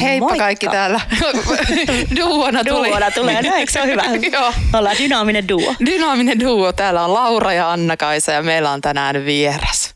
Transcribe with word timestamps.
Heippa 0.00 0.26
Moikka. 0.26 0.44
kaikki 0.44 0.66
täällä. 0.68 1.00
Duona 2.16 2.64
tuli. 2.64 2.88
Duona 2.88 3.10
tulee, 3.10 3.42
no 3.42 3.54
eikö 3.54 3.72
se 3.72 3.80
ole 3.82 3.90
hyvä? 3.90 4.02
Joo. 4.38 4.52
Ollaan 4.72 4.96
dynaaminen 4.98 5.48
duo. 5.48 5.74
Dynaaminen 5.86 6.40
duo. 6.40 6.72
Täällä 6.72 7.04
on 7.04 7.14
Laura 7.14 7.52
ja 7.52 7.72
Anna-Kaisa 7.72 8.32
ja 8.32 8.42
meillä 8.42 8.70
on 8.70 8.80
tänään 8.80 9.24
vieras. 9.24 9.94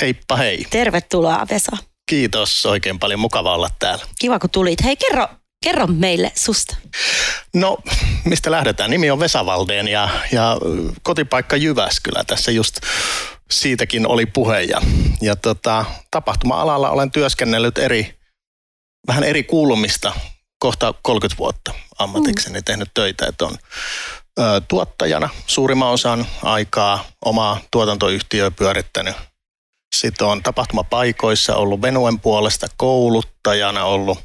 Heippa 0.00 0.36
hei. 0.36 0.66
Tervetuloa 0.70 1.46
Vesa. 1.50 1.76
Kiitos 2.10 2.66
oikein 2.66 2.98
paljon. 2.98 3.20
Mukava 3.20 3.54
olla 3.54 3.68
täällä. 3.78 4.04
Kiva 4.18 4.38
kun 4.38 4.50
tulit. 4.50 4.84
Hei 4.84 4.96
kerro, 4.96 5.28
kerro 5.64 5.86
meille 5.86 6.32
susta. 6.34 6.76
No, 7.54 7.78
mistä 8.24 8.50
lähdetään? 8.50 8.90
Nimi 8.90 9.10
on 9.10 9.20
Vesavaldeen 9.20 9.88
ja, 9.88 10.08
ja 10.32 10.56
kotipaikka 11.02 11.56
Jyväskylä. 11.56 12.24
Tässä 12.26 12.50
just 12.50 12.80
siitäkin 13.50 14.06
oli 14.06 14.26
puhe. 14.26 14.62
Ja, 14.62 14.80
ja 15.20 15.36
tota, 15.36 15.84
tapahtuma-alalla 16.10 16.90
olen 16.90 17.10
työskennellyt 17.10 17.78
eri, 17.78 18.17
vähän 19.06 19.24
eri 19.24 19.44
kuulumista 19.44 20.12
kohta 20.58 20.94
30 21.02 21.38
vuotta 21.38 21.74
ammatikseni 21.98 22.62
tehnyt 22.62 22.90
töitä. 22.94 23.26
Että 23.26 23.44
on 23.46 23.58
ö, 24.38 24.60
tuottajana 24.68 25.28
suurimman 25.46 25.88
osan 25.88 26.26
aikaa 26.42 27.04
omaa 27.24 27.60
tuotantoyhtiöä 27.70 28.50
pyörittänyt. 28.50 29.16
Sitten 29.96 30.26
on 30.26 30.42
tapahtumapaikoissa 30.42 31.56
ollut 31.56 31.82
Venuen 31.82 32.20
puolesta 32.20 32.66
kouluttajana 32.76 33.84
ollut 33.84 34.18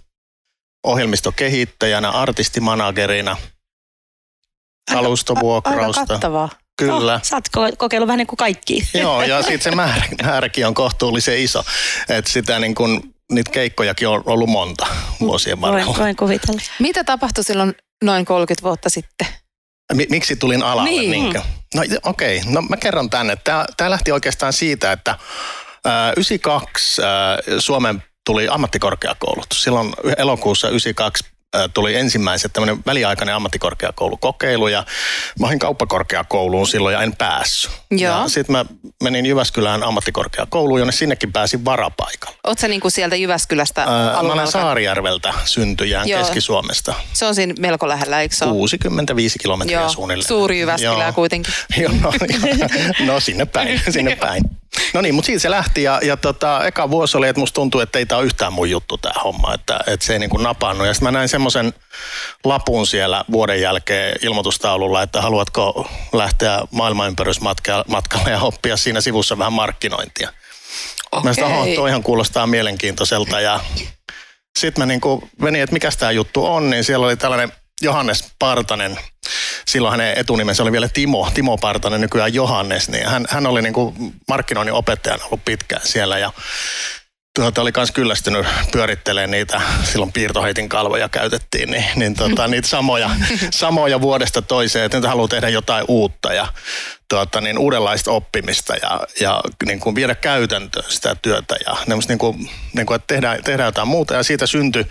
ohjelmistokehittäjänä, 0.87 2.09
artistimanagerina, 2.09 3.31
Aika 3.31 5.01
kalustovuokrausta. 5.01 6.05
kattavaa. 6.05 6.49
Kyllä. 6.77 7.13
Oh, 7.13 7.23
sä 7.23 7.35
oot 7.35 7.47
ko- 7.47 7.75
kokeillut 7.77 8.07
vähän 8.07 8.17
niin 8.17 8.27
kuin 8.27 8.37
kaikki. 8.37 8.87
Joo, 8.93 9.23
ja 9.23 9.41
sitten 9.41 9.61
se 9.61 9.71
määrä, 9.81 10.03
määräkin 10.23 10.67
on 10.67 10.73
kohtuullisen 10.73 11.37
iso. 11.39 11.63
Että 12.09 12.31
sitä 12.31 12.59
niin 12.59 12.75
kun, 12.75 13.13
niitä 13.35 13.51
keikkojakin 13.51 14.07
on 14.07 14.23
ollut 14.25 14.49
monta 14.49 14.87
vuosien 15.19 15.61
Voin, 15.61 15.73
varrella. 15.73 15.97
voin 15.97 16.15
kuvitella. 16.15 16.61
Mitä 16.79 17.03
tapahtui 17.03 17.43
silloin 17.43 17.75
noin 18.03 18.25
30 18.25 18.63
vuotta 18.63 18.89
sitten? 18.89 19.27
Mi- 19.93 20.07
miksi 20.09 20.35
tulin 20.35 20.63
alalle? 20.63 20.89
Niin. 20.89 21.11
Niinkö? 21.11 21.41
No 21.75 21.81
okei, 22.03 22.37
okay. 22.37 22.51
no 22.51 22.61
mä 22.61 22.77
kerron 22.77 23.09
tänne. 23.09 23.37
Tämä 23.77 23.89
lähti 23.89 24.11
oikeastaan 24.11 24.53
siitä, 24.53 24.91
että 24.91 25.17
ää, 25.85 26.11
92 26.11 27.01
ää, 27.01 27.37
Suomen 27.59 28.03
tuli 28.25 28.47
ammattikorkeakoulut. 28.47 29.47
Silloin 29.53 29.93
elokuussa 30.17 30.69
92 30.69 31.23
ää, 31.25 31.32
tuli 31.73 31.95
ensimmäiset 31.95 32.53
tämmöinen 32.53 32.77
väliaikainen 32.85 33.35
ammattikorkeakoulukokeilu 33.35 34.67
ja 34.67 34.85
mä 35.39 35.47
olin 35.47 35.59
kauppakorkeakouluun 35.59 36.67
silloin 36.67 36.93
ja 36.93 37.01
en 37.01 37.15
päässyt. 37.15 37.71
Joo. 37.91 38.21
Ja 38.21 38.27
sitten 38.27 38.51
mä 38.53 38.65
menin 39.03 39.25
Jyväskylään 39.25 39.83
ammattikorkeakouluun, 39.83 40.79
jonne 40.79 40.91
sinnekin 40.91 41.31
pääsin 41.33 41.65
varapaikalla. 41.65 42.37
Oot 42.43 42.59
sä 42.59 42.67
niinku 42.67 42.89
sieltä 42.89 43.15
Jyväskylästä 43.15 43.81
Ää, 43.81 44.23
mä 44.23 44.33
olen? 44.33 44.47
Saarijärveltä 44.47 45.33
syntyjään 45.45 46.07
Joo. 46.07 46.19
Keski-Suomesta. 46.19 46.93
Se 47.13 47.25
on 47.25 47.35
siinä 47.35 47.53
melko 47.59 47.87
lähellä, 47.87 48.21
eikö 48.21 48.35
se 48.35 48.45
ole? 48.45 48.53
65 48.53 49.39
kilometriä 49.39 49.79
Joo, 49.79 49.89
suunnilleen. 49.89 50.27
suuri 50.27 50.59
Jyväskylä 50.59 51.03
Joo. 51.03 51.13
kuitenkin. 51.13 51.53
Joo, 51.77 51.91
no, 52.01 52.13
no 53.13 53.19
sinne 53.19 53.45
päin, 53.45 53.81
sinne 53.93 54.15
päin. 54.15 54.43
No 54.93 55.01
niin, 55.01 55.15
mutta 55.15 55.25
siitä 55.25 55.41
se 55.41 55.51
lähti 55.51 55.83
ja, 55.83 55.99
ja 56.03 56.17
tota, 56.17 56.65
eka 56.65 56.89
vuosi 56.89 57.17
oli, 57.17 57.27
että 57.27 57.39
musta 57.39 57.55
tuntui, 57.55 57.83
että 57.83 57.99
ei 57.99 58.05
tämä 58.05 58.19
ole 58.19 58.25
yhtään 58.25 58.53
mun 58.53 58.69
juttu 58.69 58.97
tämä 58.97 59.21
homma, 59.23 59.53
että, 59.53 59.79
että 59.87 60.05
se 60.05 60.13
ei 60.13 60.19
niin 60.19 60.29
kuin 60.29 60.43
napannut. 60.43 60.87
Ja 60.87 60.93
sitten 60.93 61.07
mä 61.07 61.11
näin 61.11 61.29
semmoisen 61.29 61.73
lapun 62.43 62.87
siellä 62.87 63.25
vuoden 63.31 63.61
jälkeen 63.61 64.15
ilmoitustaululla, 64.21 65.01
että 65.01 65.21
haluatko 65.21 65.89
lähteä 66.13 66.59
maailmanympärysmatkalle 66.71 68.31
ja 68.31 68.39
oppia 68.39 68.77
siinä 68.77 69.01
sivussa 69.01 69.37
vähän 69.37 69.53
markkinointia. 69.53 70.33
Mä 71.23 71.33
sanoin, 71.33 71.53
että 71.53 71.63
oho, 71.63 71.75
toihan 71.75 72.03
kuulostaa 72.03 72.47
mielenkiintoiselta 72.47 73.39
ja 73.39 73.59
sitten 74.59 74.81
mä 74.81 74.85
niinku 74.85 75.29
menin, 75.41 75.61
että 75.61 75.73
mikä 75.73 75.89
tämä 75.99 76.11
juttu 76.11 76.45
on, 76.45 76.69
niin 76.69 76.83
siellä 76.83 77.05
oli 77.05 77.17
tällainen 77.17 77.51
Johannes 77.81 78.31
Partanen, 78.39 78.99
silloin 79.67 79.91
hänen 79.91 80.17
etunimensä 80.17 80.63
oli 80.63 80.71
vielä 80.71 80.87
Timo, 80.87 81.31
Timo 81.33 81.57
Partanen, 81.57 82.01
nykyään 82.01 82.33
Johannes, 82.33 82.89
niin 82.89 83.07
hän, 83.07 83.25
hän 83.29 83.47
oli 83.47 83.61
niinku 83.61 83.93
markkinoinnin 84.27 84.73
opettajana 84.73 85.25
ollut 85.25 85.45
pitkään 85.45 85.81
siellä 85.85 86.17
ja 86.17 86.31
tuota, 87.35 87.61
oli 87.61 87.71
myös 87.77 87.91
kyllästynyt 87.91 88.45
pyörittelemään 88.71 89.31
niitä, 89.31 89.61
silloin 89.83 90.11
piirtoheitin 90.11 90.69
kalvoja 90.69 91.09
käytettiin, 91.09 91.71
niin, 91.71 91.85
niin 91.95 92.13
tota, 92.13 92.47
niitä 92.47 92.67
samoja, 92.67 93.09
samoja 93.51 94.01
vuodesta 94.01 94.41
toiseen, 94.41 94.85
että 94.85 94.97
nyt 94.97 95.07
haluaa 95.07 95.27
tehdä 95.27 95.49
jotain 95.49 95.85
uutta 95.87 96.33
ja 96.33 96.47
tuota, 97.13 97.41
niin 97.41 97.57
uudenlaista 97.57 98.11
oppimista 98.11 98.75
ja, 98.75 98.99
ja 99.19 99.41
niin 99.65 99.79
kuin 99.79 99.95
viedä 99.95 100.15
käytäntöön 100.15 100.85
sitä 100.89 101.15
työtä 101.21 101.55
ja 101.65 101.77
niin 102.07 102.17
kuin, 102.17 102.49
niin 102.73 102.85
kuin, 102.85 102.95
että 102.95 103.07
tehdään, 103.07 103.43
tehdään 103.43 103.67
jotain 103.67 103.87
muuta 103.87 104.13
ja 104.13 104.23
siitä 104.23 104.47
syntyi 104.47 104.85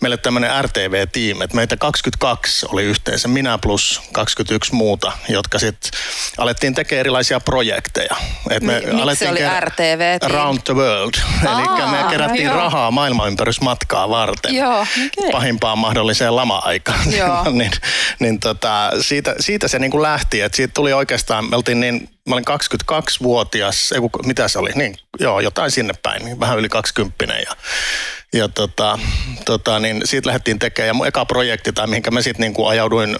meille 0.00 0.16
tämmöinen 0.16 0.64
RTV-tiimi, 0.64 1.44
että 1.44 1.56
meitä 1.56 1.76
22 1.76 2.66
oli 2.72 2.82
yhteensä, 2.82 3.28
minä 3.28 3.58
plus 3.58 4.02
21 4.12 4.74
muuta, 4.74 5.12
jotka 5.28 5.58
sitten 5.58 5.90
alettiin 6.38 6.74
tekemään 6.74 7.00
erilaisia 7.00 7.40
projekteja. 7.40 8.16
Et 8.50 8.62
me 8.62 8.72
Mi- 8.72 8.86
miksi 8.86 9.02
alettiin 9.02 9.30
oli 9.30 9.60
RTV-tiimi? 9.60 10.34
Around 10.34 10.58
the 10.64 10.74
world. 10.74 11.14
Eli 11.42 11.90
me 11.90 12.10
kerättiin 12.10 12.44
joo. 12.44 12.56
rahaa 12.56 12.90
maailmanympärysmatkaa 12.90 14.08
varten. 14.08 14.54
Joo. 14.54 14.80
Okei. 14.80 15.30
Pahimpaan 15.32 15.78
mahdolliseen 15.78 16.36
lama-aikaan. 16.36 17.00
Niin, 17.50 17.70
niin 18.18 18.40
tota, 18.40 18.90
siitä, 19.00 19.34
siitä 19.40 19.68
se 19.68 19.78
niin 19.78 19.90
kuin 19.90 20.02
lähti, 20.02 20.40
että 20.40 20.56
siitä 20.56 20.72
tuli 20.74 20.92
oikeastaan, 20.92 21.50
me 21.50 21.56
oltiin 21.60 21.80
niin, 21.80 22.08
mä 22.30 22.34
olin 22.34 22.44
22-vuotias, 22.92 23.92
ei, 23.92 24.00
mitä 24.26 24.48
se 24.48 24.58
oli, 24.58 24.70
niin 24.74 24.96
joo, 25.20 25.40
jotain 25.40 25.70
sinne 25.70 25.94
päin, 26.02 26.24
niin 26.24 26.40
vähän 26.40 26.58
yli 26.58 26.68
20 26.68 27.24
ja, 27.24 27.56
ja 28.32 28.48
tota, 28.48 28.98
tota, 29.44 29.78
niin 29.78 30.02
siitä 30.04 30.26
lähdettiin 30.28 30.58
tekemään. 30.58 30.86
Ja 30.86 30.94
mun 30.94 31.06
eka 31.06 31.24
projekti, 31.24 31.72
tai 31.72 31.86
mihinkä 31.86 32.10
mä 32.10 32.22
sitten 32.22 32.52
niin 32.52 32.68
ajauduin 32.68 33.16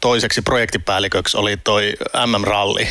toiseksi 0.00 0.42
projektipäälliköksi, 0.42 1.36
oli 1.36 1.56
toi 1.56 1.92
MM-ralli, 2.26 2.88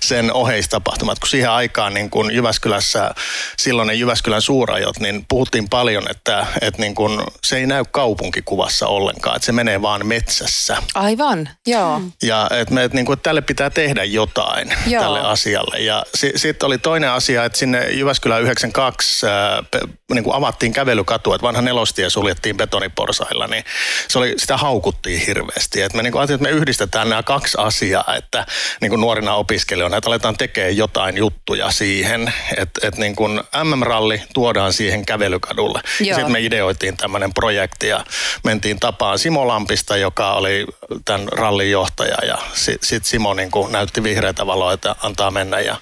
sen 0.00 0.32
oheistapahtumat. 0.32 1.18
Kun 1.18 1.28
siihen 1.28 1.50
aikaan 1.50 1.94
niin 1.94 2.10
kun 2.10 2.34
Jyväskylässä, 2.34 3.10
silloinen 3.58 3.98
Jyväskylän 3.98 4.42
suurajot, 4.42 5.00
niin 5.00 5.24
puhuttiin 5.28 5.68
paljon, 5.68 6.10
että, 6.10 6.46
että 6.60 6.82
niin 6.82 6.94
kun 6.94 7.24
se 7.44 7.56
ei 7.56 7.66
näy 7.66 7.84
kaupunkikuvassa 7.90 8.86
ollenkaan, 8.86 9.36
että 9.36 9.46
se 9.46 9.52
menee 9.52 9.82
vaan 9.82 10.06
metsässä. 10.06 10.76
Aivan, 10.94 11.48
joo. 11.66 12.00
Ja 12.22 12.50
että 12.50 12.74
me, 12.74 12.84
et 12.84 12.92
että 12.94 13.16
tälle 13.22 13.40
pitää 13.40 13.70
tehdä 13.70 14.04
jotain 14.04 14.72
Joo. 14.90 15.02
tälle 15.02 15.20
asialle. 15.20 15.78
Ja 15.78 16.04
si, 16.14 16.32
sitten 16.36 16.66
oli 16.66 16.78
toinen 16.78 17.10
asia, 17.10 17.44
että 17.44 17.58
sinne 17.58 17.90
Jyväskylän 17.90 18.42
92 18.42 19.26
ää, 19.26 19.62
pe, 19.70 19.80
niinku 20.14 20.32
avattiin 20.32 20.72
kävelykatu, 20.72 21.32
että 21.32 21.46
vanha 21.46 21.62
nelostie 21.62 22.10
suljettiin 22.10 22.56
betoniporsailla, 22.56 23.46
niin 23.46 23.64
se 24.08 24.18
oli, 24.18 24.34
sitä 24.36 24.56
haukuttiin 24.56 25.26
hirveästi. 25.26 25.82
Et 25.82 25.94
me 25.94 26.02
niinku 26.02 26.18
ajattelin, 26.18 26.42
että 26.42 26.52
me 26.52 26.60
yhdistetään 26.60 27.08
nämä 27.08 27.22
kaksi 27.22 27.56
asiaa, 27.60 28.14
että 28.16 28.46
niinku 28.80 28.96
nuorina 28.96 29.34
opiskelijoina, 29.34 29.96
että 29.96 30.10
aletaan 30.10 30.36
tekemään 30.36 30.76
jotain 30.76 31.16
juttuja 31.16 31.70
siihen, 31.70 32.32
että 32.56 32.88
et 32.88 32.96
niinku 32.96 33.28
MM-ralli 33.64 34.22
tuodaan 34.34 34.72
siihen 34.72 35.06
kävelykadulle. 35.06 35.80
Ja 36.00 36.14
sitten 36.14 36.32
me 36.32 36.40
ideoitiin 36.40 36.96
tämmöinen 36.96 37.34
projekti 37.34 37.88
ja 37.88 38.04
mentiin 38.44 38.80
tapaan 38.80 39.18
Simo 39.18 39.48
Lampista, 39.48 39.96
joka 39.96 40.32
oli 40.32 40.66
tämän 41.04 41.28
rallin 41.28 41.70
johtaja 41.70 42.16
ja 42.26 42.38
sitten 42.54 42.88
sit 42.88 43.04
Simo 43.04 43.34
niin 43.34 43.50
kuin 43.50 43.72
näytti 43.72 44.02
vihreätä 44.02 44.46
valoa, 44.46 44.69
että 44.72 44.96
antaa 45.02 45.30
mennä 45.30 45.60
ja, 45.60 45.76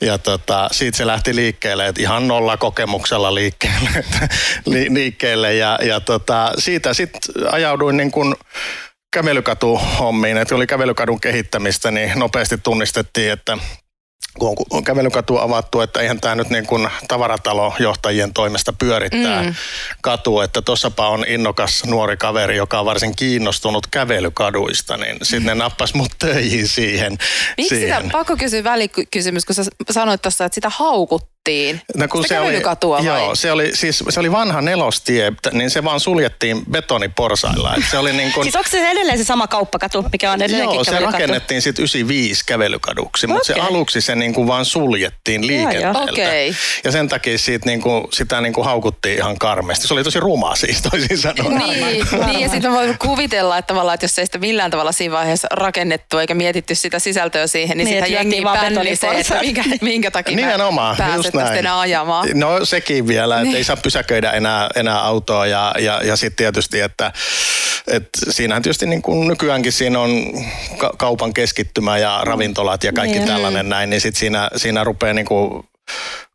ja 0.00 0.18
tota, 0.18 0.68
siitä 0.72 0.98
se 0.98 1.06
lähti 1.06 1.36
liikkeelle, 1.36 1.86
että 1.86 2.00
ihan 2.02 2.28
nolla 2.28 2.56
kokemuksella 2.56 3.34
liikkeelle, 3.34 4.04
li, 4.66 4.86
liikkeelle 4.94 5.54
ja, 5.54 5.78
ja 5.82 6.00
tota, 6.00 6.52
siitä 6.58 6.94
sitten 6.94 7.20
ajauduin 7.50 7.96
niin 7.96 8.10
kuin 8.10 8.34
kävelykatuhommiin, 9.12 10.36
että 10.36 10.54
oli 10.54 10.66
kävelykadun 10.66 11.20
kehittämistä, 11.20 11.90
niin 11.90 12.12
nopeasti 12.14 12.58
tunnistettiin, 12.58 13.32
että 13.32 13.58
kun 14.38 14.56
on- 14.70 14.84
kävelykatu 14.84 15.38
avattu, 15.38 15.80
että 15.80 16.00
eihän 16.00 16.20
tämä 16.20 16.34
nyt 16.34 16.50
niin 16.50 16.66
kuin 16.66 16.88
tavaratalojohtajien 17.08 18.32
toimesta 18.34 18.72
pyörittää 18.72 19.42
mm. 19.42 19.54
katu, 20.02 20.40
että 20.40 20.62
tuossapa 20.62 21.08
on 21.08 21.24
innokas 21.28 21.84
nuori 21.84 22.16
kaveri, 22.16 22.56
joka 22.56 22.80
on 22.80 22.86
varsin 22.86 23.16
kiinnostunut 23.16 23.86
kävelykaduista, 23.86 24.96
niin 24.96 25.16
sitten 25.22 25.46
ne 25.46 25.54
nappas 25.54 25.94
mut 25.94 26.12
töihin 26.18 26.68
siihen. 26.68 27.18
Miksi 27.56 27.76
siihen. 27.76 28.02
sitä, 28.02 28.12
pakko 28.12 28.36
kysyä 28.36 28.64
välikysymys, 28.64 29.44
kun 29.44 29.54
sä 29.54 29.64
sanoit 29.90 30.22
tuossa, 30.22 30.44
että 30.44 30.54
sitä 30.54 30.70
haukuttiin. 31.44 31.80
No 31.96 32.08
kun 32.08 32.22
Sitä 32.22 32.34
se 32.34 32.40
oli, 32.40 32.62
vai? 32.88 33.04
joo, 33.04 33.34
se 33.34 33.52
oli, 33.52 33.76
siis, 33.76 34.04
se 34.08 34.20
oli 34.20 34.32
vanha 34.32 34.60
nelostie, 34.60 35.32
niin 35.52 35.70
se 35.70 35.84
vaan 35.84 36.00
suljettiin 36.00 36.66
betoniporsailla. 36.70 37.74
Et 37.76 37.84
se 37.90 37.98
oli 37.98 38.12
niin 38.12 38.32
kuin, 38.32 38.44
Siis 38.44 38.56
onko 38.56 38.68
se 38.70 38.90
edelleen 38.90 39.18
se 39.18 39.24
sama 39.24 39.46
kauppakatu, 39.46 40.04
mikä 40.12 40.32
on 40.32 40.42
edelleenkin 40.42 40.74
Joo, 40.74 40.84
se 40.84 40.98
rakennettiin 40.98 41.62
sitten 41.62 41.82
95 41.82 42.44
kävelykaduksi, 42.46 43.26
mutta 43.26 43.46
se 43.46 43.54
aluksi 43.54 44.00
se 44.00 44.14
niinku 44.14 44.46
vaan 44.46 44.64
suljettiin 44.64 45.46
liikenteeltä. 45.46 45.98
Okei. 45.98 46.54
Ja 46.84 46.92
sen 46.92 47.08
takia 47.08 47.38
siitä 47.38 47.66
niinku, 47.66 48.08
sitä 48.12 48.40
niinku 48.40 48.62
haukuttiin 48.62 49.16
ihan 49.16 49.38
karmeasti. 49.38 49.86
Se 49.86 49.94
oli 49.94 50.04
tosi 50.04 50.20
ruma 50.20 50.56
siis 50.56 50.82
toisin 50.82 51.18
sanoen. 51.18 51.58
Niin, 51.58 52.06
niin, 52.26 52.40
ja 52.40 52.48
sitten 52.48 52.72
voin 52.72 52.98
kuvitella, 52.98 53.58
että 53.58 53.66
tavallaan, 53.66 53.94
että 53.94 54.04
jos 54.04 54.18
ei 54.18 54.26
sitä 54.26 54.38
millään 54.38 54.70
tavalla 54.70 54.92
siinä 54.92 55.14
vaiheessa 55.14 55.48
rakennettu 55.50 56.18
eikä 56.18 56.34
mietitty 56.34 56.74
sitä 56.74 56.98
sisältöä 56.98 57.46
siihen, 57.46 57.78
niin, 57.78 57.84
Niin, 57.86 58.04
sitä 58.04 58.14
jengi 58.14 58.42
pännisee, 58.42 59.20
että 59.20 59.40
minkä, 59.40 59.62
minkä 59.80 60.10
takia 60.10 60.36
Nimenomaan, 60.44 60.96
pääset 60.96 61.16
just 61.16 61.33
päästä 61.40 61.58
enää 61.58 61.80
ajamaan. 61.80 62.28
No 62.34 62.64
sekin 62.64 63.06
vielä, 63.08 63.34
että 63.34 63.44
Niin. 63.44 63.56
ei 63.56 63.64
saa 63.64 63.76
pysäköidä 63.76 64.30
enää, 64.30 64.68
enää 64.76 65.00
autoa 65.00 65.46
ja, 65.46 65.74
ja, 65.78 66.00
ja 66.04 66.16
sitten 66.16 66.36
tietysti, 66.36 66.80
että, 66.80 67.12
että 67.86 68.18
siinähän 68.30 68.62
tietysti 68.62 68.86
niin 68.86 69.02
kuin 69.02 69.28
nykyäänkin 69.28 69.72
siinä 69.72 70.00
on 70.00 70.10
ka- 70.78 70.94
kaupan 70.98 71.34
keskittymä 71.34 71.98
ja 71.98 72.20
ravintolat 72.22 72.84
ja 72.84 72.92
kaikki 72.92 73.18
Niin. 73.18 73.28
tällainen 73.28 73.68
näin, 73.68 73.90
niin 73.90 74.00
sitten 74.00 74.20
siinä, 74.20 74.50
siinä 74.56 74.84
rupeaa 74.84 75.12
niin 75.14 75.26
kuin 75.26 75.64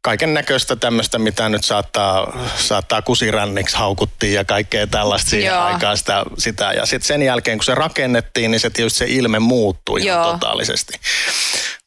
kaiken 0.01 0.33
näköistä 0.33 0.75
tämmöistä, 0.75 1.19
mitä 1.19 1.49
nyt 1.49 1.63
saattaa, 1.63 2.37
saattaa 2.57 3.01
kusiränniksi 3.01 3.75
haukuttiin 3.77 4.33
ja 4.33 4.45
kaikkea 4.45 4.87
tällaista 4.87 5.29
siihen 5.29 5.53
Joo. 5.53 5.63
aikaan 5.63 5.97
sitä, 5.97 6.23
sitä. 6.37 6.71
Ja 6.71 6.85
sitten 6.85 7.07
sen 7.07 7.21
jälkeen, 7.21 7.57
kun 7.57 7.65
se 7.65 7.75
rakennettiin, 7.75 8.51
niin 8.51 8.59
se 8.59 8.69
tietysti 8.69 8.99
se 8.99 9.05
ilme 9.07 9.39
muuttui 9.39 10.01
ihan 10.01 10.23
totaalisesti. 10.33 10.93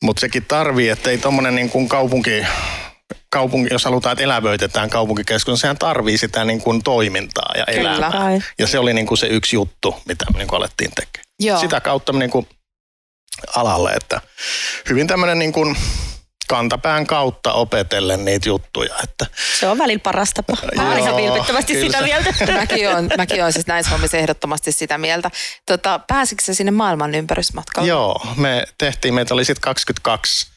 Mutta 0.03 0.21
sekin 0.21 0.45
tarvii, 0.49 0.89
että 0.89 1.11
ei 1.11 1.19
tuommoinen 1.19 1.55
niin 1.55 1.71
kuin 1.71 1.89
kaupunki, 1.89 2.47
kaupunki, 3.33 3.75
jos 3.75 3.85
halutaan, 3.85 4.13
että 4.13 4.25
elävöitetään 4.25 4.91
kaupunkikeskus, 4.91 5.53
niin 5.53 5.59
sehän 5.61 5.79
tarvii 5.79 6.19
sitä 6.19 6.45
niin 6.45 6.61
kuin 6.61 6.83
toimintaa 6.83 7.53
ja 7.57 7.65
Kyllä. 7.75 7.95
elämää. 7.97 8.25
Ai. 8.25 8.41
Ja 8.59 8.67
se 8.67 8.79
oli 8.79 8.93
niin 8.95 9.07
kuin 9.07 9.19
se 9.19 9.27
yksi 9.27 9.57
juttu, 9.57 9.95
mitä 10.05 10.25
me 10.33 10.39
niin 10.39 10.49
kuin 10.49 10.57
alettiin 10.57 10.91
tekemään. 10.91 11.27
Joo. 11.41 11.59
Sitä 11.59 11.81
kautta 11.81 12.13
niin 12.13 12.31
kuin 12.31 12.49
alalle, 13.57 13.91
että 13.91 14.21
hyvin 14.89 15.07
tämmöinen 15.07 15.39
niin 15.39 15.53
kuin 15.53 15.77
kantapään 16.49 17.07
kautta 17.07 17.53
opetellen 17.53 18.25
niitä 18.25 18.49
juttuja. 18.49 18.95
Että 19.05 19.27
Se 19.61 19.69
on 19.69 19.79
välillä 19.79 20.01
paras 20.01 20.31
tapa. 20.35 20.57
Mä 20.77 20.83
oon 20.83 20.97
Joo, 20.97 21.05
ihan 21.07 21.17
vilpittömästi 21.17 21.73
kyllä 21.73 21.87
sitä 21.87 21.99
se- 21.99 22.05
mieltä. 22.05 22.35
Mäkin 22.53 22.89
on, 22.97 23.11
mäkin 23.17 23.45
on 23.45 23.53
siis 23.53 23.67
näissä 23.67 23.91
hommissa 23.91 24.17
ehdottomasti 24.17 24.73
sitä 24.73 24.99
mieltä. 24.99 25.31
Tota, 25.67 26.01
pääsikö 26.07 26.43
se 26.45 26.55
sinne 26.55 26.71
maailman 26.71 27.15
ympärysmatkalle? 27.15 27.89
Joo, 27.89 28.27
me 28.37 28.67
tehtiin, 28.79 29.15
meitä 29.15 29.35
oli 29.35 29.45
sitten 29.45 29.63
22 29.63 30.52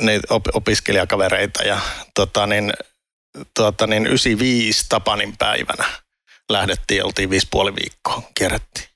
niitä 0.00 0.34
op- 0.34 0.54
opiskelijakavereita 0.56 1.62
ja 1.62 1.80
tota 2.14 2.46
niin, 2.46 2.72
tota 3.54 3.86
niin 3.86 4.06
95 4.06 4.86
Tapanin 4.88 5.36
päivänä 5.38 5.84
lähdettiin, 6.50 7.04
oltiin 7.04 7.30
viisi 7.30 7.46
puoli 7.50 7.74
viikkoa, 7.74 8.22
kierrettiin. 8.34 8.95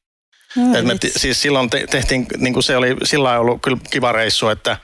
No, 0.56 0.78
Et 0.78 0.84
me 0.84 0.98
ti- 0.98 1.12
siis 1.16 1.42
silloin 1.42 1.70
te- 1.70 1.86
tehtiin, 1.90 2.26
niin 2.36 2.52
kuin 2.54 2.62
se 2.62 2.76
oli 2.76 2.96
sillä 3.04 3.38
ollut 3.38 3.62
kyllä 3.62 3.78
kiva 3.90 4.12
reissu, 4.12 4.48
että, 4.48 4.76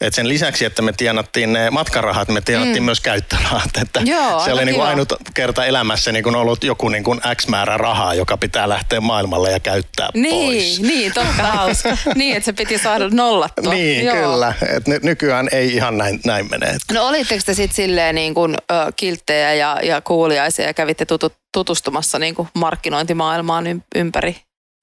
että 0.00 0.16
sen 0.16 0.28
lisäksi, 0.28 0.64
että 0.64 0.82
me 0.82 0.92
tienattiin 0.92 1.52
ne 1.52 1.70
matkarahat, 1.70 2.28
me 2.28 2.40
tienattiin 2.40 2.82
mm. 2.82 2.84
myös 2.84 3.00
käyttörahat. 3.00 3.70
Että 3.82 4.00
Joo, 4.04 4.40
se 4.44 4.52
oli 4.52 4.64
niin 4.64 4.74
kuin 4.74 4.86
ainut 4.86 5.12
kerta 5.34 5.64
elämässä 5.64 6.12
niin 6.12 6.22
kuin 6.24 6.36
ollut 6.36 6.64
joku 6.64 6.88
niin 6.88 7.04
kuin 7.04 7.20
X 7.36 7.46
määrä 7.46 7.76
rahaa, 7.76 8.14
joka 8.14 8.36
pitää 8.36 8.68
lähteä 8.68 9.00
maailmalle 9.00 9.50
ja 9.50 9.60
käyttää 9.60 10.08
pois. 10.12 10.22
Niin, 10.22 10.82
niin, 10.88 11.12
totta 11.12 11.42
hauska. 11.42 11.96
niin, 12.14 12.36
että 12.36 12.44
se 12.44 12.52
piti 12.52 12.78
saada 12.78 13.08
nollattua. 13.08 13.74
Niin, 13.74 14.04
Joo. 14.06 14.16
kyllä. 14.16 14.54
Et 14.76 14.86
ny- 14.88 15.00
nykyään 15.02 15.48
ei 15.52 15.74
ihan 15.74 15.98
näin, 15.98 16.20
näin 16.24 16.50
mene. 16.50 16.66
Et 16.66 16.82
No 16.92 17.06
olitteko 17.06 17.42
te 17.46 17.54
sitten 17.54 17.76
silleen 17.76 18.14
niin 18.14 18.34
kuin, 18.34 18.54
ö, 18.54 18.92
kilttejä 18.96 19.54
ja, 19.54 19.76
ja 19.82 20.00
kuuliaisia 20.00 20.66
ja 20.66 20.74
kävitte 20.74 21.04
tutu, 21.06 21.32
tutustumassa 21.52 22.18
niin 22.18 22.34
kuin 22.34 22.48
markkinointimaailmaan 22.54 23.66
ym, 23.66 23.80
ympäri 23.94 24.36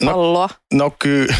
No, 0.04 0.12
palloa? 0.12 0.50
No 0.74 0.90
kyllä, 1.00 1.36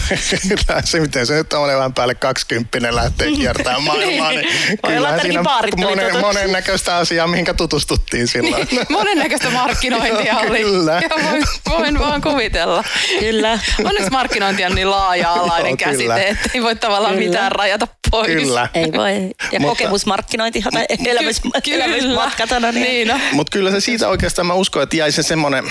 se 0.86 1.00
miten 1.00 1.28
se 1.28 1.34
nyt 1.34 1.54
on 1.54 1.68
vähän 1.68 1.94
päälle 1.94 2.16
20 2.16 2.96
lähtee 2.96 3.32
kiertämään 3.32 3.84
maailmaa, 3.88 4.32
niin 4.32 4.48
Voi 4.84 4.98
olla, 4.98 5.10
että 5.10 5.22
ainakin 5.22 5.44
baarit 5.44 5.76
monen, 6.22 6.52
näköistä 6.52 6.96
asiaa, 6.98 7.28
mihinkä 7.28 7.54
tutustuttiin 7.54 8.28
silloin. 8.28 8.68
Monennäköistä 8.90 9.50
markkinointia 9.50 10.38
oli. 10.38 10.60
Kyllä. 10.60 11.02
Ja 11.02 11.10
voin, 11.24 11.44
voin 11.70 12.00
vaan 12.00 12.22
kuvitella. 12.22 12.84
Kyllä. 13.20 13.60
Onneksi 13.86 14.10
markkinointi 14.10 14.66
on 14.66 14.76
niin 14.76 14.92
laaja-alainen 14.92 15.70
Joo, 15.70 15.92
kyllä. 15.94 16.16
käsite, 16.16 16.28
että 16.30 16.50
ei 16.54 16.64
voi 16.64 16.76
tavallaan 16.76 17.16
Kyllä. 17.16 17.28
mitään 17.30 17.52
rajata 17.52 17.88
pois. 18.12 18.28
Kyllä. 18.28 18.68
Ei 18.74 18.92
voi. 18.94 19.14
Ja 19.52 19.60
Mutta- 19.60 19.68
kokemusmarkkinointi 19.76 20.64
tai 20.74 20.86
elämys, 21.06 21.42
Kyllä. 21.64 21.86
elämysmatkatona. 21.86 22.72
Niin. 22.72 22.84
Niin, 22.84 23.08
no. 23.08 23.20
Mutta 23.32 23.52
kyllä 23.52 23.72
se 23.72 23.80
siitä 23.80 24.08
oikeastaan 24.08 24.46
mä 24.46 24.54
uskon, 24.54 24.84
että 24.84 24.96
jäi 24.96 25.12
se 25.12 25.24
semmoinen, 25.24 25.64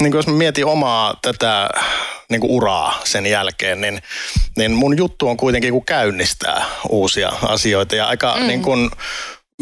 niin 0.00 0.12
jos 0.12 0.26
mä 0.26 0.32
mietin 0.32 0.66
omaa 0.66 1.18
tätä 1.22 1.68
niin 2.30 2.40
kuin 2.40 2.50
uraa 2.50 3.00
sen 3.04 3.26
jälkeen, 3.26 3.80
niin, 3.80 4.02
niin 4.56 4.72
mun 4.72 4.96
juttu 4.96 5.28
on 5.28 5.36
kuitenkin 5.36 5.72
kun 5.72 5.84
käynnistää 5.84 6.64
uusia 6.88 7.32
asioita 7.42 7.96
ja 7.96 8.06
aika 8.06 8.36
mm. 8.40 8.46
niin 8.46 8.62
kuin, 8.62 8.90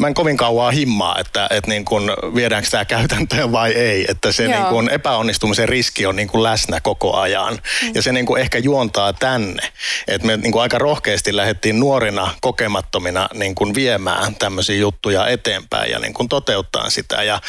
mä 0.01 0.07
en 0.07 0.15
kovin 0.15 0.37
kauaa 0.37 0.71
himmaa, 0.71 1.19
että, 1.19 1.47
että 1.51 1.71
niin 1.71 1.85
kuin, 1.85 2.11
viedäänkö 2.35 2.71
tämä 2.71 2.85
käytäntöön 2.85 3.53
vai 3.53 3.73
ei. 3.73 4.07
Että 4.09 4.33
se 4.33 4.45
Joo. 4.45 4.53
niin 4.53 4.67
kuin, 4.67 4.89
epäonnistumisen 4.89 5.69
riski 5.69 6.07
on 6.07 6.17
niin 6.17 6.29
kuin 6.29 6.43
läsnä 6.43 6.81
koko 6.81 7.17
ajan. 7.17 7.59
Mm. 7.83 7.91
Ja 7.95 8.03
se 8.03 8.13
niin 8.13 8.27
kuin 8.27 8.41
ehkä 8.41 8.59
juontaa 8.59 9.13
tänne. 9.13 9.73
Että 10.09 10.27
me 10.27 10.37
niin 10.37 10.53
kuin 10.53 10.63
aika 10.63 10.79
rohkeasti 10.79 11.37
lähdettiin 11.37 11.81
nuorina 11.81 12.35
kokemattomina 12.41 13.29
niin 13.35 13.55
kuin 13.55 13.75
viemään 13.75 14.35
tämmöisiä 14.35 14.77
juttuja 14.77 15.29
eteenpäin 15.29 15.91
ja 15.91 15.99
niin 15.99 16.15
kuin 16.15 16.29
toteuttaa 16.29 16.91
sitä. 16.91 17.23
Ja 17.23 17.41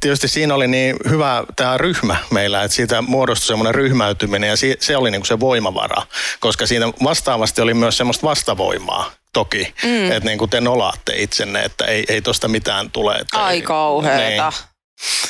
tietysti 0.00 0.28
siinä 0.28 0.54
oli 0.54 0.68
niin 0.68 0.96
hyvä 1.10 1.44
tämä 1.56 1.78
ryhmä 1.78 2.16
meillä, 2.30 2.62
että 2.62 2.74
siitä 2.74 3.02
muodostui 3.02 3.46
semmoinen 3.46 3.74
ryhmäytyminen 3.74 4.50
ja 4.50 4.56
se 4.80 4.96
oli 4.96 5.10
niin 5.10 5.20
kuin 5.20 5.28
se 5.28 5.40
voimavara. 5.40 6.02
Koska 6.40 6.66
siinä 6.66 6.86
vastaavasti 7.04 7.60
oli 7.60 7.74
myös 7.74 7.96
semmoista 7.96 8.26
vastavoimaa 8.26 9.12
toki, 9.36 9.74
mm. 9.82 10.12
että 10.12 10.28
niin 10.28 10.38
kuin 10.38 10.50
te 10.50 10.60
nolaatte 10.60 11.12
itsenne, 11.16 11.62
että 11.62 11.84
ei, 11.84 12.04
ei 12.08 12.22
tosta 12.22 12.48
mitään 12.48 12.90
tule. 12.90 13.14
Että 13.14 13.44
Ai 13.44 13.54
ei- 13.54 13.62
kauheeta. 13.62 14.50
Niin. 14.50 14.76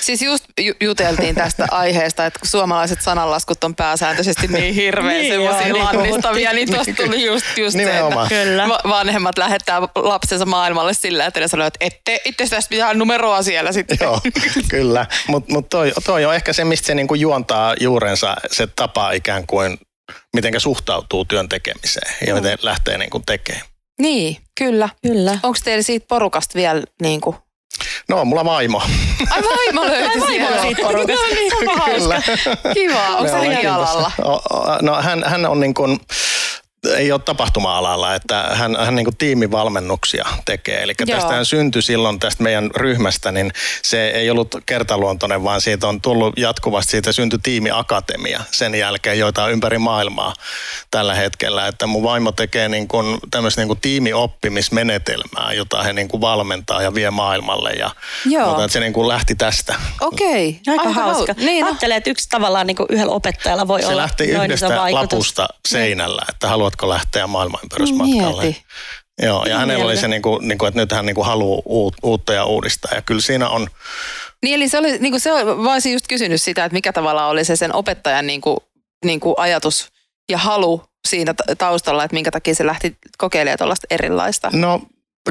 Siis 0.01 0.23
just 0.23 0.45
ju- 0.61 0.75
juteltiin 0.81 1.35
tästä 1.35 1.67
aiheesta, 1.83 2.27
että 2.27 2.39
kun 2.39 2.49
suomalaiset 2.49 3.03
sananlaskut 3.03 3.65
on 3.65 3.75
pääsääntöisesti 3.75 4.47
niin 4.47 4.75
hirveän 4.75 5.17
Niin 5.21 5.33
semmoisia 5.33 5.73
niin 5.73 5.85
lannistavia, 5.85 6.53
niin 6.53 6.73
tuosta 6.73 6.93
tuli 6.97 7.25
just, 7.25 7.47
just 7.59 7.77
se, 7.77 7.99
että 7.99 8.27
Kyllä. 8.29 8.69
va- 8.69 8.81
vanhemmat 8.89 9.39
lähettää 9.39 9.83
lapsensa 9.95 10.47
maailmalle 10.47 10.95
sillä, 10.95 11.27
että 11.27 11.41
ne 11.41 11.49
sanoo, 11.49 11.67
että 11.67 11.85
ette 11.85 12.21
itse 12.25 12.47
tästä 12.47 12.69
pitää 12.69 12.95
numeroa 12.95 13.43
siellä 13.43 13.73
sitten. 13.73 13.99
Joo, 14.07 14.21
kyllä. 14.69 15.07
Mutta 15.27 15.53
mut 15.53 15.69
toi, 15.69 15.93
toi 16.05 16.25
on 16.25 16.35
ehkä 16.35 16.53
se, 16.53 16.65
mistä 16.65 16.87
se 16.87 16.95
niinku 16.95 17.15
juontaa 17.15 17.75
juurensa, 17.81 18.37
se 18.53 18.67
tapa 18.67 19.11
ikään 19.13 19.47
kuin, 19.47 19.79
miten 20.35 20.61
suhtautuu 20.61 21.25
työn 21.25 21.49
tekemiseen 21.49 22.15
ja 22.27 22.35
miten 22.35 22.59
lähtee 22.63 22.99
niinku 22.99 23.23
tekemään. 23.27 23.76
Niin, 24.01 24.37
kyllä. 24.59 24.89
Kyllä. 25.03 25.39
Onko 25.43 25.59
teillä 25.65 25.83
siitä 25.83 26.07
porukasta 26.09 26.53
vielä 26.55 26.83
niin 27.03 27.21
kuin... 27.21 27.37
No, 28.09 28.25
mulla 28.25 28.45
vaimo. 28.45 28.83
Ai 29.31 29.43
vaimo 29.43 29.85
löytyi 29.85 30.09
Ai 30.09 30.21
vaimo 30.21 30.27
siellä. 30.47 30.63
siitä 30.63 30.83
porukasta. 30.83 31.23
No 31.27 31.35
niin, 31.35 31.53
hauska. 31.79 32.23
Kiva. 32.75 33.09
Onko 33.09 33.29
se 33.29 33.35
ollaan 33.35 33.53
eri 33.53 33.67
alalla? 33.67 34.11
kiintossa. 34.17 34.33
O- 34.55 34.59
o- 34.59 34.79
No 34.83 35.03
hän, 35.03 35.25
hän 35.27 35.47
on 35.47 35.61
niin 35.61 35.75
kuin, 35.75 36.01
ei 36.97 37.13
ole 37.13 37.21
tapahtuma-alalla, 37.21 38.15
että 38.15 38.43
hän, 38.53 38.77
hän 38.77 38.95
niin 38.95 39.05
kuin 39.05 39.17
tiimivalmennuksia 39.17 40.25
tekee. 40.45 40.83
Eli 40.83 40.93
Joo. 41.07 41.19
tästä 41.19 41.45
syntyi 41.45 41.83
silloin 41.83 42.19
tästä 42.19 42.43
meidän 42.43 42.71
ryhmästä, 42.77 43.33
niin 43.33 43.53
se 43.83 44.09
ei 44.09 44.31
ollut 44.31 44.55
kertaluontoinen, 44.67 45.45
vaan 45.45 45.61
siitä 45.61 45.89
on 45.89 46.01
tullut 46.01 46.39
jatkuvasti, 46.39 46.91
siitä 46.91 47.13
syntyi 47.13 47.39
tiimiakatemia 47.43 48.41
sen 48.51 48.75
jälkeen, 48.75 49.19
joita 49.19 49.45
on 49.45 49.53
ympäri 49.53 49.79
maailmaa 49.79 50.35
tällä 50.91 51.15
hetkellä. 51.15 51.67
Että 51.67 51.87
mun 51.87 52.03
vaimo 52.03 52.33
tekee 52.33 52.69
niin 52.69 52.89
kuin 52.89 53.19
tämmöistä 53.31 53.61
niin 53.61 53.69
kuin 53.69 53.81
tiimioppimismenetelmää, 53.81 55.53
jota 55.53 55.83
he 55.83 55.93
niin 55.93 56.09
kuin 56.09 56.21
valmentaa 56.21 56.83
ja 56.83 56.95
vie 56.95 57.11
maailmalle. 57.11 57.71
Ja 57.71 57.91
Joo. 58.25 58.47
Mutta, 58.47 58.65
että 58.65 58.73
se 58.73 58.81
niin 58.81 58.93
kuin 58.93 59.09
lähti 59.09 59.35
tästä. 59.35 59.75
Okei. 60.01 60.61
Aika 60.69 60.93
hauska. 60.93 61.35
Niin, 61.37 61.61
no. 61.61 61.67
Ajattelee, 61.67 61.97
että 61.97 62.11
yksi 62.11 62.29
tavallaan 62.29 62.67
niin 62.67 62.77
kuin 62.77 62.87
yhdellä 62.91 63.13
opettajalla 63.13 63.69
voi 63.69 63.81
Se 63.81 63.87
olla 63.87 63.97
lähti 63.97 64.33
noin 64.33 64.51
yhdestä 64.51 64.93
lapusta 64.93 65.49
seinällä, 65.69 66.23
että 66.29 66.49
haluatko 66.77 66.89
lähteä 66.89 67.27
maailmanympärysmatkalle. 67.27 68.43
Mieti. 68.43 68.63
Joo, 69.23 69.45
ja 69.47 69.59
hänellä 69.59 69.85
oli 69.85 69.97
se, 69.97 70.09
niin 70.09 70.23
kuin, 70.23 70.49
niin 70.49 70.59
kuin, 70.59 70.69
että 70.69 70.81
nyt 70.81 70.93
hän 70.93 71.07
niin 71.07 71.15
kuin 71.15 71.27
haluaa 71.27 71.63
uut, 71.65 71.95
uutta 72.03 72.33
ja 72.33 72.45
uudistaa. 72.45 72.95
Ja 72.95 73.03
kyllä 73.03 73.21
siinä 73.21 73.49
on, 73.49 73.69
Niin 74.43 74.55
eli 74.55 74.69
se 74.69 74.79
oli, 74.79 74.99
niin 74.99 75.13
kuin 75.13 75.21
se, 75.21 75.31
mä 75.45 75.73
olisin 75.73 75.93
just 75.93 76.07
kysynyt 76.09 76.43
sitä, 76.43 76.65
että 76.65 76.75
mikä 76.75 76.93
tavalla 76.93 77.27
oli 77.27 77.45
se 77.45 77.57
sen 77.57 77.75
opettajan 77.75 78.27
niin 78.27 78.41
kuin, 78.41 78.57
niin 79.05 79.21
kuin 79.21 79.35
ajatus 79.39 79.89
ja 80.31 80.39
halu 80.39 80.83
siinä 81.09 81.35
ta- 81.35 81.57
taustalla, 81.59 82.05
että 82.05 82.15
minkä 82.15 82.31
takia 82.31 82.55
se 82.55 82.67
lähti 82.67 82.97
kokeilemaan 83.19 83.59
tuollaista 83.59 83.87
erilaista. 83.91 84.51
no 84.53 84.81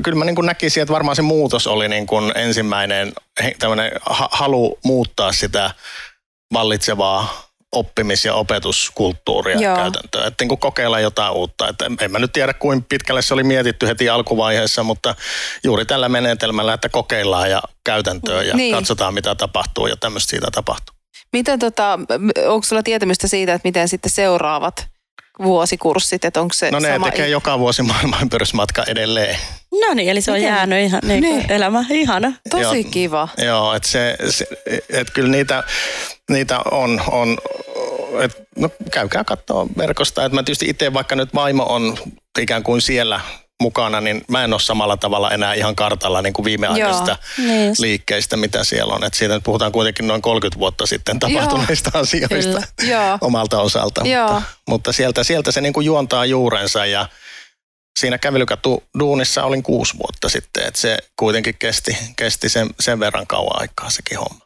kyllä 0.04 0.18
mä 0.18 0.26
niin 0.26 0.36
kuin 0.36 0.46
näkisin, 0.46 0.82
että 0.84 0.94
varmaan 0.94 1.16
se 1.16 1.22
muutos 1.22 1.68
oli 1.68 1.90
niin 1.90 2.08
kuin 2.08 2.32
ensimmäinen 2.36 3.14
tämmöinen 3.60 3.92
ha- 4.06 4.30
halu 4.32 4.80
muuttaa 4.84 5.32
sitä 5.32 5.72
vallitsevaa 6.54 7.45
oppimis- 7.76 8.26
ja 8.26 8.34
opetuskulttuuria 8.34 9.60
Joo. 9.62 9.76
käytäntöä. 9.76 10.28
Että 10.28 10.44
niin 10.44 10.50
kuin 10.50 10.60
kokeilla 10.60 11.00
jotain 11.00 11.34
uutta. 11.34 11.68
Että 11.70 11.86
en, 11.86 11.98
en 12.02 12.12
mä 12.12 12.20
nyt 12.20 12.32
tiedä, 12.32 12.54
kuinka 12.54 12.86
pitkälle 12.90 13.22
se 13.22 13.34
oli 13.34 13.44
mietitty 13.44 13.88
heti 13.88 14.10
alkuvaiheessa, 14.10 14.84
mutta 14.84 15.16
juuri 15.64 15.86
tällä 15.86 16.10
menetelmällä, 16.10 16.74
että 16.74 16.90
kokeillaan 16.90 17.50
ja 17.52 17.62
käytäntöä 17.84 18.36
ja 18.36 18.42
Niin. 18.42 18.58
niin. 18.58 18.76
katsotaan, 18.76 19.14
mitä 19.14 19.36
tapahtuu 19.36 19.88
ja 19.88 19.96
tämmöistä 19.98 20.30
siitä 20.30 20.48
tapahtuu. 20.52 20.96
Miten 21.34 21.60
tota, 21.60 22.00
onko 22.48 22.64
sulla 22.66 22.84
tietämystä 22.84 23.28
siitä, 23.28 23.54
että 23.54 23.68
miten 23.68 23.88
sitten 23.88 24.12
seuraavat 24.12 24.88
vuosikurssit, 25.44 26.26
että 26.26 26.42
onko 26.42 26.54
se 26.54 26.72
No 26.72 26.80
ne 26.80 26.94
sama... 26.94 27.10
tekee 27.12 27.28
joka 27.28 27.60
vuosi 27.60 27.82
maailmanpyörysmatka 27.84 28.84
edelleen. 28.88 29.38
No 29.88 29.94
niin, 29.94 30.10
eli 30.10 30.22
se 30.22 30.32
on 30.32 30.38
Miten? 30.38 30.50
jäänyt 30.50 30.80
ihan 30.80 31.02
niin 31.08 31.22
Niin. 31.22 31.52
elämä. 31.52 31.86
Ihana. 31.90 32.34
Tosi 32.50 32.64
Joo. 32.82 32.92
kiva. 32.92 33.28
Joo, 33.46 33.74
että 33.74 33.90
se, 33.90 34.18
se 34.30 34.46
et 34.90 35.10
kyllä 35.10 35.30
niitä, 35.30 35.64
niitä 36.30 36.60
on, 36.72 37.02
on 37.12 37.38
et, 38.22 38.38
no 38.58 38.70
käykää 38.92 39.24
katsoa 39.24 39.68
verkosta. 39.78 40.26
Et 40.26 40.32
mä 40.32 40.44
tietysti 40.44 40.70
itse, 40.70 40.94
vaikka 40.94 41.16
nyt 41.16 41.34
vaimo 41.36 41.66
on 41.70 41.98
ikään 42.40 42.64
kuin 42.64 42.82
siellä 42.82 43.20
mukana, 43.62 44.02
niin 44.02 44.22
mä 44.28 44.44
en 44.44 44.54
ole 44.54 44.60
samalla 44.60 44.98
tavalla 44.98 45.32
enää 45.32 45.54
ihan 45.54 45.76
kartalla 45.76 46.22
niin 46.22 46.34
kuin 46.34 46.46
viimeaikaisista 46.46 47.18
Niin 47.38 47.76
liikkeistä, 47.80 48.38
mitä 48.38 48.64
siellä 48.64 48.94
on. 48.94 49.04
Et 49.04 49.14
siitä 49.14 49.34
nyt 49.34 49.44
puhutaan 49.44 49.72
kuitenkin 49.72 50.08
noin 50.08 50.22
30 50.22 50.60
vuotta 50.60 50.86
sitten 50.86 51.20
tapahtuneista 51.20 51.92
asioista 51.94 52.62
Joo. 52.82 53.18
omalta 53.22 53.62
osalta. 53.62 54.08
Joo. 54.08 54.34
Mutta, 54.34 54.50
mutta 54.70 54.92
sieltä, 54.92 55.24
sieltä 55.24 55.52
se 55.52 55.62
niin 55.62 55.74
kuin 55.74 55.86
juontaa 55.86 56.26
juurensa 56.26 56.86
ja 56.86 57.10
siinä 58.00 58.18
kävelykatu 58.18 58.84
duunissa 59.00 59.44
olin 59.44 59.64
kuusi 59.64 59.98
vuotta 59.98 60.30
sitten, 60.30 60.68
että 60.68 60.82
se 60.82 60.98
kuitenkin 61.16 61.56
kesti, 61.60 61.98
kesti 62.16 62.50
sen, 62.50 62.70
sen 62.80 63.00
verran 63.00 63.28
kauan 63.28 63.62
aikaa 63.62 63.90
sekin 63.90 64.18
homma. 64.18 64.45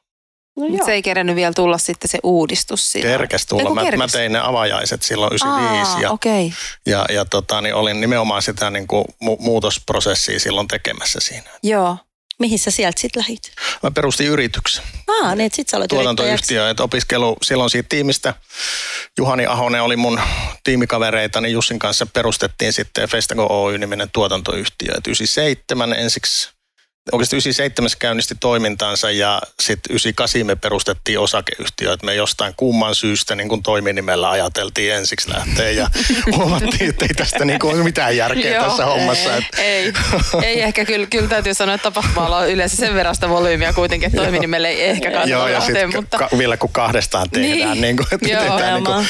No 0.59 0.67
Mut 0.69 0.77
joo. 0.77 0.85
se 0.85 0.91
ei 0.91 1.01
kerennyt 1.01 1.35
vielä 1.35 1.53
tulla 1.53 1.77
sitten 1.77 2.09
se 2.09 2.19
uudistus 2.23 2.91
siinä. 2.91 3.09
Kerkes 3.09 3.45
tulla. 3.45 3.69
Mä, 3.75 3.97
mä 3.97 4.07
tein 4.07 4.31
ne 4.31 4.39
avajaiset 4.39 5.03
silloin 5.03 5.33
95 5.33 5.91
Aa, 5.91 6.01
ja. 6.01 6.11
Okay. 6.11 6.51
ja, 6.85 7.05
ja 7.09 7.25
tota, 7.25 7.61
niin 7.61 7.75
olin 7.75 8.01
nimenomaan 8.01 8.41
sitä 8.41 8.69
niin 8.69 8.87
kuin 8.87 9.05
mu- 9.23 9.37
muutosprosessia 9.39 10.39
silloin 10.39 10.67
tekemässä 10.67 11.19
siinä. 11.21 11.49
Joo. 11.63 11.97
Mihin 12.39 12.59
sä 12.59 12.71
sieltä 12.71 13.01
sitten 13.01 13.21
lähit? 13.23 13.51
Mä 13.83 13.91
perustin 13.91 14.27
yrityksen, 14.27 14.83
Aa, 15.07 15.35
niin 15.35 15.45
että 15.45 15.55
sit 15.55 15.69
sä 15.69 15.77
yrittäjäksi. 15.77 15.95
tuotantoyhtiö, 15.95 16.69
että 16.69 16.83
opiskelu 16.83 17.37
silloin 17.43 17.69
siitä 17.69 17.89
tiimistä. 17.89 18.33
Juhani 19.17 19.45
Ahonen 19.45 19.83
oli 19.83 19.95
mun 19.95 20.21
tiimikavereita, 20.63 21.41
niin 21.41 21.53
Jussin 21.53 21.79
kanssa 21.79 22.05
perustettiin 22.05 22.73
sitten 22.73 23.09
Festago 23.09 23.47
Oy-niminen 23.49 24.09
tuotantoyhtiö. 24.13 24.93
Et 24.97 25.07
97 25.07 25.93
ensiksi, 25.93 26.49
oikeasti 27.11 27.35
97 27.35 27.89
käynnisti 27.99 28.35
toimintansa 28.39 29.11
ja 29.11 29.41
sitten 29.61 29.91
98 29.93 30.45
me 30.45 30.55
perustettiin 30.55 31.19
osakeyhtiö. 31.19 31.93
Et 31.93 32.03
me 32.03 32.15
jostain 32.15 32.53
kumman 32.57 32.95
syystä 32.95 33.35
niin 33.35 33.49
kun 33.49 33.63
toiminimellä 33.63 34.29
ajateltiin 34.29 34.93
ensiksi 34.93 35.29
lähteä 35.33 35.69
ja 35.69 35.87
huomattiin, 36.35 36.89
että 36.89 37.05
ei 37.05 37.13
tästä 37.15 37.45
niin 37.45 37.65
ole 37.65 37.83
mitään 37.83 38.17
järkeä 38.17 38.55
Joo. 38.55 38.65
tässä 38.69 38.85
hommassa. 38.85 39.35
Et, 39.35 39.43
Ei, 39.57 39.93
ei 40.43 40.61
ehkä 40.61 40.85
kyllä, 40.85 41.07
kyllä 41.07 41.27
täytyy 41.27 41.53
sanoa, 41.53 41.75
että 41.75 41.83
tapahtuma 41.91 42.37
on 42.37 42.49
yleensä 42.49 42.75
sen 42.77 42.95
verran 42.95 43.15
sitä 43.15 43.29
volyymiä 43.29 43.73
kuitenkin, 43.73 44.07
että 44.07 44.21
toiminimelle 44.21 44.69
ei 44.69 44.89
ehkä 44.89 45.09
kannata 45.11 45.29
Joo, 45.29 45.47
ja 45.47 45.61
sitten 45.61 45.95
mutta... 45.95 46.17
ka- 46.17 46.29
vielä 46.37 46.57
kun 46.57 46.69
kahdestaan 46.71 47.29
tehdään, 47.29 47.51
Niin. 47.57 47.69
niin, 47.71 47.81
niin 47.81 47.97
kuin, 47.97 48.07
että 48.11 48.29
Joo, 48.29 48.73
niin 48.73 48.83
kuin, 48.85 49.07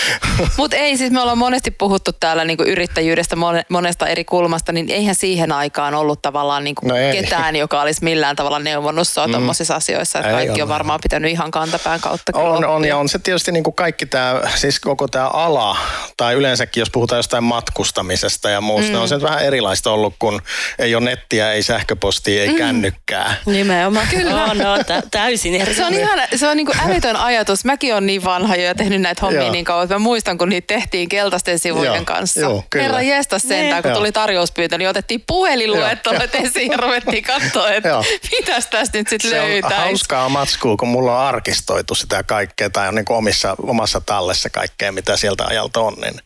Mutta 0.58 0.78
ei, 0.78 0.98
siis 0.98 1.12
me 1.12 1.22
ollaan 1.22 1.38
monesti 1.38 1.72
puhuttu 1.72 2.12
täällä 2.14 2.46
niinku 2.46 2.64
yrittäjyydestä 2.64 3.36
mone- 3.36 3.66
monesta 3.70 4.08
eri 4.08 4.24
kulmasta, 4.26 4.72
niin 4.72 4.92
eihän 4.92 5.16
siihen 5.16 5.52
aikaan 5.52 5.94
ollut 5.94 6.22
tavallaan 6.22 6.64
niinku 6.64 6.88
No 6.88 6.96
ei. 6.96 7.12
ketään, 7.22 7.56
joka 7.56 7.79
olisi 7.82 8.04
millään 8.04 8.36
tavalla 8.36 8.60
neuvonnut 8.60 9.08
sua 9.08 9.28
mm. 9.28 9.32
tuommoisissa 9.32 9.76
asioissa. 9.76 10.20
Että 10.20 10.30
Ei 10.30 10.36
kaikki 10.36 10.62
ole. 10.62 10.64
on 10.64 10.70
varmaan 10.70 11.00
pitänyt 11.04 11.32
ihan 11.32 11.52
kantapään 11.52 12.00
kautta. 12.00 12.32
On, 12.36 12.66
on 12.66 12.66
oppia. 12.66 12.90
ja 12.90 12.98
on 12.98 13.10
se 13.10 13.20
tietysti 13.20 13.52
niin 13.52 13.64
kuin 13.64 13.74
kaikki 13.74 14.06
tämä, 14.06 14.42
siis 14.56 14.80
koko 14.80 15.08
tämä 15.08 15.28
ala, 15.28 15.78
tai 16.18 16.34
yleensäkin 16.34 16.82
jos 16.82 16.90
puhutaan 16.90 17.20
jostain 17.20 17.44
matkustamisesta 17.44 18.50
ja 18.50 18.62
muusta, 18.62 18.92
mm. 18.92 19.02
on 19.02 19.08
se 19.08 19.16
nyt 19.16 19.24
vähän 19.24 19.44
erilaista 19.46 19.92
ollut, 19.92 20.16
kun 20.20 20.42
ei 20.80 20.96
ole 20.96 21.06
nettiä, 21.06 21.52
ei 21.54 21.64
sähköpostia, 21.64 22.42
ei 22.42 22.50
mm. 22.50 22.56
kännykkää. 22.56 23.36
Nimenomaan. 23.46 24.08
Kyllä. 24.08 24.44
On, 24.46 24.58
no, 24.58 24.84
tä- 24.84 25.04
täysin 25.12 25.56
eri. 25.62 25.74
Se 25.74 25.86
on 25.86 25.94
ihan, 25.94 26.20
se 26.36 26.48
on 26.48 26.58
niinku 26.58 26.74
älytön 26.86 27.16
ajatus. 27.16 27.66
Mäkin 27.66 27.94
olen 27.94 28.06
niin 28.06 28.24
vanha 28.24 28.56
jo 28.56 28.64
ja 28.64 28.76
tehnyt 28.76 29.02
näitä 29.02 29.22
hommia 29.22 29.42
Joo. 29.42 29.52
niin 29.52 29.66
kauan, 29.66 29.84
että 29.84 29.96
mä 29.96 30.00
muistan, 30.00 30.38
kun 30.38 30.50
niitä 30.50 30.68
tehtiin 30.74 31.10
keltaisten 31.10 31.60
sivujen 31.60 31.96
Joo, 31.96 32.06
kanssa. 32.06 32.40
joo, 32.40 32.64
kyllä. 32.70 32.84
Herra 32.84 33.02
jestas 33.02 33.42
sentään, 33.42 33.70
Niin. 33.70 33.82
kun 33.82 33.90
Joo. 33.92 33.98
tuli 33.98 34.12
tarjouspyyntö, 34.12 34.78
niin 34.78 34.90
otettiin 34.90 35.24
puhelinluettelot 35.28 36.36
esiin 36.36 36.72
ja 36.72 36.78
ruvettiin 36.78 37.24
katsoa, 37.24 37.69
että 37.74 37.90
Joo. 37.90 38.04
mitäs 38.32 38.68
tästä 38.68 38.98
nyt 38.98 39.08
sitten 39.08 39.30
Se 39.32 39.42
on 39.42 39.48
löytäisi. 39.50 39.76
hauskaa 39.78 40.30
matskua, 40.30 40.78
kun 40.78 40.88
mulla 40.88 41.20
on 41.20 41.26
arkistoitu 41.28 41.96
sitä 41.96 42.24
kaikkea 42.24 42.70
tai 42.70 42.88
on 42.88 42.96
niin 42.96 43.06
omissa, 43.10 43.56
omassa 43.64 44.02
tallessa 44.02 44.50
kaikkea, 44.50 44.92
mitä 44.92 45.18
sieltä 45.18 45.46
ajalta 45.46 45.80
on, 45.80 45.94
niin, 45.94 46.22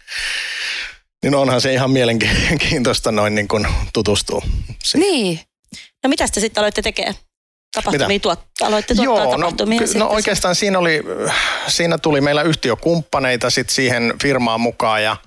niin 1.23 1.35
onhan 1.35 1.61
se 1.61 1.73
ihan 1.73 1.91
mielenkiintoista 1.91 3.11
noin 3.11 3.35
niin 3.35 3.47
kuin 3.47 3.67
tutustua. 3.93 4.41
siihen. 4.83 5.09
Niin. 5.11 5.39
No 6.03 6.09
mitä 6.09 6.25
te 6.33 6.39
sitten 6.39 6.61
aloitte 6.61 6.81
tekemään? 6.81 7.15
Tapahtumia 7.75 8.19
tuot, 8.19 8.39
aloitte 8.61 8.95
tuottaa 8.95 9.15
Joo, 9.15 9.25
no, 9.25 9.31
tapahtumia. 9.37 9.81
no 9.81 9.87
se- 9.87 10.03
oikeastaan 10.03 10.55
siinä, 10.55 10.79
oli, 10.79 11.01
siinä 11.67 11.97
tuli 11.97 12.21
meillä 12.21 12.41
yhtiökumppaneita 12.41 13.49
sit 13.49 13.69
siihen 13.69 14.13
firmaan 14.21 14.61
mukaan 14.61 15.03
ja, 15.03 15.17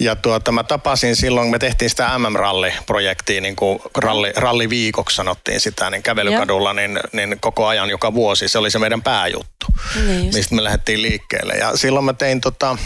ja 0.00 0.16
tuota, 0.16 0.52
mä 0.52 0.64
tapasin 0.64 1.16
silloin, 1.16 1.48
me 1.48 1.58
tehtiin 1.58 1.90
sitä 1.90 2.18
MM-ralli-projektia, 2.18 3.40
niin 3.40 3.56
kuin 3.56 3.78
ralli, 3.96 4.32
ralliviikoksi 4.36 5.16
sanottiin 5.16 5.60
sitä, 5.60 5.90
niin 5.90 6.02
kävelykadulla 6.02 6.72
niin, 6.72 7.00
niin 7.12 7.36
koko 7.40 7.66
ajan 7.66 7.90
joka 7.90 8.14
vuosi, 8.14 8.48
se 8.48 8.58
oli 8.58 8.70
se 8.70 8.78
meidän 8.78 9.02
pääjuttu, 9.02 9.66
Niin 10.06 10.24
just. 10.24 10.36
mistä 10.36 10.54
me 10.54 10.64
lähdettiin 10.64 11.02
liikkeelle. 11.02 11.54
Ja 11.54 11.76
silloin 11.76 12.04
mä 12.04 12.12
tein 12.12 12.40
tota, 12.40 12.78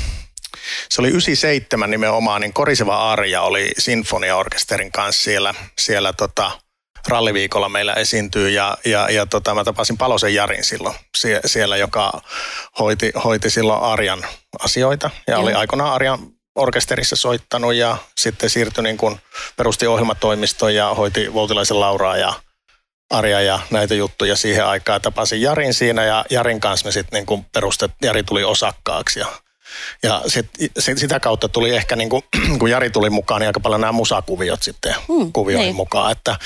se 0.90 1.02
oli 1.02 1.08
97 1.08 1.90
nimenomaan, 1.90 2.40
niin 2.40 2.52
Koriseva 2.52 3.10
Arja 3.12 3.42
oli 3.42 3.70
sinfoniaorkesterin 3.78 4.92
kanssa 4.92 5.24
siellä, 5.24 5.54
siellä 5.78 6.12
tota, 6.12 6.50
ralliviikolla 7.08 7.68
meillä 7.68 7.94
esiintyy 7.94 8.50
ja, 8.50 8.78
ja, 8.84 9.10
ja 9.10 9.26
tota, 9.26 9.54
mä 9.54 9.64
tapasin 9.64 9.98
Palosen 9.98 10.34
Jarin 10.34 10.64
silloin 10.64 10.94
sie, 11.18 11.40
siellä, 11.46 11.76
joka 11.76 12.20
hoiti, 12.78 13.12
hoiti 13.24 13.50
silloin 13.50 13.82
Arjan 13.82 14.24
asioita 14.60 15.10
ja 15.26 15.34
Joo. 15.34 15.42
oli 15.42 15.52
aikoinaan 15.54 15.92
Arjan 15.92 16.18
orkesterissa 16.54 17.16
soittanut 17.16 17.74
ja 17.74 17.96
sitten 18.18 18.50
siirtyi 18.50 18.84
niin 18.84 18.96
kuin 18.96 19.20
perusti 19.56 19.86
ohjelmatoimiston 19.86 20.74
ja 20.74 20.94
hoiti 20.94 21.34
Voutilaisen 21.34 21.80
Lauraa 21.80 22.16
ja 22.16 22.34
Arja 23.10 23.40
ja 23.40 23.60
näitä 23.70 23.94
juttuja 23.94 24.36
siihen 24.36 24.66
aikaan. 24.66 25.00
Tapasin 25.00 25.42
Jarin 25.42 25.74
siinä 25.74 26.04
ja 26.04 26.24
Jarin 26.30 26.60
kanssa 26.60 26.88
me 26.88 26.92
sitten 26.92 27.24
niin 27.28 27.46
perustet, 27.52 27.90
Jari 28.02 28.22
tuli 28.22 28.44
osakkaaksi 28.44 29.20
ja 29.20 29.26
ja 30.02 30.22
sit, 30.26 30.46
sit, 30.78 30.98
sitä 30.98 31.20
kautta 31.20 31.48
tuli 31.48 31.76
ehkä, 31.76 31.96
niin 31.96 32.08
kuin, 32.08 32.22
kun 32.58 32.70
Jari 32.70 32.90
tuli 32.90 33.10
mukaan, 33.10 33.40
niin 33.40 33.46
aika 33.46 33.60
paljon 33.60 33.80
nämä 33.80 33.92
musakuviot 33.92 34.62
sitten 34.62 34.94
Hmm, 35.08 35.32
kuvioihin 35.32 35.66
niin. 35.66 35.76
mukaan. 35.76 36.12
Että 36.12 36.36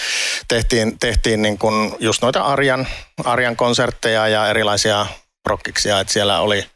tehtiin, 0.48 0.98
tehtiin 0.98 1.42
niin 1.42 1.58
kuin 1.58 1.94
just 2.00 2.22
noita 2.22 2.42
Arjan, 2.42 2.86
Arjan 3.24 3.56
konsertteja 3.56 4.28
ja 4.28 4.48
erilaisia 4.48 5.06
prokkiksia. 5.42 6.00
Että 6.00 6.12
siellä 6.12 6.40
oli, 6.40 6.66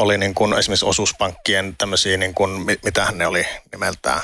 oli 0.00 0.18
niin 0.18 0.34
kuin 0.34 0.58
esimerkiksi 0.58 0.86
osuuspankkien 0.86 1.74
tämmöisiä, 1.78 2.16
niin 2.16 2.34
kuin, 2.34 2.50
mi- 2.50 2.78
mitähän 2.84 3.18
ne 3.18 3.26
oli 3.26 3.46
nimeltään 3.72 4.20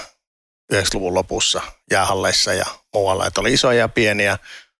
90-luvun 0.75 1.15
lopussa 1.15 1.63
jäähalleissa 1.91 2.55
ja 2.55 2.67
muualla. 2.95 3.27
Että 3.27 3.41
oli 3.41 3.53
isoja 3.53 3.79
ja 3.79 3.89
pieniä. 3.89 4.39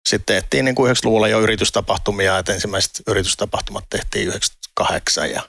Sitten 0.09 0.37
tehtiin 0.37 0.65
niin 0.65 0.75
kuin 0.75 0.93
90-luvulla 0.97 1.29
jo 1.29 1.41
yritystapahtumia, 1.41 2.39
että 2.39 2.53
ensimmäiset 2.53 3.03
yritystapahtumat 3.07 3.85
tehtiin 3.91 4.29
98 4.29 5.31
ja 5.31 5.43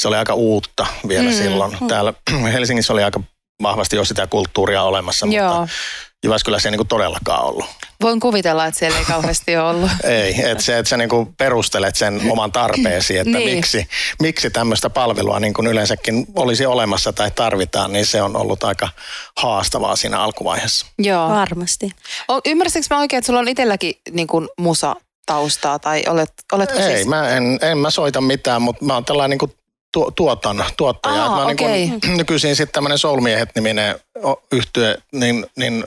se 0.00 0.08
oli 0.08 0.16
aika 0.16 0.34
uutta 0.34 0.86
vielä 1.08 1.30
mm, 1.30 1.36
silloin. 1.36 1.76
mm. 1.80 1.88
Täällä 1.88 2.14
Helsingissä 2.52 2.92
oli 2.92 3.02
aika 3.02 3.20
vahvasti 3.62 3.96
jo 3.96 4.04
sitä 4.04 4.26
kulttuuria 4.26 4.82
olemassa, 4.82 5.26
Joo. 5.26 5.60
mutta 5.60 5.74
Jyväskylässä 6.26 6.68
ei 6.68 6.70
niin 6.70 6.78
kuin 6.78 6.88
todellakaan 6.88 7.44
ollut. 7.44 7.64
Voin 8.02 8.20
kuvitella, 8.20 8.66
että 8.66 8.78
siellä 8.78 8.98
ei 8.98 9.04
kauheasti 9.04 9.56
ole 9.56 9.70
ollut. 9.70 9.90
Ei, 10.04 10.34
että 10.50 10.64
se, 10.64 10.78
että 10.78 10.88
sä 10.90 10.96
niin 10.96 11.08
kuin 11.08 11.34
perustelet 11.38 11.96
sen 11.96 12.20
oman 12.30 12.52
tarpeesi, 12.52 13.18
että 13.18 13.38
Niin. 13.38 13.56
miksi, 13.56 13.88
miksi 14.20 14.50
tämmöistä 14.50 14.90
palvelua 14.90 15.40
niin 15.40 15.54
kuin 15.54 15.66
yleensäkin 15.66 16.26
olisi 16.34 16.66
olemassa 16.66 17.12
tai 17.12 17.30
tarvitaan, 17.30 17.92
niin 17.92 18.06
se 18.06 18.22
on 18.22 18.36
ollut 18.36 18.64
aika 18.64 18.88
haastavaa 19.36 19.96
siinä 19.96 20.20
alkuvaiheessa. 20.20 20.86
Joo. 20.98 21.28
Varmasti. 21.28 21.90
O- 22.28 22.40
Ymmärsinkö 22.46 22.86
mä 22.90 22.98
oikein, 23.00 23.18
että 23.18 23.26
sulla 23.26 23.40
on 23.40 23.48
itselläkin 23.48 23.94
niin 24.10 24.26
kuin 24.26 24.48
musa 24.58 24.96
taustaa 25.26 25.78
tai 25.78 26.02
olet, 26.08 26.32
oletko 26.52 26.78
Ei, 26.78 26.96
siis... 26.96 27.06
mä 27.06 27.28
en, 27.28 27.58
en 27.62 27.78
mä 27.78 27.90
soita 27.90 28.20
mitään, 28.20 28.62
mutta 28.62 28.84
mä 28.84 28.94
oon 28.94 29.04
tällainen 29.04 29.30
niin 29.30 29.38
kuin 29.38 29.52
tu, 29.92 30.10
tuotan, 30.10 30.64
tuottaja. 30.76 31.14
Aa, 31.24 31.26
Että 31.26 31.36
mä 31.36 31.44
okei. 31.66 31.68
niin 31.86 32.00
kuin, 32.00 32.16
nykyisin 32.16 32.56
sitten 32.56 32.72
tämmöinen 32.72 32.98
Soulmiehet-niminen 32.98 34.00
yhtye, 34.52 34.96
niin, 35.12 35.46
niin 35.56 35.84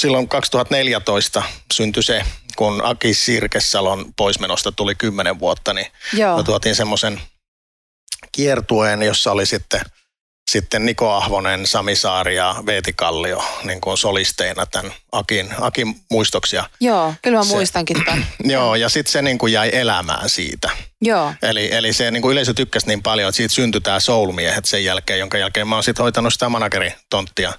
silloin 0.00 0.28
2014 0.28 1.42
syntyi 1.72 2.02
se, 2.02 2.24
kun 2.56 2.84
Aki 2.84 3.14
Sirkesalon 3.14 4.14
poismenosta 4.16 4.72
tuli 4.72 4.94
10 4.94 5.38
vuotta, 5.38 5.74
niin 5.74 5.86
Joo. 6.12 6.36
me 6.36 6.42
tuotiin 6.42 6.74
semmoisen 6.74 7.20
kiertueen, 8.32 9.02
jossa 9.02 9.32
oli 9.32 9.46
sitten, 9.46 9.80
sitten 10.50 10.86
Niko 10.86 11.12
Ahvonen, 11.12 11.66
Sami 11.66 11.96
Saari 11.96 12.36
ja 12.36 12.54
Veeti 12.66 12.92
Kallio 12.92 13.44
niin 13.64 13.80
kuin 13.80 13.98
solisteina 13.98 14.66
tämän 14.66 14.92
Akin, 15.12 15.54
Akin 15.60 15.94
muistoksia. 16.10 16.64
Joo, 16.80 17.14
kyllä 17.22 17.38
mä 17.38 17.44
Se- 17.44 17.54
muistankin 17.54 18.04
tämän. 18.04 18.26
Joo, 18.52 18.74
ja 18.74 18.88
sitten 18.88 19.12
se 19.12 19.22
niin 19.22 19.38
kuin 19.38 19.52
jäi 19.52 19.70
elämään 19.72 20.28
siitä. 20.28 20.70
Joo. 21.00 21.34
Eli, 21.42 21.74
eli 21.74 21.92
se 21.92 22.10
niin 22.10 22.22
kuin 22.22 22.32
yleisö 22.32 22.54
tykkäsi 22.54 22.86
niin 22.86 23.02
paljon, 23.02 23.28
että 23.28 23.36
siitä 23.36 23.54
syntyi 23.54 23.80
tämä 23.80 24.00
Soulmiehet 24.00 24.64
sen 24.64 24.84
jälkeen, 24.84 25.18
jonka 25.18 25.38
jälkeen 25.38 25.68
mä 25.68 25.74
oon 25.74 25.84
sitten 25.84 26.02
hoitanut 26.02 26.32
sitä 26.32 26.48
manageritonttia 26.48 27.52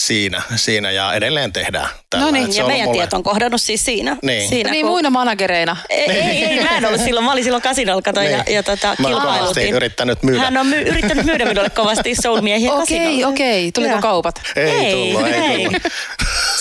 siinä, 0.00 0.42
siinä 0.56 0.90
ja 0.90 1.14
edelleen 1.14 1.52
tehdään 1.52 1.88
tällä. 2.10 2.24
No 2.26 2.30
niin, 2.30 2.56
Ja 2.56 2.66
meidän 2.66 2.84
mulle- 2.88 2.98
tieto 2.98 3.16
on 3.16 3.22
kohdannut 3.22 3.60
siis 3.60 3.84
siinä. 3.84 4.16
Niin. 4.22 4.48
siinä 4.48 4.70
niin 4.70 4.82
kun- 4.84 4.90
muina 4.92 5.10
managereina. 5.10 5.76
Ei, 5.90 6.10
ei, 6.10 6.44
ei, 6.44 6.62
mä 6.62 6.76
en 6.76 6.84
ollut 6.84 7.00
silloin. 7.00 7.24
Mä 7.26 7.32
olin 7.32 7.44
silloin 7.44 7.62
kasinolla, 7.62 8.02
kato, 8.02 8.22
ja, 8.22 8.42
Niin. 8.42 8.54
ja 8.54 8.62
tota, 8.62 8.96
Mä 8.98 9.08
kilpailuttiin. 9.08 9.74
yrittänyt 9.74 10.22
myydä. 10.22 10.40
Hän 10.40 10.56
on 10.56 10.66
my- 10.66 10.82
yrittänyt 10.82 11.24
myydä 11.26 11.44
minulle 11.44 11.70
kovasti 11.70 12.14
soulmiehiä 12.22 12.72
Okei, 12.72 12.98
kasinolla. 12.98 13.26
okei. 13.28 13.72
Tuliko 13.72 13.92
Joo. 13.92 14.00
kaupat? 14.02 14.40
Ei, 14.56 14.70
Ei, 14.70 14.92
tullut, 15.12 15.26
ei, 15.28 15.34
ei. 15.34 15.64
tullut. 15.64 15.82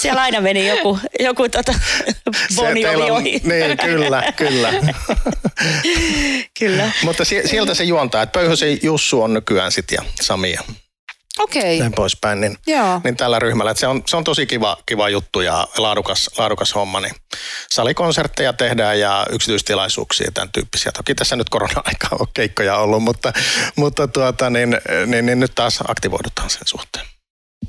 Siellä 0.02 0.22
aina 0.22 0.42
meni 0.42 0.68
joku, 0.68 1.00
joku 1.20 1.50
tota, 1.50 1.74
Boni 2.56 2.86
oli 2.88 3.12
on- 3.12 3.18
ohi. 3.18 3.42
Niin, 3.44 3.78
kyllä, 3.78 4.24
kyllä. 4.36 4.74
Kyllä. 6.60 6.92
Mutta 7.04 7.26
si- 7.26 7.48
sieltä 7.48 7.74
se 7.74 7.84
juontaa, 7.84 8.22
että 8.22 8.40
Pöyhösen 8.40 8.80
Jussu 8.84 9.22
on 9.22 9.34
nykyään 9.34 9.72
sit 9.72 9.92
ja 9.92 10.02
Sami 10.22 10.56
Okei, 11.40 11.80
näin 11.80 11.92
poispäin. 11.92 12.42
Niin, 12.42 12.58
joo. 12.68 13.02
niin 13.04 13.18
tällä 13.18 13.40
ryhmällä. 13.40 13.72
Et 13.72 13.78
se, 13.78 13.88
on, 13.88 14.04
se 14.08 14.18
on 14.18 14.24
tosi 14.24 14.46
kiva, 14.46 14.78
kiva 14.86 15.10
juttu 15.10 15.42
ja 15.42 15.68
laadukas, 15.78 16.30
laadukas 16.38 16.76
homma. 16.76 17.00
Niin 17.00 17.16
salikonsertteja 17.70 18.54
tehdään 18.54 19.00
ja 19.00 19.26
yksityistilaisuuksia 19.32 20.28
ja 20.28 20.32
tämän 20.32 20.52
tyyppisiä. 20.52 20.92
Toki 20.92 21.16
tässä 21.16 21.36
nyt 21.36 21.50
korona-aikaa 21.50 22.18
on 22.20 22.28
keikkoja 22.34 22.78
ollut, 22.78 23.04
mutta, 23.04 23.34
mutta 23.76 24.08
tuota, 24.08 24.50
niin, 24.50 24.78
niin, 25.06 25.26
niin, 25.26 25.40
nyt 25.40 25.56
taas 25.56 25.80
aktivoidutaan 25.88 26.50
sen 26.50 26.62
suhteen. 26.66 27.06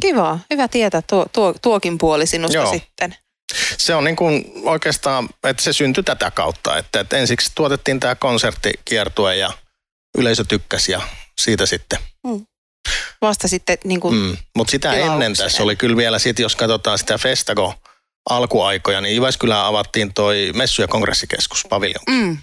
Kiva, 0.00 0.38
hyvä 0.50 0.68
tietää 0.68 1.02
tuo, 1.02 1.26
tuo, 1.32 1.54
tuokin 1.62 1.98
puoli 1.98 2.26
sinusta 2.26 2.56
Joo. 2.56 2.72
sitten. 2.72 3.14
Se 3.78 3.94
on 3.94 4.04
niin 4.04 4.16
kuin 4.16 4.52
oikeastaan, 4.64 5.28
että 5.44 5.62
se 5.62 5.72
syntyi 5.72 6.04
tätä 6.04 6.30
kautta, 6.30 6.78
että, 6.78 7.00
että 7.00 7.16
ensiksi 7.16 7.52
tuotettiin 7.54 8.00
tämä 8.00 8.14
konserttikiertue 8.14 9.36
ja 9.36 9.50
yleisö 10.18 10.44
tykkäsi 10.44 10.92
ja 10.92 11.00
siitä 11.40 11.66
sitten. 11.66 11.98
Vasta 13.22 13.48
sitten 13.48 13.78
niin 13.84 14.00
kuin, 14.00 14.14
Mm. 14.14 14.36
Mutta 14.56 14.70
sitä 14.70 14.88
Tilaukseen. 14.90 15.12
ennen 15.12 15.36
tässä 15.36 15.62
oli 15.62 15.76
kyllä 15.76 15.96
vielä, 15.96 16.18
sit, 16.18 16.38
jos 16.38 16.56
katsotaan 16.56 16.98
sitä 16.98 17.18
Festago 17.18 17.74
alkuaikoja, 18.30 19.00
niin 19.00 19.14
Jyväskylään 19.16 19.64
avattiin 19.66 20.14
toi 20.14 20.50
messu- 20.54 20.82
ja 20.82 20.88
kongressikeskus 20.88 21.66
paviljon. 21.68 22.02
mm, 22.10 22.38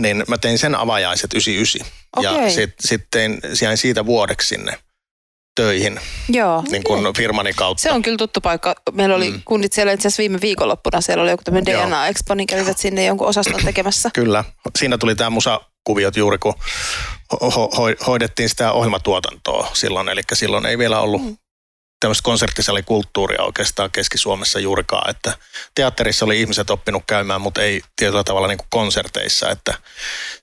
Niin 0.00 0.24
mä 0.28 0.38
tein 0.38 0.58
sen 0.58 0.74
avajaiset 0.74 1.32
99. 1.32 1.86
Ja 2.22 2.30
Okei. 2.32 2.50
sitten 2.50 2.88
sit 2.88 3.02
tein, 3.10 3.40
jäin 3.62 3.78
siitä 3.78 4.06
vuodeksi 4.06 4.48
sinne 4.48 4.78
töihin 5.54 6.00
joo. 6.28 6.64
niin 6.70 6.84
kuin 6.84 7.14
firmani 7.16 7.52
kautta. 7.52 7.82
Se 7.82 7.92
on 7.92 8.02
kyllä 8.02 8.16
tuttu 8.16 8.40
paikka. 8.40 8.74
Meillä 8.92 9.14
oli 9.16 9.30
Mm. 9.30 9.42
kundit 9.44 9.72
siellä 9.72 9.92
itse 9.92 10.08
asiassa 10.08 10.20
viime 10.20 10.40
viikonloppuna. 10.40 11.00
Siellä 11.00 11.22
oli 11.22 11.30
joku 11.30 11.42
tämmöinen. 11.42 11.74
DNA-expo, 11.74 12.34
niin 12.34 12.46
kävivät 12.46 12.78
sinne 12.78 13.04
jonkun 13.04 13.26
osaston 13.26 13.60
tekemässä. 13.64 14.10
Kyllä. 14.14 14.44
Siinä 14.78 14.98
tuli 14.98 15.14
tämä 15.14 15.30
musakuviot 15.88 16.16
juuri, 16.16 16.38
kun 16.38 16.54
ho- 17.34 17.50
ho- 17.50 17.74
ho- 17.76 18.04
hoidettiin 18.06 18.48
sitä 18.48 18.72
ohjelmatuotantoa 18.72 19.70
silloin. 19.72 20.08
Eli 20.08 20.20
silloin 20.34 20.66
ei 20.66 20.78
vielä 20.78 21.00
ollut 21.00 21.22
Mm. 21.24 21.36
tämmöistä 22.00 22.22
konserttisalikulttuuria 22.22 23.42
oikeastaan 23.42 23.90
Keski-Suomessa 23.90 24.58
juurikaan. 24.60 25.10
Että 25.10 25.32
teatterissa 25.74 26.24
oli 26.24 26.40
ihmiset 26.40 26.70
oppinut 26.70 27.02
käymään, 27.06 27.40
mutta 27.40 27.62
ei 27.62 27.82
tietyllä 27.96 28.24
tavalla 28.24 28.48
niin 28.48 28.58
kuin 28.58 28.68
konserteissa. 28.70 29.50
Että 29.50 29.74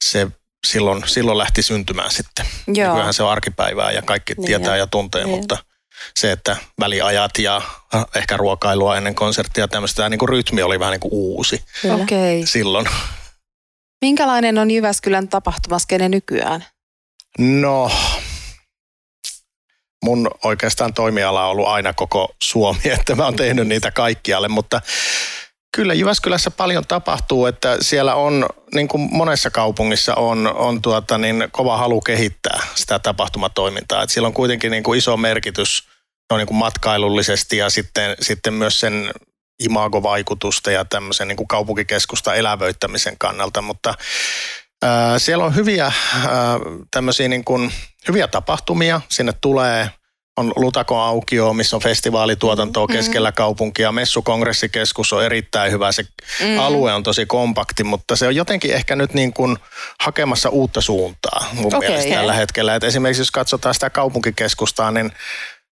se 0.04 0.28
silloin, 0.68 1.04
silloin 1.06 1.38
lähti 1.38 1.62
syntymään 1.62 2.12
sitten. 2.12 2.46
Joo. 2.68 2.92
Kyllähän 2.94 3.14
se 3.14 3.24
on 3.24 3.32
arkipäivää 3.32 3.92
ja 3.92 4.02
kaikki 4.02 4.34
Niin 4.34 4.46
tietää 4.46 4.74
on. 4.74 4.80
ja 4.80 4.88
tuntee, 4.88 5.24
Niin. 5.24 5.38
mutta 5.38 5.58
se, 6.20 6.32
että 6.32 6.58
väliajat 6.80 7.38
ja 7.40 7.62
äh, 7.96 8.06
ehkä 8.16 8.38
ruokailua 8.38 8.98
ennen 8.98 9.16
konserttia 9.16 9.64
ja 9.64 9.68
tämmöistä, 9.68 9.96
tämä 9.98 10.10
niin 10.10 10.20
kuin 10.20 10.30
rytmi 10.30 10.62
oli 10.62 10.80
vähän 10.80 10.92
niin 10.92 11.00
kuin 11.00 11.14
uusi 11.14 11.64
Kyllä. 11.82 11.96
Okay. 11.96 12.46
silloin. 12.46 12.86
Minkälainen 14.02 14.58
on 14.58 14.72
Jyväskylän 14.72 15.28
tapahtumaskene 15.28 16.10
nykyään? 16.10 16.66
No, 17.40 17.92
mun 20.06 20.30
oikeastaan 20.44 20.94
toimiala 20.94 21.46
on 21.46 21.52
ollut 21.52 21.68
aina 21.68 21.94
koko 21.94 22.36
Suomi, 22.44 22.90
että 23.00 23.16
mä 23.16 23.26
oon 23.26 23.36
tehnyt 23.36 23.68
niitä 23.68 23.92
kaikkialle, 23.92 24.48
mutta 24.48 24.82
kyllä 25.76 25.94
Jyväskylässä 25.94 26.52
paljon 26.52 26.88
tapahtuu, 26.88 27.46
että 27.46 27.78
siellä 27.82 28.16
on, 28.16 28.46
niin 28.76 28.88
kuin 28.88 29.10
monessa 29.12 29.50
kaupungissa 29.50 30.16
on, 30.16 30.48
on 30.56 30.82
tuota, 30.82 31.18
niin 31.18 31.48
kova 31.52 31.78
halu 31.78 32.02
kehittää 32.02 32.68
sitä 32.76 33.00
tapahtumatoimintaa. 33.00 34.04
Et 34.04 34.10
sillä 34.10 34.28
on 34.28 34.34
kuitenkin 34.34 34.72
niin 34.72 34.84
kuin 34.84 34.98
iso 34.98 35.18
merkitys 35.18 35.88
no, 36.32 36.38
niin 36.38 36.48
kuin 36.48 36.58
matkailullisesti 36.58 37.58
ja 37.58 37.70
sitten, 37.70 38.16
sitten 38.22 38.54
myös 38.54 38.80
sen 38.80 39.12
imagovaikutusta 39.64 40.72
ja 40.72 40.86
tämmöisen 40.86 41.28
niin 41.28 41.38
kuin 41.38 41.48
kaupunkikeskusta 41.48 42.34
elävöittämisen 42.36 43.16
kannalta, 43.18 43.62
mutta 43.62 43.94
ää, 44.84 45.20
siellä 45.20 45.46
on 45.46 45.56
hyviä 45.56 45.86
ää, 45.86 45.94
tämmöisiä 46.92 47.28
niin 47.28 47.46
kuin, 47.46 47.72
hyviä 48.08 48.28
tapahtumia, 48.28 49.02
sinne 49.10 49.34
tulee 49.42 49.90
on 50.38 50.54
Lutakon 50.56 51.00
aukio, 51.00 51.54
missä 51.54 51.76
on 51.76 51.82
festivaalituotantoa 51.82 52.88
keskellä 52.88 53.32
kaupunkia. 53.32 53.92
Messukongressikeskus 53.92 55.14
on 55.14 55.24
erittäin 55.26 55.72
hyvä. 55.72 55.92
Se 55.92 56.04
Mm. 56.40 56.60
alue 56.60 56.94
on 56.94 57.04
tosi 57.04 57.26
kompakti, 57.26 57.84
mutta 57.84 58.16
se 58.16 58.28
on 58.28 58.36
jotenkin 58.36 58.74
ehkä 58.74 58.96
nyt 58.96 59.14
niin 59.14 59.34
kuin 59.34 59.58
hakemassa 60.02 60.50
uutta 60.50 60.82
suuntaa 60.82 61.50
mun 61.54 61.76
Okei. 61.76 61.90
mielestä 61.90 62.16
tällä 62.16 62.34
hetkellä. 62.34 62.76
Et 62.76 62.84
esimerkiksi 62.84 63.22
jos 63.22 63.32
katsotaan 63.32 63.74
sitä 63.74 63.90
kaupunkikeskustaa, 63.90 64.92
niin 64.92 65.12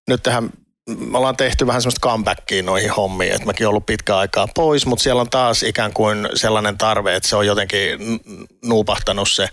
nyt 0.08 0.22
tähän 0.22 0.50
me 0.90 1.18
ollaan 1.18 1.36
tehty 1.36 1.66
vähän 1.66 1.82
semmoista 1.82 2.08
comebackia 2.08 2.62
noihin 2.62 2.90
hommiin, 2.90 3.32
että 3.32 3.46
mäkin 3.46 3.68
ollut 3.68 3.86
pitkään 3.86 4.18
aikaa 4.18 4.48
pois, 4.54 4.86
mutta 4.86 5.02
siellä 5.02 5.20
on 5.20 5.30
taas 5.30 5.62
ikään 5.62 5.92
kuin 5.92 6.28
sellainen 6.34 6.78
tarve, 6.78 7.16
että 7.16 7.28
se 7.28 7.36
on 7.36 7.46
jotenkin 7.46 7.98
nuupahtanut 8.64 9.30
se 9.30 9.48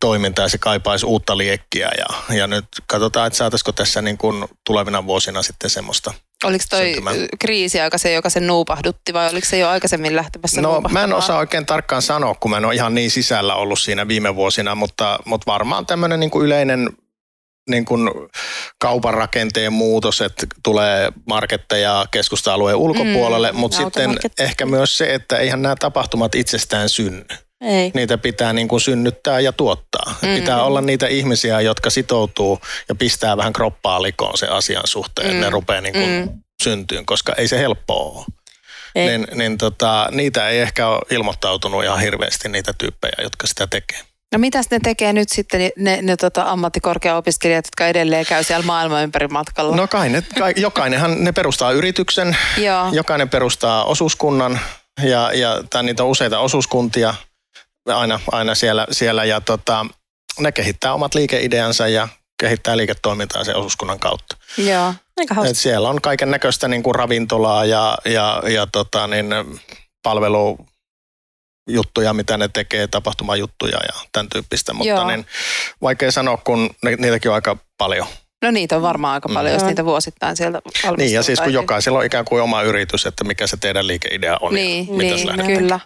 toiminta 0.00 0.42
ja 0.42 0.48
se 0.48 0.58
kaipaisi 0.58 1.06
uutta 1.06 1.38
liekkiä 1.38 1.90
ja, 1.98 2.36
ja 2.36 2.46
nyt 2.46 2.64
katsotaan, 2.86 3.26
että 3.26 3.36
saataisiko 3.36 3.72
tässä 3.72 4.02
niin 4.02 4.18
kuin 4.18 4.44
tulevina 4.66 5.06
vuosina 5.06 5.42
sitten 5.42 5.70
semmoista 5.70 6.14
Oliko 6.44 6.64
toi 6.70 6.84
syntymään. 6.84 7.16
kriisiaika 7.38 7.98
se, 7.98 8.12
joka 8.12 8.30
sen 8.30 8.46
nuupahdutti 8.46 9.12
vai 9.12 9.30
oliko 9.30 9.46
se 9.46 9.58
jo 9.58 9.68
aikaisemmin 9.68 10.16
lähtemässä 10.16 10.60
No 10.60 10.80
mä 10.80 11.04
en 11.04 11.12
osaa 11.14 11.38
oikein 11.38 11.66
tarkkaan 11.66 12.02
sanoa, 12.02 12.34
kun 12.34 12.50
mä 12.50 12.56
en 12.56 12.64
ole 12.64 12.74
ihan 12.74 12.94
niin 12.94 13.10
sisällä 13.10 13.54
ollut 13.54 13.78
siinä 13.78 14.08
viime 14.08 14.36
vuosina, 14.36 14.74
mutta, 14.74 15.18
mutta 15.24 15.52
varmaan 15.52 15.86
tämmöinen 15.86 16.20
niin 16.20 16.30
kuin 16.30 16.46
yleinen 16.46 16.88
niin 17.70 17.84
kuin 17.84 18.10
kaupan 18.78 19.14
rakenteen 19.14 19.72
muutos, 19.72 20.20
että 20.20 20.46
tulee 20.62 21.12
marketteja 21.26 22.06
keskusta-alueen 22.10 22.76
ulkopuolelle, 22.76 23.52
Mm, 23.52 23.58
mutta 23.58 23.76
sitten 23.76 24.18
ehkä 24.38 24.66
myös 24.66 24.98
se, 24.98 25.14
että 25.14 25.36
eihän 25.36 25.62
nämä 25.62 25.76
tapahtumat 25.76 26.34
itsestään 26.34 26.88
synny. 26.88 27.24
Ei. 27.60 27.90
Niitä 27.94 28.18
pitää 28.18 28.52
niin 28.52 28.68
kuin 28.68 28.80
synnyttää 28.80 29.40
ja 29.40 29.52
tuottaa. 29.52 30.14
Mm. 30.22 30.34
Pitää 30.34 30.62
olla 30.62 30.80
niitä 30.80 31.06
ihmisiä, 31.06 31.60
jotka 31.60 31.90
sitoutuu 31.90 32.58
ja 32.88 32.94
pistää 32.94 33.36
vähän 33.36 33.52
kroppaa 33.52 34.02
likoon 34.02 34.38
sen 34.38 34.52
asian 34.52 34.86
suhteen, 34.86 35.34
mm. 35.34 35.40
ne 35.40 35.50
rupeaa 35.50 35.80
niin 35.80 35.92
kuin 35.92 36.08
Mm. 36.10 36.42
syntyyn, 36.62 37.06
koska 37.06 37.34
ei 37.36 37.48
se 37.48 37.58
helppoa 37.58 38.12
ole 38.18 38.24
Ei. 38.94 39.06
niin, 39.06 39.26
niin 39.34 39.58
tota, 39.58 40.08
niitä 40.10 40.48
ei 40.48 40.60
ehkä 40.60 40.88
ole 40.88 41.00
ilmoittautunut 41.10 41.84
ihan 41.84 42.00
hirveästi 42.00 42.48
niitä 42.48 42.72
tyyppejä, 42.78 43.14
jotka 43.22 43.46
sitä 43.46 43.66
tekee. 43.66 44.00
No 44.32 44.38
mitäs 44.38 44.66
ne 44.70 44.78
tekee 44.82 45.12
nyt 45.12 45.28
sitten 45.28 45.70
ne, 45.76 45.98
ne 46.02 46.16
tota, 46.16 46.42
ammattikorkeaopiskelijat, 46.42 47.66
jotka 47.66 47.86
edelleen 47.86 48.26
käy 48.26 48.44
siellä 48.44 48.66
maailman 48.66 49.02
ympäri 49.02 49.28
matkalla? 49.28 49.76
No 49.76 49.88
kai 49.88 50.08
ne, 50.08 50.22
kai, 50.38 50.54
jokainenhan 50.56 51.24
ne 51.24 51.32
perustaa 51.32 51.72
yrityksen, 51.72 52.36
Joo. 52.58 52.88
jokainen 52.92 53.28
perustaa 53.28 53.84
osuuskunnan 53.84 54.60
ja, 55.02 55.32
ja 55.32 55.64
tai 55.70 55.82
niitä 55.82 56.02
on 56.04 56.08
useita 56.08 56.38
osuuskuntia 56.38 57.14
aina, 57.86 58.20
aina 58.32 58.54
siellä, 58.54 58.86
siellä 58.90 59.24
ja 59.24 59.40
tota, 59.40 59.86
ne 60.38 60.52
kehittää 60.52 60.94
omat 60.94 61.14
liikeideansa 61.14 61.88
ja 61.88 62.08
kehittää 62.40 62.76
liiketoimintaa 62.76 63.44
sen 63.44 63.56
osuuskunnan 63.56 64.00
kautta. 64.00 64.36
Joo. 64.58 64.94
Aika 65.16 65.34
hauska. 65.34 65.50
Et 65.50 65.56
siellä 65.56 65.88
on 65.88 66.00
kaiken 66.00 66.30
näköistä 66.30 66.68
niin 66.68 66.82
kuin 66.82 66.94
ravintolaa 66.94 67.64
ja, 67.64 67.98
ja, 68.04 68.42
ja 68.48 68.66
tota, 68.66 69.06
niin, 69.06 69.26
palvelujuttuja, 71.70 72.12
mitä 72.12 72.36
ne 72.36 72.48
tekee, 72.48 72.86
tapahtumajuttuja 72.86 73.76
ja 73.76 74.00
tämän 74.12 74.28
tyyppistä, 74.28 74.72
mutta 74.72 74.88
Joo. 74.88 75.06
niin, 75.06 75.26
vaikea 75.82 76.12
sanoa, 76.12 76.36
kun 76.36 76.70
ne, 76.82 76.96
niitäkin 76.96 77.30
on 77.30 77.34
aika 77.34 77.56
paljon. 77.78 78.06
No 78.42 78.50
niitä 78.50 78.76
on 78.76 78.82
varmaan 78.82 79.14
aika 79.14 79.28
paljon, 79.28 79.52
Mm. 79.54 79.58
jos 79.58 79.66
niitä 79.66 79.84
vuosittain 79.84 80.36
sieltä. 80.36 80.60
Niin, 80.96 81.12
ja 81.12 81.22
siis 81.22 81.40
kun 81.40 81.52
jokaisella 81.52 81.98
on 81.98 82.04
ikään 82.04 82.24
kuin 82.24 82.42
oma 82.42 82.62
yritys, 82.62 83.06
että 83.06 83.24
mikä 83.24 83.46
se 83.46 83.56
teidän 83.56 83.86
liikeidea 83.86 84.36
on 84.40 84.54
Niin, 84.54 84.86
ja 84.88 84.94
mitä 84.94 85.18
se 85.18 85.24
niin 85.36 85.58
kyllä. 85.58 85.80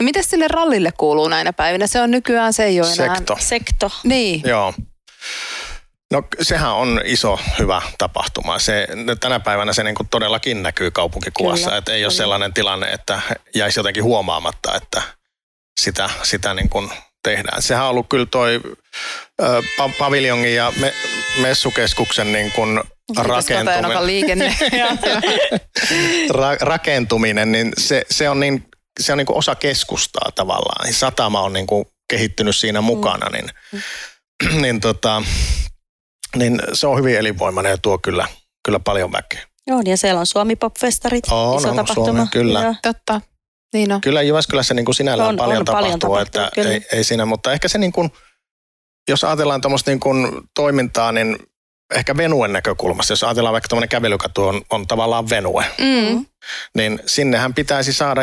No 0.00 0.04
mitäs 0.04 0.30
sille 0.30 0.48
rallille 0.48 0.92
kuuluu 0.98 1.28
näinä 1.28 1.52
päivinä? 1.52 1.86
Se 1.86 2.00
on 2.00 2.10
nykyään, 2.10 2.52
se 2.52 2.64
ei 2.64 2.80
ole 2.80 2.92
enää. 2.92 3.14
Sekto. 3.16 3.36
Sekto. 3.40 3.90
Niin, 4.04 4.42
Joo. 4.44 4.74
No 6.12 6.22
sehän 6.42 6.72
on 6.72 7.00
iso, 7.04 7.40
hyvä 7.58 7.82
tapahtuma. 7.98 8.58
Se, 8.58 8.88
tänä 9.20 9.40
päivänä 9.40 9.72
se 9.72 9.82
niin 9.82 9.94
kuin 9.94 10.08
todellakin 10.08 10.62
näkyy 10.62 10.90
kaupunkikuvassa, 10.90 11.64
Kyllä, 11.66 11.78
että 11.78 11.92
ei 11.92 12.04
ole 12.04 12.12
sellainen 12.12 12.54
tilanne, 12.54 12.86
että 12.92 13.20
jäisi 13.54 13.78
jotenkin 13.78 14.04
huomaamatta, 14.04 14.74
että 14.74 15.02
sitä, 15.80 16.10
sitä 16.22 16.54
niin 16.54 16.68
kuin 16.68 16.90
tehdään. 17.22 17.62
Sehän 17.62 17.84
on 17.84 17.90
ollut 17.90 18.08
kyllä 18.08 18.26
toi 18.26 18.60
ö, 19.42 19.60
pa- 19.60 19.92
paviljongin 19.98 20.54
ja 20.54 20.72
me, 20.80 20.94
messukeskuksen 21.42 22.32
niin 22.32 22.52
kuin 22.52 22.80
rakentuminen, 23.16 24.06
liikenne. 24.06 24.56
ra, 26.38 26.56
rakentuminen, 26.60 27.52
niin 27.52 27.72
se, 27.78 28.04
se 28.10 28.28
on 28.28 28.40
niin, 28.40 28.64
se 29.00 29.12
on 29.12 29.18
niin 29.18 29.26
kuin 29.26 29.38
osa 29.38 29.54
keskustaa 29.54 30.32
tavallaan. 30.34 30.92
Satama 30.92 31.40
on 31.40 31.52
niin 31.52 31.66
kuin 31.66 31.84
kehittynyt 32.10 32.56
siinä 32.56 32.80
mukana, 32.80 33.28
niin, 33.30 33.50
niin, 34.62 34.80
tota, 34.80 35.22
niin 36.36 36.60
se 36.72 36.86
on 36.86 36.98
hyvin 36.98 37.16
elinvoimainen 37.18 37.70
ja 37.70 37.78
tuo 37.78 37.98
kyllä, 37.98 38.28
kyllä 38.64 38.78
paljon 38.80 39.12
väkeä. 39.12 39.42
Joo, 39.66 39.82
ja 39.84 39.96
siellä 39.96 40.20
on 40.20 40.26
Suomi 40.26 40.56
Pop-festarit. 40.56 41.24
On, 41.30 41.58
iso 41.58 41.70
on, 41.70 41.76
tapahtuma. 41.76 42.06
Suomi, 42.06 42.26
kyllä. 42.32 42.62
Joo. 42.62 42.74
Totta. 42.82 43.20
Niin 43.74 43.92
on. 43.92 44.00
Kyllä 44.00 44.22
Jyväskylässä 44.22 44.74
niin 44.74 44.84
kuin 44.84 44.94
sinällään 44.94 45.28
On- 45.28 45.34
on, 45.34 45.36
paljon 45.38 45.58
on 45.58 45.64
paljon 45.64 45.98
tapahtuu, 45.98 46.10
tapahtuu, 46.16 46.42
että 46.42 46.54
kyllä. 46.54 46.70
ei, 46.70 46.98
ei 46.98 47.04
siinä, 47.04 47.24
mutta 47.26 47.52
ehkä 47.52 47.68
se 47.68 47.78
niin 47.78 47.92
kuin, 47.92 48.12
jos 49.08 49.24
ajatellaan 49.24 49.60
tuommoista 49.60 49.90
niin 49.90 50.00
kuin 50.00 50.28
toimintaa, 50.54 51.12
niin 51.12 51.38
ehkä 51.94 52.16
venuen 52.16 52.52
näkökulmasta, 52.52 53.12
jos 53.12 53.24
ajatellaan 53.24 53.52
vaikka 53.52 53.68
tuommoinen 53.68 53.88
kävelykatu 53.88 54.44
on, 54.44 54.62
on 54.70 54.86
tavallaan 54.86 55.30
venue, 55.30 55.64
Mm. 55.78 56.26
niin 56.76 57.00
sinnehän 57.06 57.54
pitäisi 57.54 57.92
saada 57.92 58.20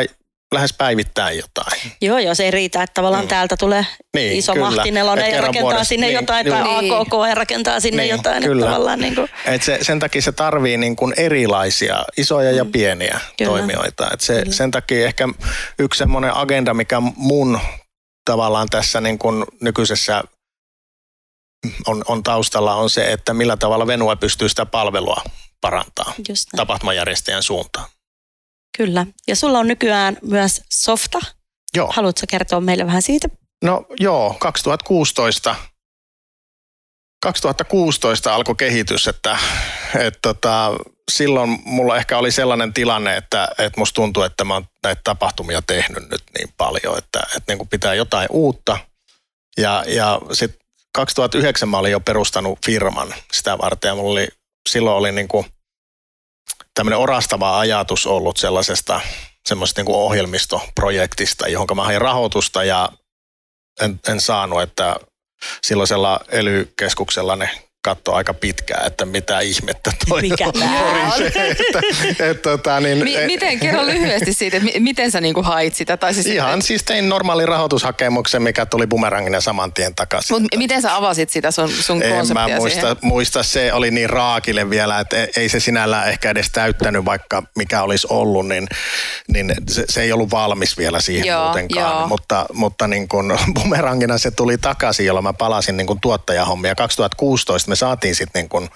lähes 0.54 0.72
päivittäin 0.72 1.38
jotain. 1.38 1.92
Joo, 2.00 2.18
joo, 2.18 2.34
se 2.34 2.44
ei 2.44 2.50
riitä, 2.50 2.82
että 2.82 2.94
tavallaan 2.94 3.24
mm. 3.24 3.28
täältä 3.28 3.56
tulee 3.56 3.86
niin, 4.16 4.32
iso 4.32 4.52
kyllä. 4.52 4.70
mahtinelonen 4.70 5.30
ja 5.30 5.40
rakentaa 5.40 5.62
vuodessa, 5.62 5.84
sinne 5.84 6.06
niin, 6.06 6.14
jotain, 6.14 6.44
niin, 6.44 6.56
tai 6.56 6.82
niin. 6.82 6.94
AKK 6.94 7.12
ja 7.28 7.34
rakentaa 7.34 7.80
sinne 7.80 8.02
niin, 8.02 8.10
jotain. 8.10 8.42
Kyllä. 8.42 8.64
Että 8.64 8.72
tavallaan 8.72 8.98
niin 8.98 9.14
kuin... 9.14 9.28
Et 9.46 9.62
se, 9.62 9.78
sen 9.82 9.98
takia 9.98 10.22
se 10.22 10.32
tarvii 10.32 10.76
niin 10.76 10.96
kuin 10.96 11.14
erilaisia, 11.16 12.04
isoja 12.16 12.50
mm. 12.50 12.56
ja 12.56 12.64
pieniä 12.64 13.20
kyllä. 13.38 13.50
toimijoita. 13.50 14.10
Et 14.12 14.20
se, 14.20 14.44
sen 14.50 14.70
takia 14.70 15.06
ehkä 15.06 15.28
yksi 15.78 15.98
semmoinen 15.98 16.34
agenda, 16.34 16.74
mikä 16.74 17.00
mun 17.16 17.60
tavallaan 18.24 18.68
tässä 18.70 19.00
niin 19.00 19.18
kuin 19.18 19.44
nykyisessä 19.60 20.22
on, 21.86 22.04
on 22.08 22.22
taustalla, 22.22 22.74
on 22.74 22.90
se, 22.90 23.12
että 23.12 23.34
millä 23.34 23.56
tavalla 23.56 23.86
Venue 23.86 24.16
pystyy 24.16 24.48
sitä 24.48 24.66
palvelua 24.66 25.22
parantaa 25.60 26.14
tapahtumajärjestäjän 26.56 27.42
suuntaan. 27.42 27.88
Kyllä. 28.76 29.06
Ja 29.28 29.36
sulla 29.36 29.58
on 29.58 29.66
nykyään 29.66 30.16
myös 30.22 30.62
softa. 30.72 31.18
Joo. 31.76 31.92
Haluatko 31.94 32.26
kertoa 32.28 32.60
meille 32.60 32.86
vähän 32.86 33.02
siitä? 33.02 33.28
No 33.64 33.86
joo, 34.00 34.36
2016 34.40 35.56
2016 37.20 38.34
alkoi 38.34 38.54
kehitys, 38.54 39.08
että, 39.08 39.38
että 39.94 40.18
tota, 40.22 40.72
silloin 41.10 41.58
mulla 41.64 41.96
ehkä 41.96 42.18
oli 42.18 42.30
sellainen 42.30 42.72
tilanne, 42.72 43.16
että, 43.16 43.48
että 43.58 43.80
musta 43.80 43.94
tuntuu, 43.94 44.22
että 44.22 44.44
mä 44.44 44.54
oon 44.54 44.68
näitä 44.82 45.00
tapahtumia 45.04 45.62
tehnyt 45.62 46.10
nyt 46.10 46.22
niin 46.38 46.48
paljon, 46.56 46.98
että, 46.98 47.20
että 47.36 47.52
niin 47.52 47.58
kuin 47.58 47.68
pitää 47.68 47.94
jotain 47.94 48.28
uutta. 48.30 48.78
Ja, 49.56 49.84
ja 49.86 50.20
sitten 50.32 50.66
2009 50.92 51.68
mä 51.68 51.78
olin 51.78 51.92
jo 51.92 52.00
perustanut 52.00 52.58
firman 52.66 53.14
sitä 53.32 53.58
varten 53.58 53.88
ja 53.88 53.94
mulla 53.94 54.12
oli, 54.12 54.28
silloin 54.68 54.96
oli 54.96 55.12
niin 55.12 55.28
kuin 55.28 55.46
tämmöinen 56.76 56.98
orastava 56.98 57.58
ajatus 57.58 58.06
ollut 58.06 58.36
sellaisesta 58.36 59.00
semmoisesta 59.46 59.78
niin 59.80 59.86
kuin 59.86 59.96
ohjelmistoprojektista, 59.96 61.48
johon 61.48 61.66
mä 61.74 61.84
hain 61.84 62.00
rahoitusta 62.00 62.64
ja 62.64 62.88
en, 63.80 64.00
en 64.08 64.20
saanut, 64.20 64.62
että 64.62 64.96
silloisella 65.66 66.20
ely-keskuksella 66.28 67.36
ne 67.36 67.65
katsoa 67.86 68.16
aika 68.16 68.34
pitkään, 68.34 68.86
että 68.86 69.04
mitä 69.04 69.40
ihmettä 69.40 69.92
toi 70.08 70.22
Mikä 70.22 70.46
on. 70.46 70.52
Se, 71.16 71.26
että, 71.26 71.80
et, 72.30 72.42
tota, 72.42 72.80
niin, 72.80 72.98
Mi- 72.98 73.26
miten, 73.26 73.60
kerro 73.60 73.86
lyhyesti 73.86 74.32
siitä, 74.32 74.56
että 74.56 74.80
miten 74.80 75.10
sä 75.10 75.20
niinku 75.20 75.42
hait 75.42 75.74
sitä? 75.74 75.96
Tai 75.96 76.14
siis 76.14 76.26
ihan 76.26 76.62
siis 76.62 76.82
tein 76.82 77.08
normaali 77.08 77.46
rahoitushakemuksen, 77.46 78.42
mikä 78.42 78.66
tuli 78.66 78.86
bumerangina 78.86 79.40
saman 79.40 79.72
tien 79.72 79.94
takaisin. 79.94 80.42
Mut 80.42 80.42
miten 80.56 80.82
sä 80.82 80.96
avasit 80.96 81.30
sitä 81.30 81.50
sun, 81.50 81.70
sun 81.70 82.02
en 82.02 82.12
konseptia 82.12 82.48
mä 82.48 82.56
muista, 82.56 82.80
siihen? 82.80 82.96
muista, 83.02 83.42
se 83.42 83.72
oli 83.72 83.90
niin 83.90 84.10
raakille 84.10 84.70
vielä, 84.70 85.00
että 85.00 85.16
ei 85.36 85.48
se 85.48 85.60
sinällään 85.60 86.08
ehkä 86.08 86.30
edes 86.30 86.50
täyttänyt, 86.50 87.04
vaikka 87.04 87.42
mikä 87.56 87.82
olisi 87.82 88.06
ollut, 88.10 88.48
niin, 88.48 88.66
niin 89.28 89.54
se, 89.68 89.84
se 89.88 90.02
ei 90.02 90.12
ollut 90.12 90.30
valmis 90.30 90.78
vielä 90.78 91.00
siihen 91.00 91.26
Joo, 91.26 91.44
muutenkaan. 91.44 91.96
joo. 91.98 92.08
Mutta, 92.08 92.46
mutta 92.52 92.86
niin 92.86 93.08
kun 93.08 93.38
bumerangina 93.62 94.18
se 94.18 94.30
tuli 94.30 94.58
takaisin, 94.58 95.06
jolloin 95.06 95.24
mä 95.24 95.32
palasin 95.32 95.76
niin 95.76 95.86
kun 95.86 96.00
tuottajahommia. 96.00 96.74
2016 96.74 97.68
me 97.68 97.75
saatiin 97.76 98.14
sitten 98.14 98.40
niin 98.40 98.48
kun, 98.48 98.70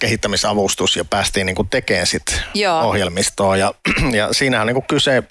kehittämisavustus 0.00 0.96
ja 0.96 1.04
päästiin 1.04 1.46
niin 1.46 1.56
kun 1.56 1.68
tekemään 1.68 2.06
sit 2.06 2.40
Joo. 2.54 2.80
ohjelmistoa. 2.80 3.56
Ja, 3.56 3.74
ja 4.18 4.28
siinähän 4.32 4.62
on 4.62 4.66
niin 4.66 4.74
kun 4.74 4.86
kyse 4.88 5.22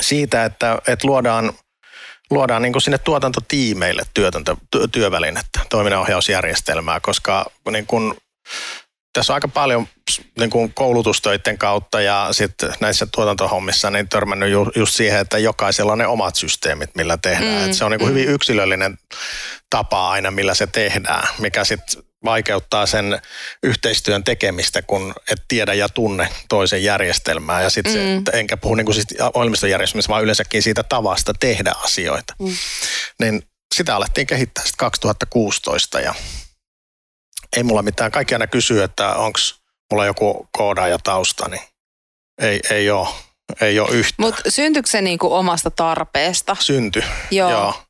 siitä, 0.00 0.44
että, 0.44 0.78
että 0.88 1.08
luodaan 1.08 1.52
luodaan 2.32 2.62
niin 2.62 2.72
kuin 2.72 2.82
sinne 2.82 2.98
tuotantotiimeille 2.98 4.02
työtöntä, 4.14 4.56
työ, 4.70 4.88
työvälinettä, 4.92 5.60
toiminnanohjausjärjestelmää, 5.70 7.00
koska 7.00 7.50
niin 7.70 7.86
kuin, 7.86 8.14
tässä 9.12 9.32
on 9.32 9.34
aika 9.34 9.48
paljon 9.48 9.88
niin 10.38 10.50
kuin 10.50 10.74
koulutustöiden 10.74 11.58
kautta 11.58 12.00
ja 12.00 12.28
sitten 12.30 12.74
näissä 12.80 13.06
tuotantohommissa 13.12 13.90
niin 13.90 14.08
törmännyt 14.08 14.50
ju, 14.50 14.70
just 14.76 14.94
siihen, 14.94 15.20
että 15.20 15.38
jokaisella 15.38 15.92
on 15.92 15.98
ne 15.98 16.06
omat 16.06 16.36
systeemit, 16.36 16.90
millä 16.94 17.18
tehdään. 17.22 17.62
Mm, 17.62 17.68
Et 17.68 17.74
se 17.74 17.84
on 17.84 17.90
niin 17.90 17.98
kuin 17.98 18.12
mm. 18.12 18.14
hyvin 18.14 18.34
yksilöllinen 18.34 18.98
tapa 19.70 20.10
aina, 20.10 20.30
millä 20.30 20.54
se 20.54 20.66
tehdään, 20.66 21.28
mikä 21.38 21.64
sitten 21.64 22.02
vaikeuttaa 22.24 22.86
sen 22.86 23.18
yhteistyön 23.62 24.24
tekemistä, 24.24 24.82
kun 24.82 25.14
et 25.30 25.42
tiedä 25.48 25.74
ja 25.74 25.88
tunne 25.88 26.28
toisen 26.48 26.84
järjestelmää. 26.84 27.62
Ja 27.62 27.70
sitten 27.70 27.92
mm. 27.92 28.24
se, 28.24 28.38
enkä 28.38 28.56
puhu 28.56 28.74
niin 28.74 28.84
kuin 28.84 28.94
siis 28.94 29.06
ohjelmistojärjestelmässä, 29.34 30.08
vaan 30.08 30.22
yleensäkin 30.22 30.62
siitä 30.62 30.82
tavasta 30.82 31.32
tehdä 31.40 31.72
asioita. 31.84 32.34
Mm. 32.38 32.56
Niin 33.20 33.42
sitä 33.74 33.96
alettiin 33.96 34.26
kehittää 34.26 34.64
sitten 34.64 34.78
2016 34.78 36.00
ja 36.00 36.14
ei 37.56 37.62
mulla 37.62 37.82
mitään. 37.82 38.10
Kaikki 38.10 38.34
aina 38.34 38.46
kysyy, 38.46 38.82
että 38.82 39.14
onko 39.14 39.38
mulla 39.90 40.06
joku 40.06 40.48
koodaaja 40.52 40.98
tausta, 40.98 41.48
niin 41.48 41.62
ei, 42.38 42.60
ei 42.70 42.90
ole. 42.90 43.08
Ei 43.60 43.80
ole 43.80 43.90
yhtään. 43.90 44.28
Mutta 44.28 44.42
syntyykö 44.48 44.88
se 44.90 45.02
niinku 45.02 45.34
omasta 45.34 45.70
tarpeesta? 45.70 46.56
Synty, 46.60 47.04
Joo. 47.30 47.50
joo. 47.50 47.82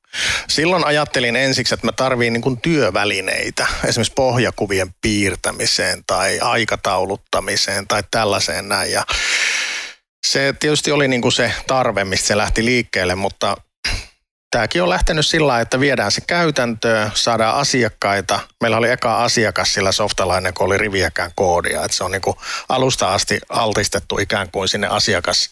Silloin 0.48 0.84
ajattelin 0.84 1.36
ensiksi, 1.36 1.74
että 1.74 1.86
mä 1.86 1.92
tarviin 1.92 2.32
niin 2.32 2.60
työvälineitä, 2.60 3.66
esimerkiksi 3.84 4.12
pohjakuvien 4.16 4.94
piirtämiseen 5.00 6.04
tai 6.06 6.40
aikatauluttamiseen 6.40 7.88
tai 7.88 8.02
tällaiseen 8.10 8.68
näin. 8.68 8.92
Ja 8.92 9.04
se 10.26 10.54
tietysti 10.60 10.92
oli 10.92 11.08
niin 11.08 11.22
kuin 11.22 11.32
se 11.32 11.52
tarve, 11.66 12.04
mistä 12.04 12.26
se 12.26 12.36
lähti 12.36 12.64
liikkeelle, 12.64 13.14
mutta 13.14 13.56
tämäkin 14.52 14.82
on 14.82 14.88
lähtenyt 14.88 15.26
sillä 15.26 15.60
että 15.60 15.80
viedään 15.80 16.12
se 16.12 16.20
käytäntöön, 16.20 17.10
saadaan 17.14 17.56
asiakkaita. 17.56 18.40
Meillä 18.60 18.76
oli 18.76 18.90
eka 18.90 19.24
asiakas 19.24 19.74
sillä 19.74 19.92
softalainen, 19.92 20.54
kun 20.54 20.66
oli 20.66 20.78
riviäkään 20.78 21.30
koodia. 21.34 21.84
Että 21.84 21.96
se 21.96 22.04
on 22.04 22.10
niin 22.10 22.22
kuin 22.22 22.36
alusta 22.68 23.14
asti 23.14 23.40
altistettu 23.48 24.18
ikään 24.18 24.50
kuin 24.50 24.68
sinne 24.68 24.86
asiakas, 24.86 25.50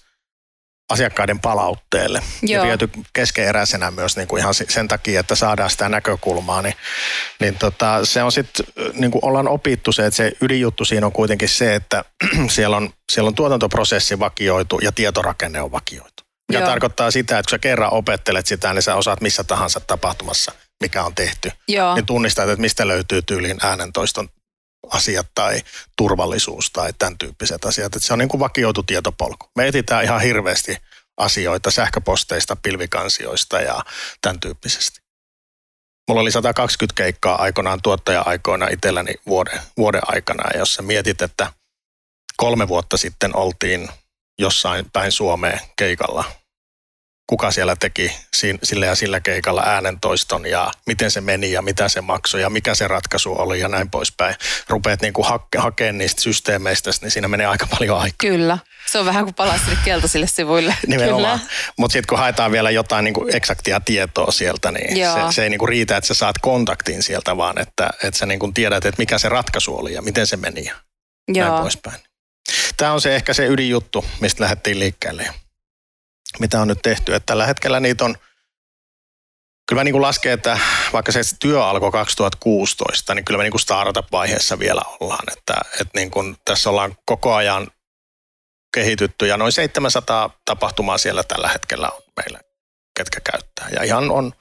asiakkaiden 0.90 1.38
palautteelle. 1.38 2.22
Joo. 2.42 2.64
Ja 2.64 2.68
viety 2.68 2.90
keskeeräisenä 3.12 3.90
myös 3.90 4.16
niin 4.16 4.28
kuin 4.28 4.40
ihan 4.40 4.54
sen 4.54 4.88
takia, 4.88 5.20
että 5.20 5.34
saadaan 5.34 5.70
sitä 5.70 5.88
näkökulmaa. 5.88 6.62
Niin, 6.62 6.74
niin 7.40 7.54
tota, 7.54 8.04
se 8.04 8.22
on 8.22 8.32
sitten, 8.32 8.66
niin 8.94 9.10
kuin 9.10 9.24
ollaan 9.24 9.48
opittu 9.48 9.92
se, 9.92 10.06
että 10.06 10.16
se 10.16 10.32
ydinjuttu 10.40 10.84
siinä 10.84 11.06
on 11.06 11.12
kuitenkin 11.12 11.48
se, 11.48 11.74
että 11.74 12.04
siellä 12.48 12.76
on, 12.76 12.90
siellä 13.12 13.28
on 13.28 13.34
tuotantoprosessi 13.34 14.18
vakioitu 14.18 14.78
ja 14.82 14.92
tietorakenne 14.92 15.62
on 15.62 15.72
vakioitu. 15.72 16.19
Mikä 16.50 16.60
Joo. 16.60 16.68
tarkoittaa 16.68 17.10
sitä, 17.10 17.38
että 17.38 17.50
kun 17.50 17.50
sä 17.50 17.58
kerran 17.58 17.92
opettelet 17.92 18.46
sitä, 18.46 18.72
niin 18.72 18.82
sä 18.82 18.94
osaat 18.94 19.20
missä 19.20 19.44
tahansa 19.44 19.80
tapahtumassa, 19.80 20.52
mikä 20.82 21.04
on 21.04 21.14
tehty. 21.14 21.52
Joo. 21.68 21.94
Niin 21.94 22.06
tunnistat, 22.06 22.48
että 22.48 22.60
mistä 22.60 22.88
löytyy 22.88 23.22
tyyliin 23.22 23.58
äänentoiston 23.62 24.28
asiat 24.90 25.26
tai 25.34 25.62
turvallisuus 25.96 26.70
tai 26.70 26.92
tämän 26.98 27.18
tyyppiset 27.18 27.64
asiat. 27.64 27.96
Että 27.96 28.06
se 28.06 28.12
on 28.12 28.18
niin 28.18 28.28
kuin 28.28 28.40
vakioitu 28.40 28.82
tietopolku. 28.82 29.46
Me 29.56 29.68
etsitään 29.68 30.04
ihan 30.04 30.20
hirveästi 30.20 30.76
asioita 31.16 31.70
sähköposteista, 31.70 32.56
pilvikansioista 32.56 33.60
ja 33.60 33.84
tämän 34.20 34.40
tyyppisesti. 34.40 35.00
Mulla 36.08 36.20
oli 36.20 36.30
120 36.30 36.96
keikkaa 36.96 37.42
aikanaan 37.42 37.82
tuottaja-aikoina 37.82 38.68
itselläni 38.68 39.14
vuoden, 39.26 39.60
vuoden 39.76 40.02
aikana. 40.06 40.50
Ja 40.52 40.58
jos 40.58 40.74
sä 40.74 40.82
mietit, 40.82 41.22
että 41.22 41.52
kolme 42.36 42.68
vuotta 42.68 42.96
sitten 42.96 43.36
oltiin 43.36 43.88
jossain 44.38 44.90
päin 44.92 45.12
Suomeen 45.12 45.60
keikalla. 45.76 46.24
Kuka 47.30 47.50
siellä 47.50 47.76
teki 47.76 48.12
sillä 48.62 48.86
ja 48.86 48.94
sillä 48.94 49.20
keikalla 49.20 49.62
äänentoiston 49.66 50.46
ja 50.46 50.70
miten 50.86 51.10
se 51.10 51.20
meni 51.20 51.52
ja 51.52 51.62
mitä 51.62 51.88
se 51.88 52.00
maksoi 52.00 52.40
ja 52.40 52.50
mikä 52.50 52.74
se 52.74 52.88
ratkaisu 52.88 53.34
oli 53.38 53.60
ja 53.60 53.68
näin 53.68 53.90
poispäin. 53.90 54.34
Rupeat 54.68 55.00
niin 55.00 55.12
kuin 55.12 55.26
hakke- 55.26 55.60
hakemaan 55.60 55.98
niistä 55.98 56.22
systeemeistä, 56.22 56.90
niin 57.00 57.10
siinä 57.10 57.28
menee 57.28 57.46
aika 57.46 57.66
paljon 57.66 57.98
aikaa. 57.98 58.16
Kyllä. 58.18 58.58
Se 58.86 58.98
on 58.98 59.06
vähän 59.06 59.24
kuin 59.24 59.34
palaa 59.34 59.58
sinne 59.58 59.76
keltaisille 59.84 60.26
sivuille. 60.26 60.74
Nimenomaan. 60.86 61.40
Mutta 61.78 61.92
sitten 61.92 62.08
kun 62.08 62.18
haetaan 62.18 62.52
vielä 62.52 62.70
jotain 62.70 63.04
niin 63.04 63.14
kuin 63.14 63.36
eksaktia 63.36 63.80
tietoa 63.80 64.32
sieltä, 64.32 64.72
niin 64.72 64.96
Joo. 64.96 65.14
se, 65.14 65.34
se 65.34 65.42
ei 65.42 65.50
niin 65.50 65.58
kuin 65.58 65.68
riitä, 65.68 65.96
että 65.96 66.08
sä 66.08 66.14
saat 66.14 66.38
kontaktin 66.38 67.02
sieltä, 67.02 67.36
vaan 67.36 67.58
että, 67.58 67.90
että 68.04 68.18
sä 68.18 68.26
niin 68.26 68.40
kuin 68.40 68.54
tiedät, 68.54 68.84
että 68.84 69.02
mikä 69.02 69.18
se 69.18 69.28
ratkaisu 69.28 69.76
oli 69.76 69.94
ja 69.94 70.02
miten 70.02 70.26
se 70.26 70.36
meni 70.36 70.64
ja 70.64 70.74
näin 71.28 71.46
Joo. 71.46 71.60
poispäin. 71.60 72.00
Tämä 72.76 72.92
on 72.92 73.00
se 73.00 73.16
ehkä 73.16 73.34
se 73.34 73.46
ydinjuttu, 73.46 74.04
mistä 74.20 74.42
lähdettiin 74.42 74.78
liikkeelle 74.78 75.30
mitä 76.38 76.60
on 76.60 76.68
nyt 76.68 76.78
tehty. 76.82 77.14
Että 77.14 77.26
tällä 77.26 77.46
hetkellä 77.46 77.80
niitä 77.80 78.04
on, 78.04 78.16
kyllä 79.68 79.80
mä 79.80 79.84
niin 79.84 79.92
kuin 79.92 80.02
lasken, 80.02 80.32
että 80.32 80.58
vaikka 80.92 81.12
se 81.12 81.20
työ 81.40 81.64
alkoi 81.64 81.90
2016, 81.92 83.14
niin 83.14 83.24
kyllä 83.24 83.38
me 83.38 83.44
niin 83.44 83.50
kuin 83.50 83.60
startup-vaiheessa 83.60 84.58
vielä 84.58 84.82
ollaan. 85.00 85.32
Että, 85.32 85.54
että 85.80 85.98
niin 85.98 86.10
kuin 86.10 86.36
tässä 86.44 86.70
ollaan 86.70 86.96
koko 87.04 87.34
ajan 87.34 87.70
kehitytty 88.74 89.26
ja 89.26 89.36
noin 89.36 89.52
700 89.52 90.30
tapahtumaa 90.44 90.98
siellä 90.98 91.22
tällä 91.22 91.48
hetkellä 91.48 91.90
on 91.90 92.02
meillä, 92.16 92.40
ketkä 92.96 93.20
käyttää. 93.32 93.68
Ja 93.72 93.82
ihan 93.82 94.10
on, 94.10 94.32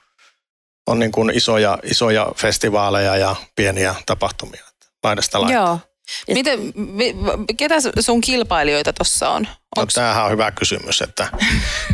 on 0.86 0.98
niin 0.98 1.12
kuin 1.12 1.30
isoja, 1.30 1.78
isoja 1.82 2.26
festivaaleja 2.36 3.16
ja 3.16 3.36
pieniä 3.56 3.94
tapahtumia. 4.06 4.64
Laidasta 5.04 5.40
laitaan. 5.40 5.66
Joo. 5.66 5.89
Miten, 6.28 6.72
mi- 6.74 7.14
ketä 7.56 7.74
sun 8.00 8.20
kilpailijoita 8.20 8.92
tuossa 8.92 9.30
on? 9.30 9.48
No, 9.76 9.86
tämähän 9.86 10.24
on 10.24 10.30
hyvä 10.30 10.50
kysymys, 10.50 11.02
että 11.02 11.28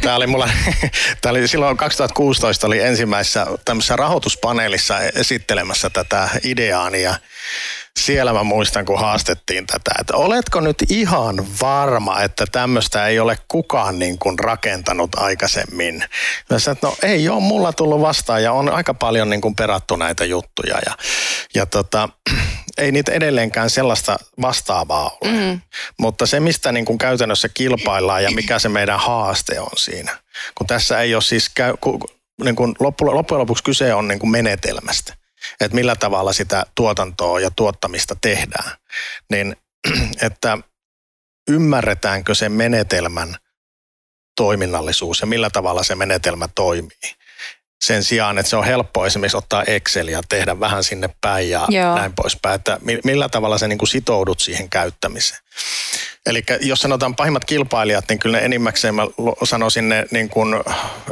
tämä 0.00 0.16
oli 0.16 0.26
mulla, 0.26 0.48
tämä 1.20 1.30
oli 1.30 1.48
silloin 1.48 1.76
2016 1.76 2.66
oli 2.66 2.80
ensimmäisessä 2.80 3.46
tämmöisessä 3.64 3.96
rahoituspaneelissa 3.96 5.00
esittelemässä 5.00 5.90
tätä 5.90 6.28
ideaani 6.44 7.02
ja 7.02 7.14
siellä 7.96 8.32
mä 8.32 8.42
muistan, 8.42 8.84
kun 8.84 9.00
haastettiin 9.00 9.66
tätä, 9.66 9.90
että 10.00 10.16
oletko 10.16 10.60
nyt 10.60 10.76
ihan 10.88 11.46
varma, 11.60 12.20
että 12.20 12.44
tämmöistä 12.52 13.06
ei 13.06 13.20
ole 13.20 13.38
kukaan 13.48 13.98
niin 13.98 14.18
kuin 14.18 14.38
rakentanut 14.38 15.14
aikaisemmin? 15.14 16.04
Mä 16.50 16.58
sanoin, 16.58 16.76
että 16.76 16.86
no 16.86 16.96
ei 17.02 17.28
ole 17.28 17.40
mulla 17.40 17.72
tullut 17.72 18.00
vastaan 18.00 18.42
ja 18.42 18.52
on 18.52 18.68
aika 18.68 18.94
paljon 18.94 19.30
niin 19.30 19.40
kuin 19.40 19.54
perattu 19.54 19.96
näitä 19.96 20.24
juttuja 20.24 20.78
ja, 20.86 20.96
ja 21.54 21.66
tota, 21.66 22.08
ei 22.78 22.92
niitä 22.92 23.12
edelleenkään 23.12 23.70
sellaista 23.70 24.16
vastaavaa 24.40 25.18
ole. 25.20 25.32
Mm. 25.32 25.60
Mutta 25.98 26.26
se, 26.26 26.40
mistä 26.40 26.72
niin 26.72 26.84
kuin 26.84 26.98
käytännössä 26.98 27.48
kilpaillaan 27.48 28.24
ja 28.24 28.30
mikä 28.30 28.58
se 28.58 28.68
meidän 28.68 29.00
haaste 29.00 29.60
on 29.60 29.76
siinä, 29.76 30.18
kun 30.54 30.66
tässä 30.66 31.00
ei 31.00 31.14
ole 31.14 31.22
siis, 31.22 31.48
käy, 31.48 31.74
niin 32.44 32.56
kuin 32.56 32.74
loppujen 32.80 33.40
lopuksi 33.40 33.64
kyse 33.64 33.94
on 33.94 34.08
niin 34.08 34.18
kuin 34.18 34.30
menetelmästä 34.30 35.14
että 35.60 35.74
millä 35.74 35.96
tavalla 35.96 36.32
sitä 36.32 36.66
tuotantoa 36.74 37.40
ja 37.40 37.50
tuottamista 37.50 38.16
tehdään, 38.20 38.70
niin 39.30 39.56
että 40.26 40.58
ymmärretäänkö 41.50 42.34
sen 42.34 42.52
menetelmän 42.52 43.36
toiminnallisuus 44.36 45.20
ja 45.20 45.26
millä 45.26 45.50
tavalla 45.50 45.82
se 45.82 45.94
menetelmä 45.94 46.48
toimii. 46.54 47.14
Sen 47.84 48.04
sijaan, 48.04 48.38
että 48.38 48.50
se 48.50 48.56
on 48.56 48.64
helppo 48.64 49.06
esimerkiksi 49.06 49.36
ottaa 49.36 49.62
Excel 49.62 50.08
ja 50.08 50.20
tehdä 50.28 50.60
vähän 50.60 50.84
sinne 50.84 51.10
päin 51.20 51.50
ja 51.50 51.66
Joo. 51.68 51.94
näin 51.94 52.12
poispäin, 52.12 52.54
että 52.54 52.78
millä 53.04 53.28
tavalla 53.28 53.58
sä 53.58 53.68
niin 53.68 53.78
kuin 53.78 53.88
sitoudut 53.88 54.40
siihen 54.40 54.70
käyttämiseen. 54.70 55.40
Eli 56.26 56.44
jos 56.60 56.80
sanotaan 56.80 57.16
pahimmat 57.16 57.44
kilpailijat, 57.44 58.04
niin 58.08 58.18
kyllä 58.18 58.38
ne 58.38 58.44
enimmäkseen 58.44 58.94
mä 58.94 59.02
sanoisin 59.44 59.88
ne 59.88 60.06
niin 60.10 60.28
kuin 60.28 60.54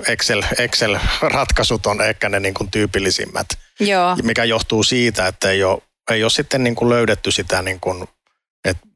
Excel, 0.08 0.42
Excel-ratkaisut 0.58 1.86
on 1.86 2.02
ehkä 2.02 2.28
ne 2.28 2.40
niin 2.40 2.54
kuin 2.54 2.70
tyypillisimmät, 2.70 3.46
Joo. 3.80 4.16
mikä 4.22 4.44
johtuu 4.44 4.82
siitä, 4.82 5.26
että 5.26 5.50
ei 5.50 5.64
ole, 5.64 5.82
ei 6.10 6.24
ole 6.24 6.30
sitten 6.30 6.64
niin 6.64 6.74
kuin 6.74 6.88
löydetty 6.88 7.30
sitä, 7.30 7.62
niin 7.62 7.80
kuin, 7.80 8.08
että 8.64 8.86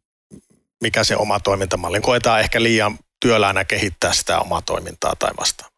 mikä 0.80 1.04
se 1.04 1.16
oma 1.16 1.40
toimintamalli. 1.40 2.00
Koetaan 2.00 2.40
ehkä 2.40 2.62
liian 2.62 2.98
työläänä 3.20 3.64
kehittää 3.64 4.12
sitä 4.12 4.38
omaa 4.40 4.62
toimintaa 4.62 5.16
tai 5.18 5.30
vastaavaa. 5.40 5.77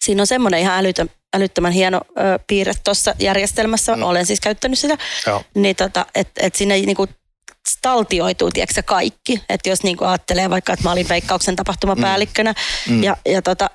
Siinä 0.00 0.22
on 0.22 0.26
semmoinen 0.26 0.60
ihan 0.60 0.78
älytön, 0.78 1.10
älyttömän 1.36 1.72
hieno 1.72 2.00
ö, 2.08 2.38
piirre 2.46 2.72
tuossa 2.84 3.14
järjestelmässä, 3.18 3.96
no. 3.96 4.08
olen 4.08 4.26
siis 4.26 4.40
käyttänyt 4.40 4.78
sitä, 4.78 4.98
Joo. 5.26 5.42
niin 5.54 5.76
tota, 5.76 6.06
että 6.14 6.46
et 6.46 6.54
sinne 6.54 6.78
niinku 6.78 7.06
taltioituu, 7.82 8.50
tiedätkö 8.50 8.82
kaikki. 8.82 9.42
Että 9.48 9.68
jos 9.68 9.82
niinku 9.82 10.04
ajattelee 10.04 10.50
vaikka, 10.50 10.72
että 10.72 10.84
mä 10.84 10.92
olin 10.92 11.08
veikkauksen 11.08 11.56
tapahtumapäällikkönä 11.56 12.54
mm. 12.88 12.94
mm. 12.94 13.02
ja, 13.02 13.16
ja 13.26 13.42
tota, 13.42 13.70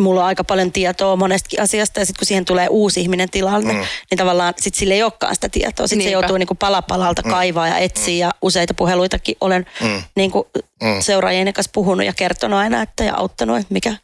mulla 0.00 0.20
on 0.20 0.26
aika 0.26 0.44
paljon 0.44 0.72
tietoa 0.72 1.16
monestakin 1.16 1.62
asiasta 1.62 2.00
ja 2.00 2.06
sitten 2.06 2.18
kun 2.18 2.26
siihen 2.26 2.44
tulee 2.44 2.68
uusi 2.68 3.00
ihminen 3.00 3.30
tilalle, 3.30 3.72
mm. 3.72 3.78
niin 4.10 4.18
tavallaan 4.18 4.54
sit 4.56 4.74
sille 4.74 4.94
ei 4.94 5.02
olekaan 5.02 5.34
sitä 5.34 5.48
tietoa. 5.48 5.86
Sitten 5.86 6.06
se 6.06 6.10
joutuu 6.10 6.36
niinku 6.36 6.54
palapalalta 6.54 7.22
mm. 7.24 7.30
kaivaa 7.30 7.68
ja 7.68 7.78
etsiä 7.78 8.14
mm. 8.14 8.20
ja 8.20 8.30
useita 8.42 8.74
puheluitakin 8.74 9.36
olen 9.40 9.66
mm. 9.82 10.02
niinku 10.16 10.48
mm. 10.82 11.00
seuraajien 11.00 11.52
kanssa 11.52 11.70
puhunut 11.74 12.06
ja 12.06 12.12
kertonut 12.12 12.58
aina 12.58 12.82
että, 12.82 13.04
ja 13.04 13.16
auttanut, 13.16 13.56
että 13.56 13.72
mikä, 13.72 13.96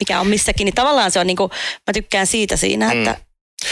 mikä 0.00 0.20
on 0.20 0.26
missäkin. 0.26 0.64
Niin 0.64 0.74
tavallaan 0.74 1.10
se 1.10 1.20
on 1.20 1.26
niinku, 1.26 1.50
mä 1.86 1.92
tykkään 1.92 2.26
siitä 2.26 2.56
siinä, 2.56 2.94
mm. 2.94 2.98
että, 2.98 3.16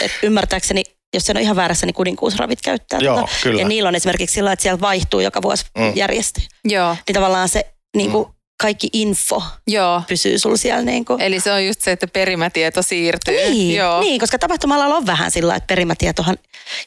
että 0.01 0.17
ymmärtääkseni 0.23 0.83
jos 1.13 1.25
se 1.25 1.31
on 1.31 1.41
ihan 1.41 1.55
väärässä, 1.55 1.85
niin 1.85 1.93
kuninkuusravit 1.93 2.61
käyttää 2.61 2.99
Joo, 2.99 3.15
tätä. 3.15 3.27
Kyllä. 3.43 3.61
Ja 3.61 3.67
niillä 3.67 3.87
on 3.87 3.95
esimerkiksi 3.95 4.33
sillä, 4.33 4.51
että 4.51 4.63
siellä 4.63 4.81
vaihtuu 4.81 5.19
joka 5.19 5.41
vuosi 5.41 5.65
mm. 5.77 5.91
järjestäjä. 5.95 6.47
Joo. 6.65 6.97
Niin 7.07 7.13
tavallaan 7.13 7.49
se 7.49 7.73
niin 7.95 8.11
kuin, 8.11 8.27
mm 8.27 8.33
kaikki 8.61 8.89
info 8.93 9.43
Joo. 9.67 10.01
pysyy 10.07 10.39
sulla 10.39 10.57
siellä. 10.57 10.81
Niin 10.81 11.05
kuin. 11.05 11.21
Eli 11.21 11.39
se 11.39 11.51
on 11.51 11.65
just 11.65 11.81
se, 11.81 11.91
että 11.91 12.07
perimätieto 12.07 12.81
siirtyy. 12.81 13.49
Niin, 13.49 13.75
Joo. 13.75 13.99
niin 13.99 14.19
koska 14.19 14.39
tapahtumalla 14.39 14.85
on 14.85 15.05
vähän 15.05 15.31
sillä 15.31 15.55
että 15.55 15.67
perimätietohan, 15.67 16.37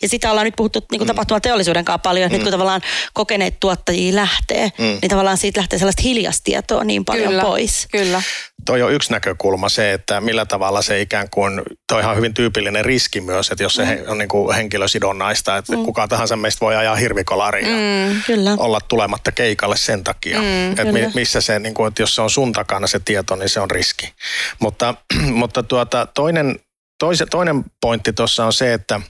ja 0.02 0.08
sitä 0.08 0.30
ollaan 0.30 0.44
nyt 0.44 0.56
puhuttu 0.56 0.78
niin 0.90 0.98
kuin 0.98 1.06
mm. 1.06 1.10
tapahtumateollisuuden 1.10 1.84
kanssa 1.84 1.98
paljon, 1.98 2.30
mm. 2.30 2.32
nyt 2.32 2.42
kun 2.42 2.52
tavallaan 2.52 2.80
kokeneet 3.12 3.60
tuottajia 3.60 4.14
lähtee, 4.14 4.72
mm. 4.78 4.84
niin 4.84 5.08
tavallaan 5.08 5.36
siitä 5.36 5.60
lähtee 5.60 5.78
sellaista 5.78 6.02
hiljastietoa 6.02 6.84
niin 6.84 7.04
paljon 7.04 7.28
kyllä, 7.28 7.42
pois. 7.42 7.86
Kyllä. 7.92 8.22
Toi 8.64 8.82
on 8.82 8.92
yksi 8.92 9.12
näkökulma 9.12 9.68
se, 9.68 9.92
että 9.92 10.20
millä 10.20 10.46
tavalla 10.46 10.82
se 10.82 11.00
ikään 11.00 11.30
kuin, 11.30 11.62
toi 11.88 11.98
on 11.98 12.04
ihan 12.04 12.16
hyvin 12.16 12.34
tyypillinen 12.34 12.84
riski 12.84 13.20
myös, 13.20 13.50
että 13.50 13.62
jos 13.62 13.74
se 13.74 13.84
mm. 13.84 14.10
on 14.10 14.18
niin 14.18 14.28
kuin 14.28 14.56
henkilösidonnaista, 14.56 15.56
että 15.56 15.76
mm. 15.76 15.84
kuka 15.84 16.08
tahansa 16.08 16.36
meistä 16.36 16.60
voi 16.60 16.76
ajaa 16.76 16.96
hirvikolariin 16.96 17.66
mm, 17.66 18.44
ja 18.44 18.52
olla 18.58 18.80
tulematta 18.80 19.32
keikalle 19.32 19.76
sen 19.76 20.04
takia, 20.04 20.38
mm, 20.38 20.70
että 20.70 20.84
kyllä. 20.84 21.10
missä 21.14 21.40
se 21.40 21.58
niin 21.58 21.74
kuin, 21.74 21.88
että 21.88 22.02
jos 22.02 22.14
se 22.14 22.22
on 22.22 22.30
sun 22.30 22.52
takana 22.52 22.86
se 22.86 23.00
tieto, 23.00 23.36
niin 23.36 23.48
se 23.48 23.60
on 23.60 23.70
riski. 23.70 24.12
Mutta, 24.58 24.94
mutta 25.40 25.62
tuota, 25.62 26.06
toinen, 26.06 26.58
toise, 26.98 27.26
toinen 27.26 27.64
pointti 27.80 28.12
tuossa 28.12 28.46
on 28.46 28.52
se, 28.52 28.72
että 28.72 29.00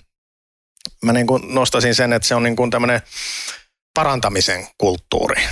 mä 1.05 1.13
niin 1.13 1.27
kuin 1.27 1.55
nostasin 1.55 1.95
sen, 1.95 2.13
että 2.13 2.29
se 2.29 2.35
on 2.35 2.43
niin 2.43 2.57
kuin 2.57 2.71
tämmöinen 2.71 3.01
parantamisen 3.95 4.67
kulttuuri. 4.79 5.43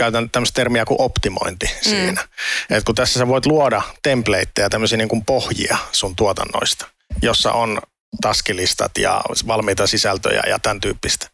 Käytän 0.00 0.30
tämmöistä 0.30 0.54
termiä 0.54 0.84
kuin 0.84 1.00
optimointi 1.00 1.66
mm. 1.66 1.90
siinä. 1.90 2.22
että 2.70 2.84
kun 2.86 2.94
tässä 2.94 3.18
sä 3.18 3.28
voit 3.28 3.46
luoda 3.46 3.82
templateja, 4.02 4.70
tämmöisiä 4.70 4.98
niin 4.98 5.08
kuin 5.08 5.24
pohjia 5.24 5.78
sun 5.92 6.16
tuotannoista, 6.16 6.86
jossa 7.22 7.52
on 7.52 7.78
taskilistat 8.20 8.98
ja 8.98 9.20
valmiita 9.46 9.86
sisältöjä 9.86 10.42
ja 10.46 10.58
tämän 10.58 10.80
tyyppistä 10.80 11.30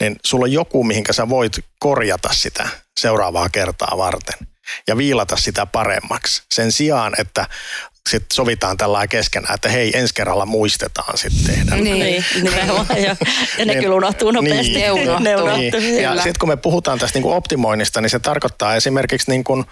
niin 0.00 0.16
sulla 0.24 0.44
on 0.44 0.52
joku, 0.52 0.84
mihinkä 0.84 1.12
sä 1.12 1.28
voit 1.28 1.52
korjata 1.78 2.28
sitä 2.32 2.68
seuraavaa 3.00 3.48
kertaa 3.48 3.94
varten 3.96 4.48
ja 4.88 4.96
viilata 4.96 5.36
sitä 5.36 5.66
paremmaksi. 5.66 6.42
Sen 6.50 6.72
sijaan, 6.72 7.12
että 7.18 7.46
sitten 8.10 8.34
sovitaan 8.34 8.76
tällä 8.76 9.06
keskenään, 9.06 9.54
että 9.54 9.68
hei, 9.68 9.98
ensi 9.98 10.14
kerralla 10.14 10.46
muistetaan 10.46 11.18
sitten 11.18 11.54
tehdä. 11.54 11.76
Niin, 11.76 11.98
niin. 11.98 12.24
nimenomaan. 12.42 12.86
Ja, 13.02 13.16
ja 13.58 13.64
ne 13.64 13.64
niin, 13.64 13.82
kyllä 13.82 13.96
unohtuu 13.96 14.30
nopeasti. 14.30 14.74
Niin, 14.74 14.92
unohtuu. 14.92 15.18
Ne 15.18 15.36
unohtuu. 15.36 15.80
Niin. 15.80 16.02
Ja 16.02 16.14
sitten 16.14 16.34
kun 16.40 16.48
me 16.48 16.56
puhutaan 16.56 16.98
tästä 16.98 17.16
niin 17.16 17.22
kuin 17.22 17.36
optimoinnista, 17.36 18.00
niin 18.00 18.10
se 18.10 18.18
tarkoittaa 18.18 18.76
esimerkiksi 18.76 19.30
niin 19.30 19.44
kuin, 19.44 19.64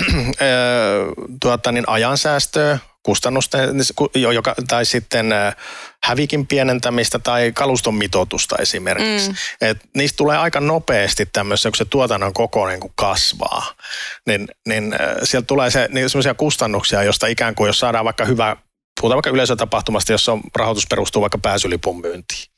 tuota, 1.42 1.72
niin 1.72 1.88
ajansäästöä, 1.88 2.78
kustannusten, 3.02 3.70
joka, 4.14 4.54
tai 4.68 4.84
sitten 4.84 5.26
hävikin 6.04 6.46
pienentämistä 6.46 7.18
tai 7.18 7.52
kaluston 7.54 7.94
mitoitusta 7.94 8.56
esimerkiksi. 8.56 9.28
Mm. 9.28 9.36
Et 9.60 9.78
niistä 9.96 10.16
tulee 10.16 10.38
aika 10.38 10.60
nopeasti 10.60 11.26
tämmöisiä, 11.32 11.70
kun 11.70 11.76
se 11.76 11.84
tuotannon 11.84 12.32
koko 12.32 12.68
niin 12.68 12.80
kuin 12.80 12.92
kasvaa, 12.94 13.74
niin, 14.26 14.48
niin 14.68 14.94
sieltä 15.22 15.46
tulee 15.46 15.70
se, 15.70 15.88
niin 15.92 16.10
semmoisia 16.10 16.34
kustannuksia, 16.34 17.02
josta 17.02 17.26
ikään 17.26 17.54
kuin 17.54 17.66
jos 17.66 17.80
saadaan 17.80 18.04
vaikka 18.04 18.24
hyvä, 18.24 18.56
puhutaan 19.00 19.16
vaikka 19.16 19.30
yleisötapahtumasta, 19.30 20.12
jossa 20.12 20.32
on, 20.32 20.40
rahoitus 20.54 20.86
perustuu 20.90 21.22
vaikka 21.22 21.38
pääsylipun 21.38 22.00
myyntiin 22.00 22.50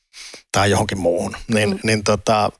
tai 0.52 0.70
johonkin 0.70 0.98
muuhun, 0.98 1.36
niin, 1.48 1.70
mm. 1.70 1.78
niin 1.82 2.04
tota, 2.04 2.50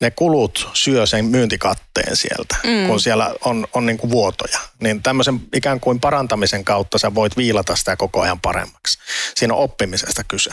ne 0.00 0.10
kulut 0.10 0.68
syö 0.72 1.06
sen 1.06 1.24
myyntikatteen 1.24 2.16
sieltä, 2.16 2.56
mm. 2.64 2.86
kun 2.86 3.00
siellä 3.00 3.34
on, 3.44 3.66
on 3.72 3.86
niin 3.86 3.98
kuin 3.98 4.10
vuotoja. 4.10 4.58
Niin 4.80 5.02
tämmöisen 5.02 5.40
ikään 5.52 5.80
kuin 5.80 6.00
parantamisen 6.00 6.64
kautta 6.64 6.98
sä 6.98 7.14
voit 7.14 7.36
viilata 7.36 7.76
sitä 7.76 7.96
koko 7.96 8.20
ajan 8.20 8.40
paremmaksi. 8.40 8.98
Siinä 9.34 9.54
on 9.54 9.60
oppimisesta 9.60 10.22
kyse. 10.28 10.50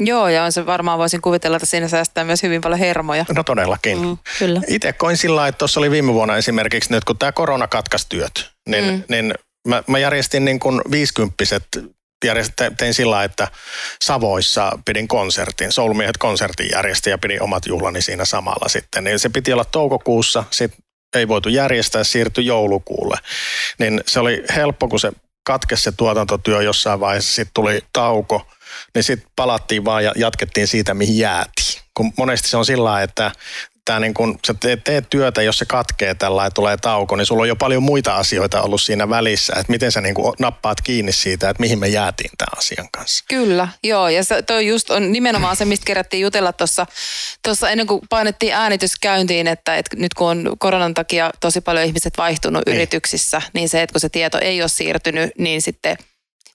Joo, 0.00 0.28
ja 0.28 0.44
on 0.44 0.52
se 0.52 0.66
varmaan 0.66 0.98
voisin 0.98 1.20
kuvitella, 1.20 1.56
että 1.56 1.66
siinä 1.66 1.88
säästää 1.88 2.24
myös 2.24 2.42
hyvin 2.42 2.60
paljon 2.60 2.78
hermoja. 2.78 3.24
No 3.34 3.42
todellakin. 3.44 4.00
Mm, 4.00 4.18
kyllä. 4.38 4.60
Itse 4.68 4.92
koin 4.92 5.16
sillä 5.16 5.36
lailla, 5.36 5.48
että 5.48 5.58
tuossa 5.58 5.80
oli 5.80 5.90
viime 5.90 6.12
vuonna 6.12 6.36
esimerkiksi 6.36 6.90
nyt, 6.90 7.04
kun 7.04 7.18
tämä 7.18 7.32
korona 7.32 7.68
katkaisi 7.68 8.06
työt, 8.08 8.50
niin, 8.68 8.84
mm. 8.84 9.02
niin 9.08 9.34
mä, 9.68 9.82
mä 9.86 9.98
järjestin 9.98 10.44
niin 10.44 10.60
kuin 10.60 10.80
50 10.90 11.34
järjest, 12.24 12.52
tein 12.78 12.94
sillä 12.94 13.24
että 13.24 13.48
Savoissa 14.02 14.78
pidin 14.84 15.08
konsertin, 15.08 15.72
Soulmiehet 15.72 16.16
konsertin 16.16 16.70
järjesti 16.72 17.10
ja 17.10 17.18
pidin 17.18 17.42
omat 17.42 17.66
juhlani 17.66 18.02
siinä 18.02 18.24
samalla 18.24 18.68
sitten. 18.68 19.04
Niin 19.04 19.18
se 19.18 19.28
piti 19.28 19.52
olla 19.52 19.64
toukokuussa, 19.64 20.44
sit 20.50 20.74
ei 21.16 21.28
voitu 21.28 21.48
järjestää, 21.48 22.04
siirtyi 22.04 22.46
joulukuulle. 22.46 23.18
Niin 23.78 24.00
se 24.06 24.20
oli 24.20 24.44
helppo, 24.56 24.88
kun 24.88 25.00
se 25.00 25.12
katkesi 25.44 25.82
se 25.82 25.92
tuotantotyö 25.92 26.62
jossain 26.62 27.00
vaiheessa, 27.00 27.34
sitten 27.34 27.54
tuli 27.54 27.80
tauko, 27.92 28.46
niin 28.94 29.04
sitten 29.04 29.30
palattiin 29.36 29.84
vaan 29.84 30.04
ja 30.04 30.12
jatkettiin 30.16 30.68
siitä, 30.68 30.94
mihin 30.94 31.18
jäätiin. 31.18 31.82
Kun 31.94 32.12
monesti 32.18 32.48
se 32.48 32.56
on 32.56 32.66
sillä 32.66 33.02
että 33.02 33.32
tämä 33.84 34.00
niin 34.00 34.14
kun 34.14 34.38
sä 34.46 34.54
teet, 34.54 34.84
teet 34.84 35.10
työtä, 35.10 35.42
jos 35.42 35.58
se 35.58 35.64
katkee 35.64 36.14
tällä 36.14 36.44
ja 36.44 36.50
tulee 36.50 36.76
tauko, 36.76 37.16
niin 37.16 37.26
sulla 37.26 37.42
on 37.42 37.48
jo 37.48 37.56
paljon 37.56 37.82
muita 37.82 38.16
asioita 38.16 38.62
ollut 38.62 38.82
siinä 38.82 39.08
välissä, 39.08 39.52
että 39.52 39.72
miten 39.72 39.92
sä 39.92 40.00
niin 40.00 40.14
nappaat 40.38 40.80
kiinni 40.80 41.12
siitä, 41.12 41.50
että 41.50 41.60
mihin 41.60 41.78
me 41.78 41.88
jäätiin 41.88 42.30
tämän 42.38 42.58
asian 42.58 42.88
kanssa. 42.92 43.24
Kyllä, 43.28 43.68
joo, 43.82 44.08
ja 44.08 44.24
se, 44.24 44.42
toi 44.42 44.66
just 44.66 44.90
on 44.90 45.12
nimenomaan 45.12 45.56
se, 45.56 45.64
mistä 45.64 45.86
kerättiin 45.86 46.20
jutella 46.20 46.52
tuossa 46.52 46.86
tuossa 47.42 47.70
ennen 47.70 47.86
kuin 47.86 48.00
painettiin 48.10 48.54
äänitys 48.54 48.98
käyntiin, 49.00 49.46
että, 49.46 49.76
että 49.76 49.96
nyt 49.96 50.14
kun 50.14 50.28
on 50.28 50.52
koronan 50.58 50.94
takia 50.94 51.30
tosi 51.40 51.60
paljon 51.60 51.86
ihmiset 51.86 52.18
vaihtunut 52.18 52.62
niin. 52.66 52.76
yrityksissä, 52.76 53.42
niin 53.52 53.68
se, 53.68 53.82
että 53.82 53.92
kun 53.92 54.00
se 54.00 54.08
tieto 54.08 54.38
ei 54.38 54.62
ole 54.62 54.68
siirtynyt, 54.68 55.30
niin 55.38 55.62
sitten– 55.62 55.96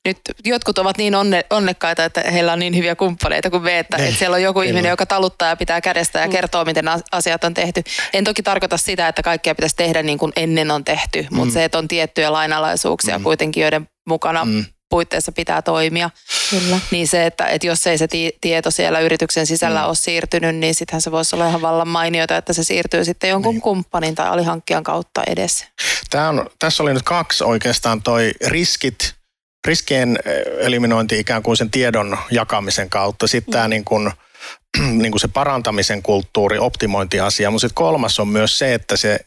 nyt 0.06 0.18
jotkut 0.46 0.78
ovat 0.78 0.98
niin 0.98 1.16
onne, 1.16 1.46
onnekkaita, 1.50 2.06
että 2.06 2.32
heillä 2.32 2.54
on 2.54 2.60
niin 2.60 2.76
hyviä 2.76 2.96
kumppaneita 2.96 3.50
kuin 3.50 3.64
me, 3.64 3.80
että, 3.80 3.98
että 3.98 4.20
siellä 4.20 4.36
on 4.36 4.42
joku 4.42 4.62
ihminen, 4.62 4.90
joka 4.90 5.06
taluttaa 5.06 5.50
ja 5.50 5.56
pitää 5.56 5.82
kädestä 5.82 6.20
ja 6.20 6.26
mm. 6.26 6.32
kertoo, 6.32 6.66
miten 6.66 6.86
asiat 7.12 7.44
on 7.44 7.54
tehty. 7.54 7.84
En 8.14 8.24
toki 8.24 8.44
tarkoita 8.44 8.78
sitä, 8.78 9.08
että 9.08 9.24
kaikkea 9.24 9.56
pitäisi 9.56 9.76
tehdä 9.76 10.04
niin 10.04 10.18
kuin 10.18 10.34
ennen 10.36 10.72
on 10.72 10.84
tehty, 10.84 11.28
mm. 11.32 11.38
mutta 11.38 11.54
se, 11.54 11.64
että 11.64 11.78
on 11.78 11.88
tiettyjä 11.88 12.32
lainalaisuuksia 12.32 13.18
mm. 13.18 13.24
kuitenkin, 13.24 13.62
joiden 13.62 13.90
mukana 14.08 14.46
mm. 14.46 14.66
puitteissa 14.90 15.32
pitää 15.32 15.62
toimia. 15.62 16.10
Kyllä. 16.50 16.80
Niin 16.92 17.08
se, 17.08 17.26
että, 17.26 17.46
että 17.46 17.68
jos 17.68 17.88
ei 17.88 17.98
se 17.98 18.08
tieto 18.42 18.72
siellä 18.72 19.00
yrityksen 19.00 19.48
sisällä 19.48 19.82
mm. 19.82 19.88
ole 19.88 19.96
siirtynyt, 19.96 20.56
niin 20.56 20.76
sittenhän 20.76 21.02
se 21.02 21.12
voisi 21.12 21.36
olla 21.36 21.48
ihan 21.48 21.62
vallan 21.62 21.88
mainiota, 21.88 22.38
että 22.38 22.54
se 22.54 22.64
siirtyy 22.64 23.06
sitten 23.06 23.30
jonkun 23.30 23.54
niin. 23.56 23.62
kumppanin 23.62 24.16
tai 24.16 24.28
alihankkijan 24.28 24.84
kautta 24.84 25.24
edes. 25.28 25.66
Tämä 26.10 26.30
on, 26.30 26.50
tässä 26.60 26.84
oli 26.84 26.94
nyt 26.94 27.04
kaksi 27.04 27.44
oikeastaan 27.44 28.04
toi 28.04 28.32
riskit, 28.48 29.19
riskien 29.68 30.20
eh, 30.26 30.66
eliminointi 30.66 31.20
ikään 31.20 31.44
kuin 31.44 31.58
sen 31.58 31.72
tiedon 31.72 32.18
jakamisen 32.32 32.90
kautta. 32.90 33.28
Sitten 33.28 33.52
mm. 33.52 33.54
tämä 33.54 33.68
niin 33.68 33.86
kuin, 33.86 34.12
niin 35.02 35.12
kuin 35.12 35.20
se 35.20 35.28
parantamisen 35.28 36.04
kulttuuri, 36.04 36.60
optimointiasia, 36.60 37.52
mutta 37.52 37.62
sitten 37.62 37.76
kolmas 37.76 38.20
on 38.20 38.28
myös 38.28 38.60
se, 38.60 38.74
että 38.74 38.98
se, 38.98 39.20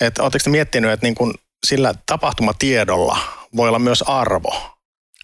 että 0.00 0.22
oletteko 0.22 0.50
miettinyt, 0.50 0.90
että 0.90 1.06
niin 1.06 1.14
kuin 1.14 1.34
sillä 1.66 1.94
tapahtumatiedolla 2.06 3.18
voi 3.56 3.68
olla 3.68 3.78
myös 3.78 4.02
arvo. 4.02 4.77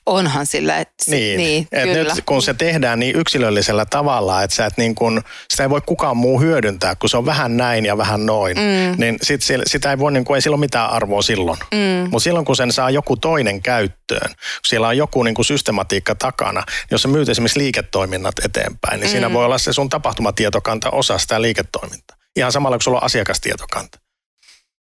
Onhan 0.06 0.46
sillä, 0.46 0.78
että 0.78 0.94
niin, 1.06 1.36
niin 1.36 1.68
et 1.72 1.82
kyllä. 1.82 2.14
Nyt 2.14 2.24
kun 2.26 2.42
se 2.42 2.54
tehdään 2.54 2.98
niin 2.98 3.16
yksilöllisellä 3.16 3.86
tavalla, 3.86 4.42
että 4.42 4.56
sä 4.56 4.66
et 4.66 4.76
niin 4.76 4.94
kun, 4.94 5.22
sitä 5.50 5.62
ei 5.62 5.70
voi 5.70 5.80
kukaan 5.86 6.16
muu 6.16 6.40
hyödyntää, 6.40 6.94
kun 6.94 7.10
se 7.10 7.16
on 7.16 7.26
vähän 7.26 7.56
näin 7.56 7.86
ja 7.86 7.98
vähän 7.98 8.26
noin, 8.26 8.56
mm. 8.56 9.00
niin 9.00 9.16
sit, 9.22 9.40
sitä 9.66 9.90
ei 9.90 9.98
voi, 9.98 10.12
niin 10.12 10.24
kuin, 10.24 10.34
ei 10.34 10.40
sillä 10.40 10.54
ole 10.54 10.60
mitään 10.60 10.90
arvoa 10.90 11.22
silloin. 11.22 11.58
Mm. 11.74 12.10
Mutta 12.10 12.24
silloin 12.24 12.44
kun 12.44 12.56
sen 12.56 12.72
saa 12.72 12.90
joku 12.90 13.16
toinen 13.16 13.62
käyttöön, 13.62 14.28
kun 14.28 14.36
siellä 14.66 14.88
on 14.88 14.96
joku 14.96 15.22
niin 15.22 15.34
kuin 15.34 15.44
systematiikka 15.44 16.14
takana, 16.14 16.60
niin 16.60 16.88
jos 16.90 17.02
sä 17.02 17.08
myyt 17.08 17.28
esimerkiksi 17.28 17.58
liiketoiminnat 17.58 18.34
eteenpäin, 18.44 19.00
niin 19.00 19.08
mm. 19.08 19.12
siinä 19.12 19.32
voi 19.32 19.44
olla 19.44 19.58
se 19.58 19.72
sun 19.72 19.88
tapahtumatietokanta 19.88 20.90
osa 20.90 21.18
sitä 21.18 21.42
liiketoimintaa. 21.42 22.16
Ihan 22.36 22.52
samalla 22.52 22.76
kuin 22.76 22.84
sulla 22.84 22.98
on 22.98 23.04
asiakastietokanta. 23.04 24.03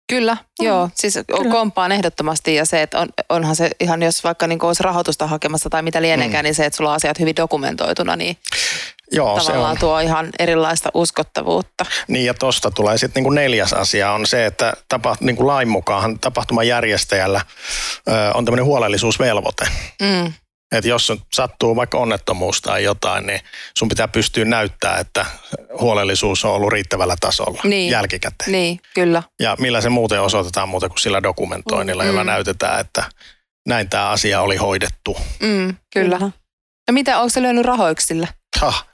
Kyllä, 0.09 0.35
mm. 0.35 0.67
joo. 0.67 0.89
Siis 0.95 1.19
Kyllä. 1.27 1.51
kompaan 1.51 1.93
ehdottomasti 1.93 2.55
ja 2.55 2.65
se, 2.65 2.83
että 2.83 2.99
on, 3.01 3.09
onhan 3.29 3.57
se 3.57 3.71
ihan, 3.81 4.03
jos 4.03 4.25
vaikka 4.25 4.47
niin 4.47 4.65
olisi 4.65 4.83
rahoitusta 4.83 5.27
hakemassa 5.27 5.71
tai 5.71 5.83
mitä 5.83 6.03
lieneekään, 6.03 6.43
mm. 6.43 6.47
niin 6.47 6.55
se, 6.55 6.65
että 6.65 6.77
sulla 6.77 6.91
on 6.91 6.97
asiat 6.97 7.19
hyvin 7.19 7.37
dokumentoituna, 7.37 8.17
niin 8.17 8.37
Joo, 9.13 9.39
tavallaan 9.39 9.67
se 9.67 9.71
on. 9.71 9.79
tuo 9.79 10.01
ihan 10.01 10.29
erilaista 10.39 10.91
uskottavuutta. 10.95 11.87
Niin 12.09 12.27
ja 12.27 12.35
tuosta 12.35 12.71
tulee 12.71 12.99
sitten 12.99 13.23
niin 13.23 13.35
neljäs 13.35 13.73
asia 13.73 14.13
on 14.13 14.27
se, 14.27 14.47
että 14.47 14.73
tapa, 14.89 15.17
niin 15.21 15.37
kuin 15.37 15.47
lain 15.47 15.69
mukaan 15.69 16.19
tapahtuman 16.19 16.69
järjestäjällä 16.69 17.41
ö, 18.09 18.13
on 18.35 18.45
tämmöinen 18.45 18.65
huolellisuusvelvoite. 18.65 19.69
Mm. 20.03 20.33
Että 20.75 20.89
jos 20.89 21.13
sattuu 21.33 21.77
vaikka 21.77 21.99
onnettomuus 21.99 22.61
tai 22.61 22.85
jotain, 22.85 23.27
niin 23.27 23.41
sun 23.79 23.89
pitää 23.89 24.09
pystyä 24.09 24.45
näyttää, 24.45 24.99
että 24.99 25.27
huolellisuus 25.81 26.45
on 26.45 26.53
ollut 26.53 26.73
riittävällä 26.73 27.17
tasolla 27.21 27.61
niin. 27.65 27.91
jälkikäteen. 27.91 28.53
Niin, 28.53 28.81
kyllä. 28.95 29.23
Ja 29.41 29.57
millä 29.61 29.81
se 29.81 29.89
muuten 29.89 30.23
osoitetaan 30.23 30.69
muuta 30.69 30.89
kuin 30.89 30.99
sillä 30.99 31.23
dokumentoinnilla, 31.23 32.03
mm. 32.03 32.07
jolla 32.07 32.25
näytetään, 32.25 32.81
että 32.81 33.05
näin 33.69 33.89
tämä 33.89 34.09
asia 34.09 34.41
oli 34.41 34.57
hoidettu. 34.57 35.17
Mm, 35.41 35.77
kyllä. 35.93 36.19
Ja 36.87 36.93
mitä, 36.93 37.19
onko 37.19 37.29
se 37.29 37.43
lyönyt 37.43 37.67
rahoiksi 37.67 38.07
sillä? 38.07 38.29
Ha. 38.61 38.85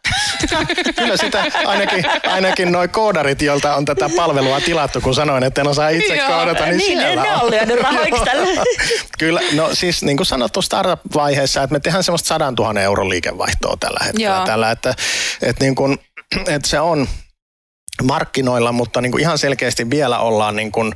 Kyllä 0.97 1.17
sitä 1.17 1.45
ainakin, 1.67 2.05
ainakin 2.27 2.73
noi 2.73 2.89
koodarit, 2.89 3.43
joilta 3.43 3.75
on 3.75 3.85
tätä 3.85 4.11
palvelua 4.17 4.61
tilattu, 4.61 5.01
kun 5.01 5.15
sanoin, 5.15 5.45
että 5.45 5.61
en 5.61 5.69
osaa 5.69 5.89
itse 5.89 6.17
Joo, 6.17 6.29
koodata, 6.29 6.67
niin, 6.67 6.77
niin 6.77 6.99
siellä 6.99 7.23
ne 7.23 7.37
on 7.37 7.51
lyönyt 7.51 7.81
rahoiksi 7.81 8.25
tälle. 8.25 8.65
Kyllä, 9.19 9.41
no 9.53 9.75
siis 9.75 10.03
niin 10.03 10.17
kuin 10.17 10.27
sanottu 10.27 10.63
startup-vaiheessa, 10.63 11.63
että 11.63 11.73
me 11.73 11.81
tehdään 11.81 12.05
semmoista 12.05 12.27
sadan 12.27 12.55
tuhannen 12.55 12.85
euron 12.85 13.09
liikevaihtoa 13.09 13.77
tällä 13.81 14.01
hetkellä. 14.05 14.37
Joo. 14.37 14.47
Tällä, 14.47 14.71
että, 14.71 14.95
että, 15.43 15.65
niin 15.65 15.75
kuin, 15.75 15.99
että 16.47 16.69
se 16.69 16.81
on 16.81 17.09
markkinoilla, 18.03 18.73
mutta 18.73 19.01
niin 19.01 19.13
kuin 19.13 19.23
ihan 19.23 19.39
selkeästi 19.39 19.91
vielä 19.91 20.19
ollaan 20.19 20.57
niin 20.57 20.73
kuin, 20.73 20.95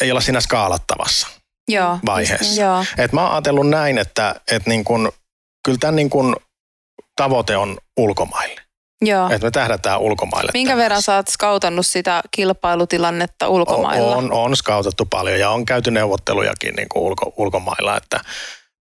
ei 0.00 0.10
olla 0.10 0.20
siinä 0.20 0.40
skaalattavassa 0.40 1.28
Joo. 1.68 1.98
vaiheessa. 2.06 2.62
Joo. 2.62 2.84
Et 2.98 3.12
mä 3.12 3.22
oon 3.22 3.32
ajatellut 3.32 3.68
näin, 3.68 3.98
että, 3.98 4.34
että 4.50 4.70
niin 4.70 4.84
kuin, 4.84 5.08
kyllä 5.64 5.78
tämän 5.80 5.96
niin 5.96 6.10
kuin 6.10 6.36
tavoite 7.18 7.56
on 7.56 7.78
ulkomaille. 7.96 8.60
Joo. 9.02 9.30
Että 9.30 9.46
me 9.46 9.50
tähdätään 9.50 10.00
ulkomaille. 10.00 10.50
Minkä 10.52 10.70
tämmöistä. 10.70 10.84
verran 10.84 11.02
sä 11.02 11.16
oot 11.16 11.28
skautannut 11.28 11.86
sitä 11.86 12.22
kilpailutilannetta 12.30 13.48
ulkomailla? 13.48 14.16
On, 14.16 14.24
on, 14.24 14.32
on 14.32 14.56
skautattu 14.56 15.04
paljon 15.04 15.40
ja 15.40 15.50
on 15.50 15.64
käyty 15.64 15.90
neuvottelujakin 15.90 16.74
niin 16.74 16.88
kuin 16.88 17.02
ulko, 17.02 17.32
ulkomailla, 17.36 17.96
että 17.96 18.20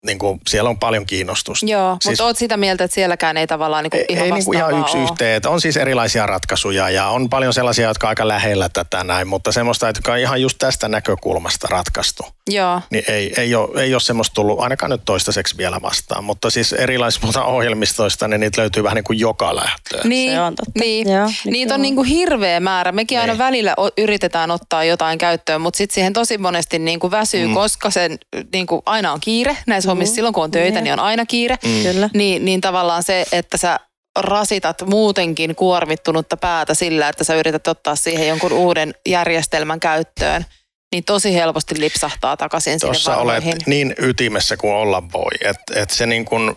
niin 0.06 0.20
kuin, 0.20 0.40
siellä 0.50 0.70
on 0.70 0.80
paljon 0.80 1.06
kiinnostusta. 1.06 1.66
Joo, 1.66 1.98
siis, 2.02 2.12
mutta 2.12 2.26
oot 2.26 2.38
sitä 2.38 2.58
mieltä, 2.58 2.84
että 2.84 2.96
sielläkään 2.96 3.38
ei 3.38 3.48
tavallaan 3.48 3.84
niin 3.84 3.92
kuin 3.92 4.06
ihan 4.10 4.26
Ei 4.26 4.32
niin 4.32 4.46
kuin 4.46 4.58
ihan 4.58 4.80
yksi 4.80 4.98
yhteen. 4.98 5.42
On 5.48 5.62
siis 5.62 5.78
erilaisia 5.78 6.26
ratkaisuja 6.26 6.90
ja 6.90 7.08
on 7.08 7.30
paljon 7.30 7.54
sellaisia, 7.54 7.88
jotka 7.88 8.08
on 8.08 8.10
aika 8.10 8.28
lähellä 8.28 8.70
tätä 8.70 9.04
näin, 9.04 9.28
mutta 9.28 9.52
semmoista, 9.52 9.90
että 9.90 10.12
on 10.12 10.18
ihan 10.18 10.42
just 10.42 10.58
tästä 10.60 10.88
näkökulmasta 10.88 11.68
ratkaistu. 11.72 12.24
Joo. 12.50 12.82
Niin 12.90 13.04
ei, 13.08 13.34
ei, 13.38 13.56
ole, 13.56 13.84
ei 13.84 13.94
ole 13.94 14.02
semmoista 14.02 14.34
tullut 14.34 14.60
ainakaan 14.60 14.90
nyt 14.90 15.02
toistaiseksi 15.06 15.58
vielä 15.58 15.82
vastaan, 15.82 16.24
mutta 16.24 16.50
siis 16.50 16.74
erilaisista 16.74 17.44
ohjelmistoista, 17.44 18.28
niin 18.28 18.40
niitä 18.40 18.62
löytyy 18.62 18.84
vähän 18.84 18.96
niin 18.96 19.04
kuin 19.04 19.20
joka 19.20 19.56
lähtöön. 19.56 20.10
Niin, 20.10 20.32
Se 20.32 20.42
on 20.42 20.56
totta. 20.56 20.80
niin. 20.80 21.10
Joo, 21.10 21.32
niitä 21.46 21.74
on 21.74 21.82
niin 21.82 21.96
kuin 21.96 22.08
hirveä 22.08 22.60
määrä. 22.60 22.92
Mekin 22.92 23.16
niin. 23.16 23.22
aina 23.22 23.38
välillä 23.38 23.76
yritetään 23.98 24.52
ottaa 24.52 24.84
jotain 24.84 25.18
käyttöön, 25.18 25.62
mutta 25.62 25.78
sitten 25.78 25.96
siihen 25.96 26.14
tosi 26.14 26.38
monesti 26.38 26.80
niin 26.80 27.00
kuin 27.00 27.12
väsyy, 27.12 27.48
mm. 27.48 27.54
koska 27.54 27.90
sen 27.90 28.20
niin 28.54 28.68
kuin 28.68 28.82
aina 28.86 29.14
on 29.14 29.20
kiire 29.20 29.58
näissä 29.68 29.91
hommissa. 29.92 30.12
Mm. 30.12 30.16
Silloin 30.16 30.34
kun 30.34 30.44
on 30.44 30.52
töitä, 30.52 30.76
niin, 30.76 30.84
niin 30.84 30.94
on 30.94 31.00
aina 31.00 31.26
kiire. 31.26 31.58
Mm. 31.66 31.84
Kyllä. 31.84 32.10
Niin, 32.14 32.46
niin 32.46 32.62
tavallaan 32.62 33.04
se, 33.04 33.26
että 33.32 33.58
sä 33.58 33.80
rasitat 34.20 34.82
muutenkin 34.86 35.56
kuormittunutta 35.56 36.38
päätä 36.38 36.74
sillä, 36.74 37.10
että 37.10 37.24
sä 37.24 37.36
yrität 37.36 37.68
ottaa 37.68 37.96
siihen 37.96 38.28
jonkun 38.28 38.54
uuden 38.54 38.94
järjestelmän 39.06 39.80
käyttöön– 39.80 40.46
niin 40.92 41.04
tosi 41.04 41.34
helposti 41.34 41.80
lipsahtaa 41.80 42.38
takaisin 42.38 42.80
Tuossa 42.80 43.12
sinne 43.12 43.24
olet 43.24 43.44
niin 43.66 43.96
ytimessä 43.98 44.58
kuin 44.58 44.74
olla 44.74 45.04
voi. 45.14 45.32
että 45.42 45.82
et 45.82 45.90
se 45.90 46.06
niin 46.06 46.26
kuin, 46.26 46.56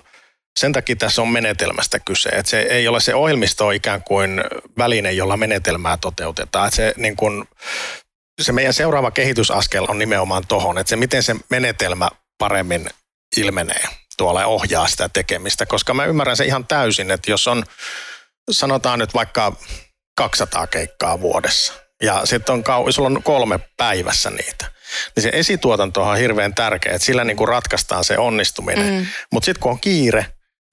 sen 0.58 0.72
takia 0.72 0.96
tässä 0.96 1.22
on 1.22 1.28
menetelmästä 1.28 1.98
kyse. 1.98 2.28
Että 2.28 2.50
se 2.50 2.60
ei 2.60 2.88
ole 2.88 3.00
se 3.00 3.14
ohjelmisto 3.14 3.70
ikään 3.70 4.02
kuin 4.02 4.44
väline, 4.78 5.12
jolla 5.12 5.36
menetelmää 5.36 5.96
toteutetaan. 5.96 6.68
Että 6.68 6.76
se, 6.76 6.94
niin 6.96 7.16
kuin, 7.16 7.44
se 8.42 8.52
meidän 8.52 8.74
seuraava 8.74 9.10
kehitysaskel 9.10 9.86
on 9.88 9.98
nimenomaan 9.98 10.46
tohon, 10.48 10.78
että 10.78 10.90
se 10.90 10.96
miten 10.96 11.22
se 11.22 11.36
menetelmä 11.50 12.08
paremmin 12.38 12.90
ilmenee 13.36 13.84
tuolla 14.16 14.40
ja 14.40 14.46
ohjaa 14.46 14.88
sitä 14.88 15.08
tekemistä. 15.08 15.66
Koska 15.66 15.94
mä 15.94 16.04
ymmärrän 16.04 16.36
se 16.36 16.44
ihan 16.44 16.66
täysin, 16.66 17.10
että 17.10 17.30
jos 17.30 17.48
on, 17.48 17.64
sanotaan 18.50 18.98
nyt 18.98 19.14
vaikka 19.14 19.56
200 20.16 20.66
keikkaa 20.66 21.20
vuodessa, 21.20 21.72
ja 22.02 22.26
sitten 22.26 22.52
on, 22.52 22.60
kau- 22.60 22.92
sulla 22.92 23.08
on 23.08 23.22
kolme 23.22 23.58
päivässä 23.76 24.30
niitä. 24.30 24.74
Niin 25.16 25.22
se 25.22 25.30
esituotanto 25.32 26.02
on 26.02 26.18
hirveän 26.18 26.54
tärkeä, 26.54 26.92
että 26.94 27.06
sillä 27.06 27.24
niin 27.24 27.36
kuin 27.36 27.48
ratkaistaan 27.48 28.04
se 28.04 28.18
onnistuminen. 28.18 28.94
Mm. 28.94 29.06
Mutta 29.32 29.44
sitten 29.44 29.60
kun 29.62 29.72
on 29.72 29.80
kiire, 29.80 30.26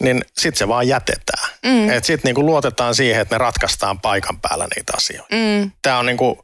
niin 0.04 0.26
sitten 0.38 0.60
se 0.60 0.68
vaan 0.68 0.88
jätetään. 0.88 1.50
Mm. 1.66 1.88
Sitten 2.04 2.34
niin 2.34 2.46
luotetaan 2.46 2.96
siihen, 2.96 3.22
että 3.22 3.36
ne 3.36 3.38
ratkaistaan 3.38 4.02
paikan 4.02 4.42
päällä 4.42 4.68
niitä 4.76 4.94
asioita. 4.96 5.36
Mm. 5.36 5.72
Tämä 5.82 6.00
on 6.00 6.06
niin 6.06 6.18
kuin 6.18 6.40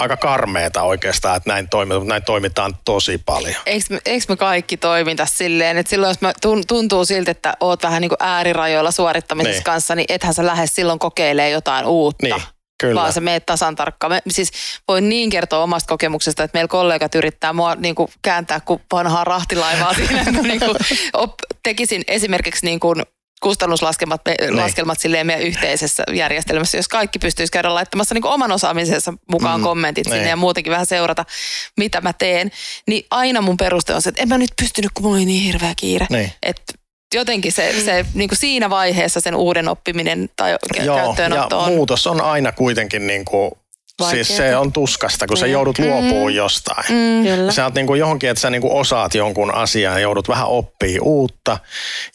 aika 0.00 0.16
karmeeta 0.16 0.82
oikeastaan, 0.82 1.36
että 1.36 1.50
näin 1.50 1.68
toimitaan, 1.68 2.02
mutta 2.02 2.12
näin 2.12 2.24
toimitaan 2.24 2.74
tosi 2.84 3.18
paljon. 3.18 3.62
Eikö 3.66 3.84
me, 3.90 4.00
eikö 4.06 4.24
me 4.28 4.36
kaikki 4.36 4.76
toimita 4.76 5.26
silleen, 5.26 5.78
että 5.78 5.90
silloin 5.90 6.10
jos 6.10 6.20
mä 6.20 6.32
tuntuu 6.68 7.04
siltä, 7.04 7.30
että 7.30 7.54
oot 7.60 7.82
vähän 7.82 8.00
niin 8.00 8.08
kuin 8.08 8.18
äärirajoilla 8.20 8.90
suorittamisessa 8.90 9.58
niin. 9.58 9.64
kanssa, 9.64 9.94
niin 9.94 10.06
ethän 10.08 10.34
sä 10.34 10.46
lähde 10.46 10.66
silloin 10.66 10.98
kokeilemaan 10.98 11.52
jotain 11.52 11.86
uutta. 11.86 12.26
Niin. 12.26 12.42
Kyllä. 12.80 13.00
vaan 13.00 13.12
se 13.12 13.20
meet 13.20 13.46
tasan 13.46 13.76
tarkkaan. 13.76 14.12
Me, 14.12 14.22
siis 14.28 14.50
voin 14.88 15.08
niin 15.08 15.30
kertoa 15.30 15.62
omasta 15.62 15.88
kokemuksesta, 15.88 16.42
että 16.42 16.56
meillä 16.56 16.68
kollegat 16.68 17.14
yrittää 17.14 17.52
mua 17.52 17.74
niin 17.74 17.94
kuin 17.94 18.08
kääntää 18.22 18.60
kuin 18.60 18.82
vanhaa 18.92 19.24
rahtilaivaa 19.24 19.94
siinä, 20.06 20.20
että 20.20 20.42
niin 20.42 20.60
kuin, 20.60 20.76
op, 21.12 21.34
tekisin 21.62 22.02
esimerkiksi 22.06 22.66
niin 22.66 22.80
kuin 22.80 23.02
kustannuslaskelmat 23.40 24.20
niin. 24.26 24.56
laskelmat 24.56 25.00
silleen 25.00 25.26
meidän 25.26 25.46
yhteisessä 25.46 26.02
järjestelmässä, 26.14 26.78
jos 26.78 26.88
kaikki 26.88 27.18
pystyisi 27.18 27.52
käydä 27.52 27.74
laittamassa 27.74 28.14
niin 28.14 28.26
oman 28.26 28.52
osaamisensa 28.52 29.14
mukaan 29.30 29.60
mm, 29.60 29.64
kommentit 29.64 30.06
niin. 30.06 30.14
sinne 30.14 30.28
ja 30.28 30.36
muutenkin 30.36 30.70
vähän 30.70 30.86
seurata, 30.86 31.24
mitä 31.76 32.00
mä 32.00 32.12
teen, 32.12 32.50
niin 32.86 33.06
aina 33.10 33.40
mun 33.40 33.56
peruste 33.56 33.94
on 33.94 34.02
se, 34.02 34.08
että 34.08 34.22
en 34.22 34.28
mä 34.28 34.38
nyt 34.38 34.50
pystynyt, 34.60 34.90
kun 34.94 35.04
mulla 35.04 35.16
oli 35.16 35.24
niin 35.24 35.44
hirveä 35.44 35.72
kiire. 35.76 36.06
Niin. 36.10 36.32
Että 36.42 36.72
jotenkin 37.14 37.52
se, 37.52 37.74
se 37.84 38.06
niin 38.14 38.28
kuin 38.28 38.38
siinä 38.38 38.70
vaiheessa 38.70 39.20
sen 39.20 39.34
uuden 39.34 39.68
oppiminen 39.68 40.30
tai 40.36 40.56
Joo, 40.84 40.96
käyttöönotto 40.96 41.58
on. 41.58 41.68
muutos 41.68 42.06
on 42.06 42.20
aina 42.20 42.52
kuitenkin 42.52 43.06
niin 43.06 43.24
kuin 43.24 43.50
Vaikeeta. 44.00 44.24
Siis 44.24 44.36
se 44.36 44.56
on 44.56 44.72
tuskasta, 44.72 45.26
kun 45.26 45.36
mm. 45.36 45.40
sä 45.40 45.46
joudut 45.46 45.78
luopumaan 45.78 46.32
mm. 46.32 46.36
jostain. 46.36 46.84
Mm. 46.88 47.24
Kyllä. 47.24 47.52
Sä 47.52 47.64
oot 47.64 47.74
niin 47.74 47.86
kuin 47.86 48.00
johonkin, 48.00 48.30
että 48.30 48.40
sä 48.40 48.50
niin 48.50 48.62
kuin 48.62 48.72
osaat 48.72 49.14
jonkun 49.14 49.54
asian 49.54 49.92
ja 49.92 49.98
joudut 49.98 50.28
vähän 50.28 50.46
oppii 50.46 50.98
uutta. 51.02 51.58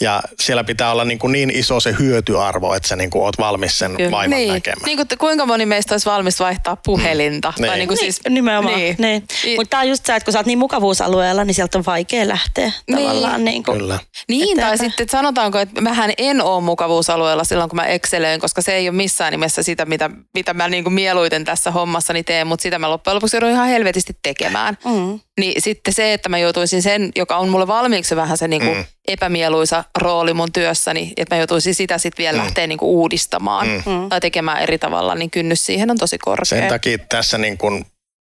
Ja 0.01 0.21
siellä 0.39 0.63
pitää 0.63 0.91
olla 0.91 1.05
niin, 1.05 1.19
kuin 1.19 1.31
niin 1.31 1.49
iso 1.49 1.79
se 1.79 1.95
hyötyarvo, 1.99 2.73
että 2.73 2.87
sä 2.87 2.95
niin 2.95 3.09
kuin 3.09 3.23
oot 3.23 3.37
valmis 3.37 3.79
sen 3.79 3.95
Kyllä. 3.95 4.11
vaivan 4.11 4.37
niin. 4.37 4.53
näkemään. 4.53 4.85
Niin 4.85 4.97
kuin, 4.97 5.07
kuinka 5.19 5.45
moni 5.45 5.65
meistä 5.65 5.93
olisi 5.93 6.05
valmis 6.05 6.39
vaihtaa 6.39 6.77
puhelinta? 6.85 7.53
Mm. 7.57 7.65
Tai 7.65 7.69
niin. 7.69 7.79
Niin 7.79 7.87
kuin 7.87 7.97
siis, 7.97 8.23
niin, 8.23 8.33
nimenomaan. 8.33 8.75
Niin. 8.75 8.95
Niin. 8.99 9.23
Mutta 9.55 9.69
tämä 9.69 9.81
on 9.81 9.89
just 9.89 10.05
se, 10.05 10.15
että 10.15 10.25
kun 10.25 10.31
sä 10.33 10.39
oot 10.39 10.45
niin 10.45 10.59
mukavuusalueella, 10.59 11.43
niin 11.43 11.55
sieltä 11.55 11.77
on 11.77 11.85
vaikea 11.85 12.27
lähteä 12.27 12.71
niin. 12.87 12.97
tavallaan. 12.97 13.45
Niin, 13.45 13.63
kuin 13.63 13.77
Kyllä. 13.77 13.99
niin 14.27 14.59
tai 14.59 14.77
sitten 14.77 15.09
sanotaanko, 15.09 15.59
että 15.59 15.81
mähän 15.81 16.11
en 16.17 16.41
ole 16.41 16.63
mukavuusalueella 16.63 17.43
silloin, 17.43 17.69
kun 17.69 17.77
mä 17.77 17.85
excelöin, 17.85 18.39
koska 18.39 18.61
se 18.61 18.75
ei 18.75 18.89
ole 18.89 18.95
missään 18.95 19.31
nimessä 19.31 19.63
sitä, 19.63 19.85
mitä, 19.85 20.09
mitä 20.33 20.53
mä 20.53 20.67
niin 20.67 20.83
kuin 20.83 20.93
mieluiten 20.93 21.45
tässä 21.45 21.71
hommassani 21.79 22.23
teen, 22.23 22.47
mutta 22.47 22.63
sitä 22.63 22.79
mä 22.79 22.89
loppujen 22.89 23.15
lopuksi 23.15 23.35
joudun 23.35 23.49
ihan 23.49 23.67
helvetisti 23.67 24.17
tekemään. 24.23 24.77
Mm. 24.85 25.19
Niin 25.39 25.61
sitten 25.61 25.93
se, 25.93 26.13
että 26.13 26.29
mä 26.29 26.37
joutuisin 26.37 26.81
sen, 26.81 27.11
joka 27.15 27.37
on 27.37 27.49
mulle 27.49 27.67
valmiiksi 27.67 28.15
vähän 28.15 28.37
se 28.37 28.47
niinku 28.47 28.73
mm. 28.73 28.85
epämieluisa 29.07 29.83
rooli 29.97 30.33
mun 30.33 30.51
työssäni, 30.51 31.13
että 31.17 31.35
mä 31.35 31.39
joutuisin 31.39 31.75
sitä 31.75 31.97
sitten 31.97 32.23
vielä 32.23 32.37
mm. 32.37 32.43
lähteä 32.43 32.67
niinku 32.67 33.01
uudistamaan 33.01 33.67
mm. 33.67 34.09
tai 34.09 34.21
tekemään 34.21 34.61
eri 34.61 34.77
tavalla, 34.77 35.15
niin 35.15 35.31
kynnys 35.31 35.65
siihen 35.65 35.91
on 35.91 35.97
tosi 35.97 36.17
korkea. 36.17 36.45
Sen 36.45 36.67
takia 36.67 36.97
tässä 36.97 37.37
niin 37.37 37.57
kun 37.57 37.85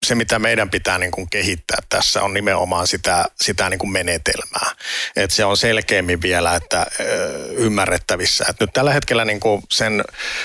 se, 0.05 0.15
mitä 0.15 0.39
meidän 0.39 0.69
pitää 0.69 0.97
niin 0.97 1.11
kuin 1.11 1.29
kehittää 1.29 1.77
tässä, 1.89 2.23
on 2.23 2.33
nimenomaan 2.33 2.87
sitä, 2.87 3.25
sitä 3.41 3.69
niin 3.69 3.79
kuin 3.79 3.91
menetelmää. 3.91 4.71
Että 5.15 5.35
se 5.35 5.45
on 5.45 5.57
selkeämmin 5.57 6.21
vielä 6.21 6.55
että, 6.55 6.85
ymmärrettävissä. 7.51 8.45
Et 8.49 8.59
nyt 8.59 8.69
tällä 8.73 8.93
hetkellä 8.93 9.25
niin 9.25 9.39
kuin 9.39 9.63
sen 9.71 10.03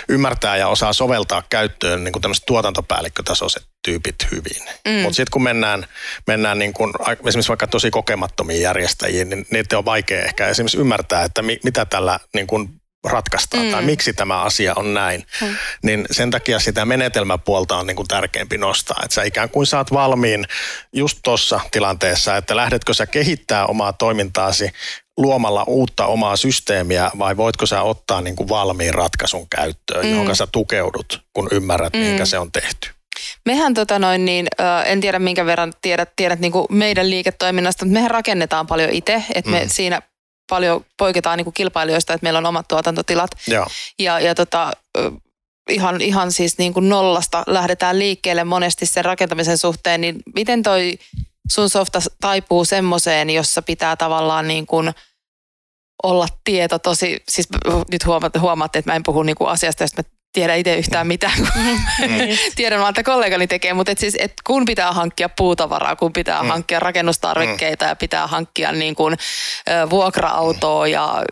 ymmärtää 0.08 0.56
ja 0.56 0.68
osaa 0.68 0.92
soveltaa 0.92 1.42
käyttöön 1.50 2.04
niin 2.04 2.12
kuin 2.12 2.22
tämmöiset 2.22 2.46
tuotantopäällikkötasoiset 2.46 3.66
tyypit 3.84 4.16
hyvin. 4.30 4.62
Mm. 4.88 4.92
Mutta 4.92 5.16
sitten 5.16 5.30
kun 5.30 5.42
mennään, 5.42 5.86
mennään 6.26 6.58
niin 6.58 6.72
kuin, 6.72 6.92
esimerkiksi 7.26 7.48
vaikka 7.48 7.66
tosi 7.66 7.90
kokemattomiin 7.90 8.62
järjestäjiin, 8.62 9.30
niin 9.30 9.46
niitä 9.50 9.78
on 9.78 9.84
vaikea 9.84 10.24
ehkä 10.24 10.48
esimerkiksi 10.48 10.78
ymmärtää, 10.78 11.22
että 11.22 11.42
mi, 11.42 11.58
mitä 11.64 11.84
tällä 11.84 12.20
niin 12.34 12.46
kuin 12.46 12.80
ratkaistaan 13.06 13.64
mm. 13.64 13.70
tai 13.70 13.82
miksi 13.82 14.12
tämä 14.12 14.42
asia 14.42 14.72
on 14.76 14.94
näin, 14.94 15.26
mm. 15.40 15.56
niin 15.82 16.06
sen 16.10 16.30
takia 16.30 16.58
sitä 16.58 16.84
menetelmäpuolta 16.84 17.76
on 17.76 17.86
niin 17.86 17.96
kuin 17.96 18.08
tärkeämpi 18.08 18.58
nostaa. 18.58 19.00
Että 19.04 19.14
sä 19.14 19.22
ikään 19.22 19.50
kuin 19.50 19.66
saat 19.66 19.92
valmiin 19.92 20.46
just 20.92 21.18
tuossa 21.24 21.60
tilanteessa, 21.70 22.36
että 22.36 22.56
lähdetkö 22.56 22.94
sä 22.94 23.06
kehittää 23.06 23.66
omaa 23.66 23.92
toimintaasi 23.92 24.70
luomalla 25.16 25.64
uutta 25.66 26.06
omaa 26.06 26.36
systeemiä 26.36 27.10
vai 27.18 27.36
voitko 27.36 27.66
sä 27.66 27.82
ottaa 27.82 28.20
niin 28.20 28.36
kuin 28.36 28.48
valmiin 28.48 28.94
ratkaisun 28.94 29.48
käyttöön, 29.48 30.06
mm. 30.06 30.12
johon 30.12 30.36
sä 30.36 30.46
tukeudut, 30.52 31.22
kun 31.32 31.48
ymmärrät, 31.52 31.92
mm. 31.92 31.98
minkä 31.98 32.24
se 32.24 32.38
on 32.38 32.52
tehty. 32.52 32.90
Mehän 33.46 33.74
tota 33.74 33.98
noin 33.98 34.24
niin, 34.24 34.46
en 34.84 35.00
tiedä 35.00 35.18
minkä 35.18 35.46
verran 35.46 35.72
tiedät, 35.82 36.12
tiedät 36.16 36.38
niin 36.38 36.52
kuin 36.52 36.66
meidän 36.70 37.10
liiketoiminnasta, 37.10 37.84
mutta 37.84 37.94
mehän 37.94 38.10
rakennetaan 38.10 38.66
paljon 38.66 38.90
itse, 38.90 39.24
että 39.34 39.50
me 39.50 39.60
mm. 39.60 39.68
siinä 39.68 40.02
paljon 40.50 40.84
poiketaan 40.98 41.36
niin 41.36 41.44
kuin 41.44 41.54
kilpailijoista, 41.54 42.12
että 42.14 42.24
meillä 42.24 42.38
on 42.38 42.46
omat 42.46 42.68
tuotantotilat. 42.68 43.30
Joo. 43.48 43.66
Ja, 43.98 44.20
ja 44.20 44.34
tota, 44.34 44.72
ihan, 45.70 46.00
ihan 46.00 46.32
siis 46.32 46.58
niin 46.58 46.74
kuin 46.74 46.88
nollasta 46.88 47.44
lähdetään 47.46 47.98
liikkeelle 47.98 48.44
monesti 48.44 48.86
sen 48.86 49.04
rakentamisen 49.04 49.58
suhteen, 49.58 50.00
niin 50.00 50.22
miten 50.34 50.62
toi 50.62 50.98
sun 51.50 51.70
softa 51.70 51.98
taipuu 52.20 52.64
semmoiseen, 52.64 53.30
jossa 53.30 53.62
pitää 53.62 53.96
tavallaan 53.96 54.48
niin 54.48 54.66
kuin 54.66 54.92
olla 56.02 56.28
tieto 56.44 56.78
tosi, 56.78 57.22
siis 57.28 57.48
nyt 57.90 58.06
huomaatte, 58.40 58.78
että 58.78 58.90
mä 58.90 58.96
en 58.96 59.02
puhu 59.02 59.22
niin 59.22 59.36
kuin 59.36 59.50
asiasta, 59.50 59.84
josta 59.84 60.02
mä 60.02 60.15
tiedä 60.36 60.54
itse 60.54 60.76
yhtään 60.76 61.06
mitään, 61.06 61.38
kun 61.38 61.48
mm. 61.56 62.36
tiedän 62.56 62.80
vaan, 62.80 62.90
että 62.90 63.02
kollegani 63.02 63.46
tekee, 63.46 63.74
mutta 63.74 63.92
et 63.92 63.98
siis, 63.98 64.16
et 64.18 64.32
kun 64.44 64.64
pitää 64.64 64.92
hankkia 64.92 65.28
puutavaraa, 65.28 65.96
kun 65.96 66.12
pitää 66.12 66.42
mm. 66.42 66.48
hankkia 66.48 66.80
rakennustarvikkeita 66.80 67.84
mm. 67.84 67.88
ja 67.88 67.96
pitää 67.96 68.26
hankkia 68.26 68.72
niin 68.72 68.94
kuin, 68.94 69.16
vuokra-autoa 69.90 70.86
ja 70.86 71.22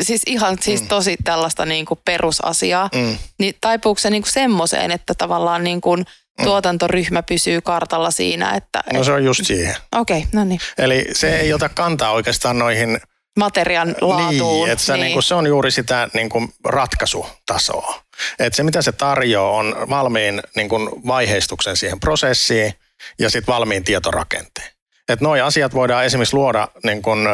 siis 0.00 0.22
ihan 0.26 0.58
siis 0.60 0.80
mm. 0.82 0.88
tosi 0.88 1.16
tällaista 1.24 1.66
niin 1.66 1.86
kuin 1.86 2.00
perusasiaa, 2.04 2.90
mm. 2.94 3.18
niin 3.38 3.54
taipuuko 3.60 3.98
se 3.98 4.10
niin 4.10 4.22
kuin 4.22 4.32
semmoiseen, 4.32 4.90
että 4.90 5.14
tavallaan 5.14 5.64
niin 5.64 5.80
kuin 5.80 6.00
mm. 6.00 6.44
tuotantoryhmä 6.44 7.22
pysyy 7.22 7.60
kartalla 7.60 8.10
siinä, 8.10 8.54
että... 8.56 8.82
No 8.92 9.04
se 9.04 9.12
on 9.12 9.24
just 9.24 9.44
siihen. 9.44 9.76
Okei, 9.96 10.18
okay, 10.18 10.30
no 10.32 10.44
niin. 10.44 10.60
Eli 10.78 11.04
se 11.12 11.36
ei 11.36 11.52
ota 11.52 11.68
kantaa 11.68 12.12
oikeastaan 12.12 12.58
noihin 12.58 13.00
materian 13.36 13.94
laatuun. 14.00 14.64
Niin, 14.64 14.72
että 14.72 14.84
se, 14.84 14.92
niin. 14.92 15.02
Niin 15.02 15.12
kuin, 15.12 15.22
se 15.22 15.34
on 15.34 15.46
juuri 15.46 15.70
sitä 15.70 16.08
niin 16.14 16.28
kuin 16.28 16.54
ratkaisutasoa. 16.64 18.02
Että 18.38 18.56
se, 18.56 18.62
mitä 18.62 18.82
se 18.82 18.92
tarjoaa, 18.92 19.50
on 19.50 19.76
valmiin 19.90 20.42
niin 20.56 20.68
kuin 20.68 20.90
vaiheistuksen 21.06 21.76
siihen 21.76 22.00
prosessiin 22.00 22.74
ja 23.18 23.30
sitten 23.30 23.54
valmiin 23.54 23.84
tietorakenteen. 23.84 24.68
Että 25.08 25.24
nuo 25.24 25.44
asiat 25.44 25.74
voidaan 25.74 26.04
esimerkiksi 26.04 26.36
luoda 26.36 26.68
niin 26.84 27.02
kuin, 27.02 27.28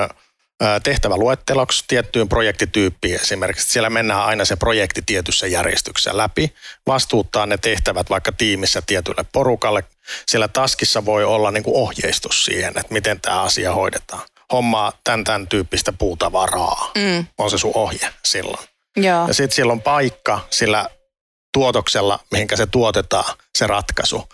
tehtäväluetteloksi 0.83 1.85
tiettyyn 1.89 2.29
projektityyppiin 2.29 3.21
esimerkiksi. 3.21 3.73
Siellä 3.73 3.91
mennään 3.91 4.25
aina 4.25 4.45
se 4.45 4.57
projekti 4.57 5.03
tietyssä 5.07 5.47
järjestyksessä 5.47 6.17
läpi, 6.17 6.55
vastuuttaa 6.87 7.47
ne 7.47 7.59
tehtävät 7.59 8.11
vaikka 8.11 8.33
tiimissä 8.33 8.83
tietylle 8.87 9.25
porukalle. 9.33 9.85
Siellä 10.27 10.49
taskissa 10.49 11.05
voi 11.05 11.25
olla 11.25 11.51
niin 11.51 11.65
kuin 11.65 11.77
ohjeistus 11.77 12.45
siihen, 12.45 12.69
että 12.69 12.93
miten 12.93 13.21
tämä 13.21 13.43
asia 13.43 13.73
hoidetaan 13.73 14.23
hommaa 14.53 14.93
tämän, 15.05 15.25
tämän 15.25 15.47
tyyppistä 15.47 15.93
puutavaraa. 15.93 16.91
Mm. 16.95 17.27
On 17.39 17.51
se 17.51 17.59
sun 17.59 17.73
ohje 17.75 18.11
silloin. 18.25 18.69
Joo. 18.97 19.29
Ja 19.29 19.35
sitten 19.35 19.55
siellä 19.55 19.73
on 19.73 19.83
paikka 19.83 20.41
sillä 20.51 20.89
tuotoksella, 21.53 22.19
mihinkä 22.31 22.57
se 22.57 22.67
tuotetaan, 22.67 23.37
se 23.59 23.67
ratkaisu. 23.67 24.29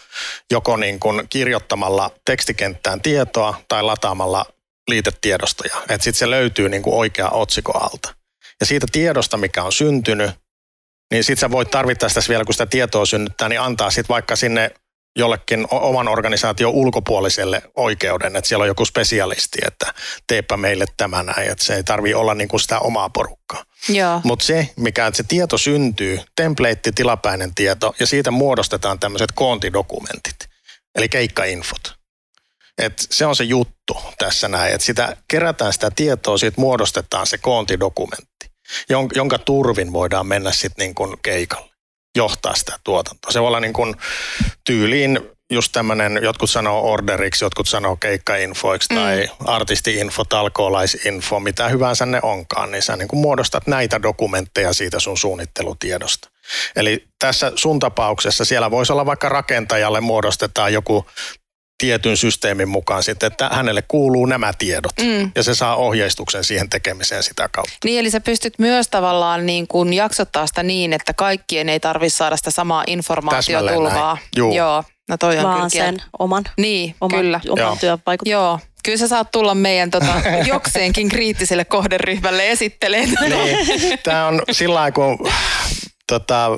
Joko 0.51 0.77
niin 0.77 1.01
kuin 1.01 1.29
kirjoittamalla 1.29 2.11
tekstikenttään 2.25 3.01
tietoa 3.01 3.61
tai 3.69 3.83
lataamalla 3.83 4.47
liitetiedostoja. 4.89 5.77
Että 5.83 6.05
sitten 6.05 6.19
se 6.19 6.31
löytyy 6.31 6.69
niin 6.69 6.83
kuin 6.83 6.97
oikea 6.97 7.29
otsikko 7.29 7.73
alta. 7.79 8.15
Ja 8.61 8.67
siitä 8.67 8.87
tiedosta, 8.93 9.37
mikä 9.37 9.63
on 9.63 9.73
syntynyt, 9.73 10.31
niin 11.13 11.25
sitten 11.25 11.41
sä 11.41 11.51
voit 11.51 11.71
tarvittaessa 11.71 12.21
vielä, 12.29 12.45
kun 12.45 12.55
sitä 12.55 12.67
tietoa 12.67 13.07
synnyttää, 13.07 13.49
niin 13.49 13.61
antaa 13.61 13.91
sitten 13.91 14.15
vaikka 14.15 14.37
sinne 14.37 14.71
jollekin 15.17 15.67
oman 15.71 16.09
organisaation 16.09 16.73
ulkopuoliselle 16.73 17.63
oikeuden, 17.77 18.37
että 18.37 18.49
siellä 18.49 18.63
on 18.63 18.69
joku 18.69 18.85
spesialisti, 18.85 19.59
että 19.67 19.95
teepä 20.27 20.57
meille 20.57 20.85
tämä 20.97 21.23
näin, 21.23 21.51
että 21.51 21.65
se 21.65 21.75
ei 21.75 21.85
tarvi 21.85 22.15
olla 22.15 22.35
niin 22.35 22.49
kuin 22.49 22.61
sitä 22.61 22.79
omaa 22.79 23.11
porukkaa. 23.11 23.65
Mutta 24.25 24.45
se, 24.45 24.69
mikä 24.77 25.07
että 25.07 25.17
se 25.17 25.23
tieto 25.23 25.59
syntyy, 25.59 26.21
template, 26.37 26.93
tilapäinen 26.95 27.55
tieto, 27.55 27.95
ja 28.01 28.07
siitä 28.07 28.31
muodostetaan 28.31 28.99
tämmöiset 28.99 29.33
koontidokumentit, 29.35 30.37
eli 30.95 31.09
keikkainfot. 31.09 31.95
Et 32.79 33.07
se 33.11 33.27
on 33.27 33.37
se 33.37 33.45
juttu 33.45 33.99
tässä 34.19 34.49
näin, 34.49 34.75
että 34.75 34.85
sitä 34.85 35.17
kerätään 35.29 35.73
sitä 35.73 35.91
tietoa, 35.97 36.39
siitä 36.39 36.61
muodostetaan 36.61 37.27
se 37.27 37.39
koontidokumentti, 37.39 38.51
jonka 39.15 39.39
turvin 39.39 39.93
voidaan 39.93 40.27
mennä 40.27 40.53
sitten 40.53 40.95
niin 40.99 41.19
keikalle 41.23 41.72
johtaa 42.17 42.55
sitä 42.55 42.79
tuotantoa. 42.85 43.33
Se 43.33 43.41
voi 43.41 43.49
olla 43.49 43.61
niin 43.61 43.73
kuin 43.73 43.95
tyyliin 44.65 45.21
just 45.53 45.73
tämmöinen, 45.73 46.21
jotkut 46.23 46.51
sanoo 46.51 46.93
orderiksi, 46.93 47.45
jotkut 47.45 47.69
sanoo 47.69 47.97
keikkainfoiksi 47.97 48.93
mm. 48.93 48.97
tai 48.97 49.29
artistiinfo, 49.45 50.25
talkoolaisinfo, 50.25 51.41
mitä 51.41 51.69
hyvänsä 51.69 52.07
ne 52.07 52.21
onkaan, 52.23 52.71
niin 52.71 52.83
sä 52.83 52.97
niin 52.97 53.09
kuin 53.09 53.21
muodostat 53.21 53.67
näitä 53.67 54.03
dokumentteja 54.03 54.73
siitä 54.73 55.01
sun 55.01 55.19
suunnittelutiedosta. 55.19 56.29
Eli 56.77 57.05
tässä 57.19 57.53
sun 57.55 57.79
tapauksessa 57.79 58.45
siellä 58.45 58.71
voisi 58.71 58.93
olla 58.93 59.07
vaikka 59.07 59.29
rakentajalle 59.29 60.01
muodostetaan 60.01 60.73
joku 60.73 61.07
tietyn 61.83 62.17
systeemin 62.17 62.69
mukaan 62.69 63.03
sitten, 63.03 63.27
että 63.27 63.49
hänelle 63.49 63.83
kuuluu 63.89 64.27
nämä 64.27 64.53
tiedot 64.59 64.93
mm. 65.01 65.33
ja 65.35 65.43
se 65.43 65.55
saa 65.55 65.77
ohjeistuksen 65.77 66.45
siihen 66.45 66.71
tekemiseen 66.71 67.23
sitä 67.23 67.49
kautta. 67.49 67.73
Niin, 67.85 68.01
eli 68.01 68.11
sä 68.11 68.21
pystyt 68.21 68.59
myös 68.59 68.89
tavallaan 68.89 69.47
niin 69.47 69.69
kuin 69.69 69.93
jaksottaa 69.93 70.47
sitä 70.47 70.63
niin, 70.63 70.93
että 70.93 71.15
kaikkien 71.15 71.69
ei 71.69 71.81
tarvitse 71.81 72.17
saada 72.17 72.37
sitä 72.37 72.51
samaa 72.51 72.85
informaatiotulvaa. 72.87 74.19
Joo, 74.37 74.85
no 75.09 75.17
toi 75.17 75.39
on 75.39 75.45
Vaan 75.45 75.57
kyllä 75.57 75.69
sen 75.69 76.03
oman, 76.19 76.45
niin, 76.57 76.95
oman, 77.01 77.21
kyllä. 77.21 77.41
oman 77.49 77.79
työn 77.79 77.99
vaikuttaa. 78.07 78.33
Joo, 78.33 78.59
kyllä 78.85 78.99
sä 78.99 79.09
saat 79.09 79.31
tulla 79.31 79.55
meidän 79.55 79.91
tota, 79.91 80.15
jokseenkin 80.53 81.09
kriittiselle 81.09 81.65
kohderyhmälle 81.65 82.51
esittelemään. 82.51 83.31
Niin, 83.31 83.99
tämä 84.05 84.27
on 84.27 84.43
sillä 84.51 84.93
kun 84.93 85.19
tota, 86.07 86.51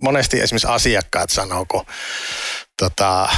monesti 0.00 0.40
esimerkiksi 0.40 0.68
asiakkaat 0.68 1.30
sanoo, 1.30 1.64
kun 1.68 1.84
tota, 2.78 3.28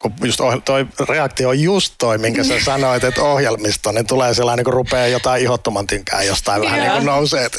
kun 0.00 0.12
just 0.24 0.40
toi 0.64 0.86
reaktio 1.08 1.48
on 1.48 1.60
just 1.60 1.94
toi, 1.98 2.18
minkä 2.18 2.44
sä 2.44 2.60
sanoit, 2.64 3.04
että 3.04 3.22
ohjelmisto, 3.22 3.92
niin 3.92 4.06
tulee 4.06 4.34
sellainen, 4.34 4.64
kun 4.64 4.74
rupeaa 4.74 5.06
jotain 5.06 5.42
ihottoman 5.42 5.86
tynkää 5.86 6.22
jostain 6.22 6.62
vähän 6.62 6.80
niin 6.80 6.92
kuin 6.92 7.06
nousee, 7.06 7.44
että 7.44 7.58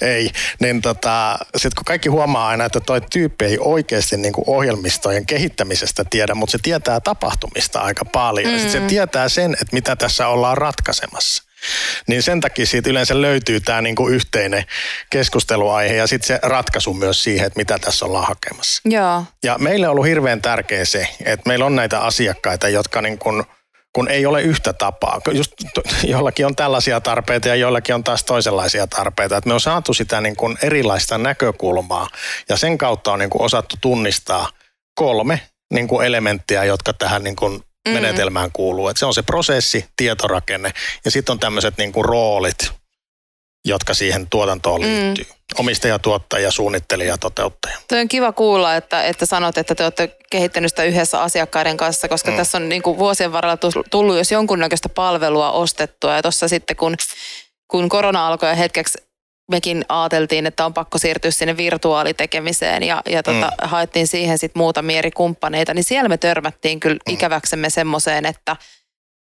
ei. 0.00 0.30
Niin 0.60 0.82
tota, 0.82 1.38
sit 1.56 1.74
kun 1.74 1.84
kaikki 1.84 2.08
huomaa 2.08 2.48
aina, 2.48 2.64
että 2.64 2.80
toi 2.80 3.00
tyyppi 3.00 3.44
ei 3.44 3.58
oikeasti 3.60 4.16
niin 4.16 4.32
kuin 4.32 4.44
ohjelmistojen 4.46 5.26
kehittämisestä 5.26 6.04
tiedä, 6.10 6.34
mutta 6.34 6.52
se 6.52 6.58
tietää 6.62 7.00
tapahtumista 7.00 7.80
aika 7.80 8.04
paljon. 8.04 8.52
Mm. 8.52 8.60
Sit 8.60 8.70
se 8.70 8.80
tietää 8.80 9.28
sen, 9.28 9.52
että 9.52 9.72
mitä 9.72 9.96
tässä 9.96 10.28
ollaan 10.28 10.58
ratkaisemassa. 10.58 11.47
Niin 12.06 12.22
sen 12.22 12.40
takia 12.40 12.66
siitä 12.66 12.90
yleensä 12.90 13.22
löytyy 13.22 13.60
tämä 13.60 13.82
niinku 13.82 14.08
yhteinen 14.08 14.64
keskusteluaihe 15.10 15.94
ja 15.94 16.06
sitten 16.06 16.26
se 16.26 16.38
ratkaisu 16.42 16.94
myös 16.94 17.22
siihen, 17.22 17.46
että 17.46 17.60
mitä 17.60 17.78
tässä 17.78 18.06
ollaan 18.06 18.26
hakemassa. 18.26 18.82
Joo. 18.84 19.24
Ja 19.44 19.56
meille 19.58 19.88
on 19.88 19.92
ollut 19.92 20.06
hirveän 20.06 20.42
tärkeä 20.42 20.84
se, 20.84 21.08
että 21.24 21.48
meillä 21.48 21.66
on 21.66 21.76
näitä 21.76 22.00
asiakkaita, 22.00 22.68
jotka 22.68 23.02
niin 23.02 23.18
kun, 23.18 23.44
kun 23.92 24.08
ei 24.08 24.26
ole 24.26 24.42
yhtä 24.42 24.72
tapaa. 24.72 25.20
Just 25.32 25.52
jollakin 26.04 26.46
on 26.46 26.56
tällaisia 26.56 27.00
tarpeita 27.00 27.48
ja 27.48 27.54
jollakin 27.54 27.94
on 27.94 28.04
taas 28.04 28.24
toisenlaisia 28.24 28.86
tarpeita. 28.86 29.36
Et 29.36 29.46
me 29.46 29.54
on 29.54 29.60
saatu 29.60 29.94
sitä 29.94 30.20
niin 30.20 30.36
kun 30.36 30.58
erilaista 30.62 31.18
näkökulmaa 31.18 32.08
ja 32.48 32.56
sen 32.56 32.78
kautta 32.78 33.12
on 33.12 33.18
niin 33.18 33.30
kun 33.30 33.44
osattu 33.44 33.76
tunnistaa 33.80 34.50
kolme 34.94 35.40
niin 35.72 35.88
kuin 35.88 36.06
elementtiä, 36.06 36.64
jotka 36.64 36.92
tähän 36.92 37.24
niin 37.24 37.36
kuin 37.36 37.62
mm. 37.88 37.94
menetelmään 37.94 38.52
kuuluu. 38.52 38.88
Et 38.88 38.96
se 38.96 39.06
on 39.06 39.14
se 39.14 39.22
prosessi, 39.22 39.86
tietorakenne 39.96 40.72
ja 41.04 41.10
sitten 41.10 41.32
on 41.32 41.38
tämmöiset 41.38 41.78
niinku 41.78 42.02
roolit, 42.02 42.72
jotka 43.64 43.94
siihen 43.94 44.26
tuotantoon 44.30 44.80
mm. 44.80 44.86
liittyy. 44.86 45.24
Mm. 45.24 45.60
Omistaja, 45.60 45.98
tuottaja, 45.98 46.50
suunnittelija, 46.50 47.18
toteuttaja. 47.18 47.78
Tuo 47.88 47.98
on 47.98 48.08
kiva 48.08 48.32
kuulla, 48.32 48.76
että, 48.76 49.04
että 49.04 49.26
sanot, 49.26 49.58
että 49.58 49.74
te 49.74 49.84
olette 49.84 50.16
kehittänyt 50.30 50.70
sitä 50.70 50.84
yhdessä 50.84 51.22
asiakkaiden 51.22 51.76
kanssa, 51.76 52.08
koska 52.08 52.30
mm. 52.30 52.36
tässä 52.36 52.58
on 52.58 52.68
niin 52.68 52.82
kuin 52.82 52.98
vuosien 52.98 53.32
varrella 53.32 53.56
tullut 53.90 54.16
jos 54.16 54.32
jonkunnäköistä 54.32 54.88
palvelua 54.88 55.52
ostettua. 55.52 56.14
Ja 56.14 56.22
tuossa 56.22 56.48
sitten 56.48 56.76
kun, 56.76 56.96
kun 57.68 57.88
korona 57.88 58.26
alkoi 58.26 58.48
ja 58.48 58.54
hetkeksi 58.54 59.07
mekin 59.50 59.84
ajateltiin, 59.88 60.46
että 60.46 60.66
on 60.66 60.74
pakko 60.74 60.98
siirtyä 60.98 61.30
sinne 61.30 61.56
virtuaalitekemiseen 61.56 62.82
ja, 62.82 63.02
ja 63.10 63.22
tota, 63.22 63.46
mm. 63.46 63.68
haettiin 63.68 64.06
siihen 64.06 64.38
sitten 64.38 64.60
muutamia 64.60 64.98
eri 64.98 65.10
kumppaneita, 65.10 65.74
niin 65.74 65.84
siellä 65.84 66.08
me 66.08 66.16
törmättiin 66.16 66.80
kyllä 66.80 66.98
mm. 67.08 67.14
ikäväksemme 67.14 67.70
semmoiseen, 67.70 68.26
että– 68.26 68.56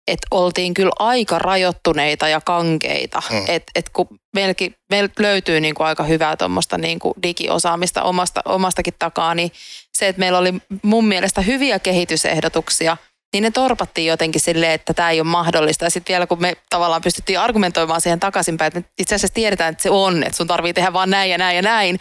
että 0.06 0.26
oltiin 0.30 0.74
kyllä 0.74 0.92
aika 0.98 1.38
rajoittuneita 1.38 2.28
ja 2.28 2.40
kankeita. 2.40 3.22
Mm. 3.30 3.44
Että 3.48 3.72
et 3.74 3.90
kun 3.90 4.08
meilläkin, 4.34 4.74
meiltä 4.90 5.22
löytyy 5.22 5.60
niin 5.60 5.74
kuin 5.74 5.86
aika 5.86 6.04
hyvää 6.04 6.36
tuommoista 6.36 6.78
niin 6.78 6.98
kuin 6.98 7.14
digiosaamista 7.22 8.02
omasta, 8.02 8.40
omastakin 8.44 8.94
takaa, 8.98 9.34
niin 9.34 9.52
se, 9.92 10.08
että 10.08 10.20
meillä 10.20 10.38
oli 10.38 10.54
mun 10.82 11.04
mielestä 11.04 11.40
hyviä 11.40 11.78
kehitysehdotuksia, 11.78 12.96
niin 13.32 13.42
ne 13.42 13.50
torpattiin 13.50 14.06
jotenkin 14.06 14.40
silleen, 14.40 14.72
että 14.72 14.94
tämä 14.94 15.10
ei 15.10 15.20
ole 15.20 15.28
mahdollista. 15.28 15.84
Ja 15.84 15.90
sitten 15.90 16.12
vielä 16.12 16.26
kun 16.26 16.40
me 16.40 16.56
tavallaan 16.70 17.02
pystyttiin 17.02 17.40
argumentoimaan 17.40 18.00
siihen 18.00 18.20
takaisinpäin, 18.20 18.66
että 18.66 18.80
me 18.80 18.84
itse 18.98 19.14
asiassa 19.14 19.34
tiedetään, 19.34 19.72
että 19.72 19.82
se 19.82 19.90
on, 19.90 20.22
että 20.22 20.36
sun 20.36 20.46
tarvii 20.46 20.72
tehdä 20.72 20.92
vaan 20.92 21.10
näin 21.10 21.30
ja 21.30 21.38
näin 21.38 21.56
ja 21.56 21.62
näin, 21.62 21.98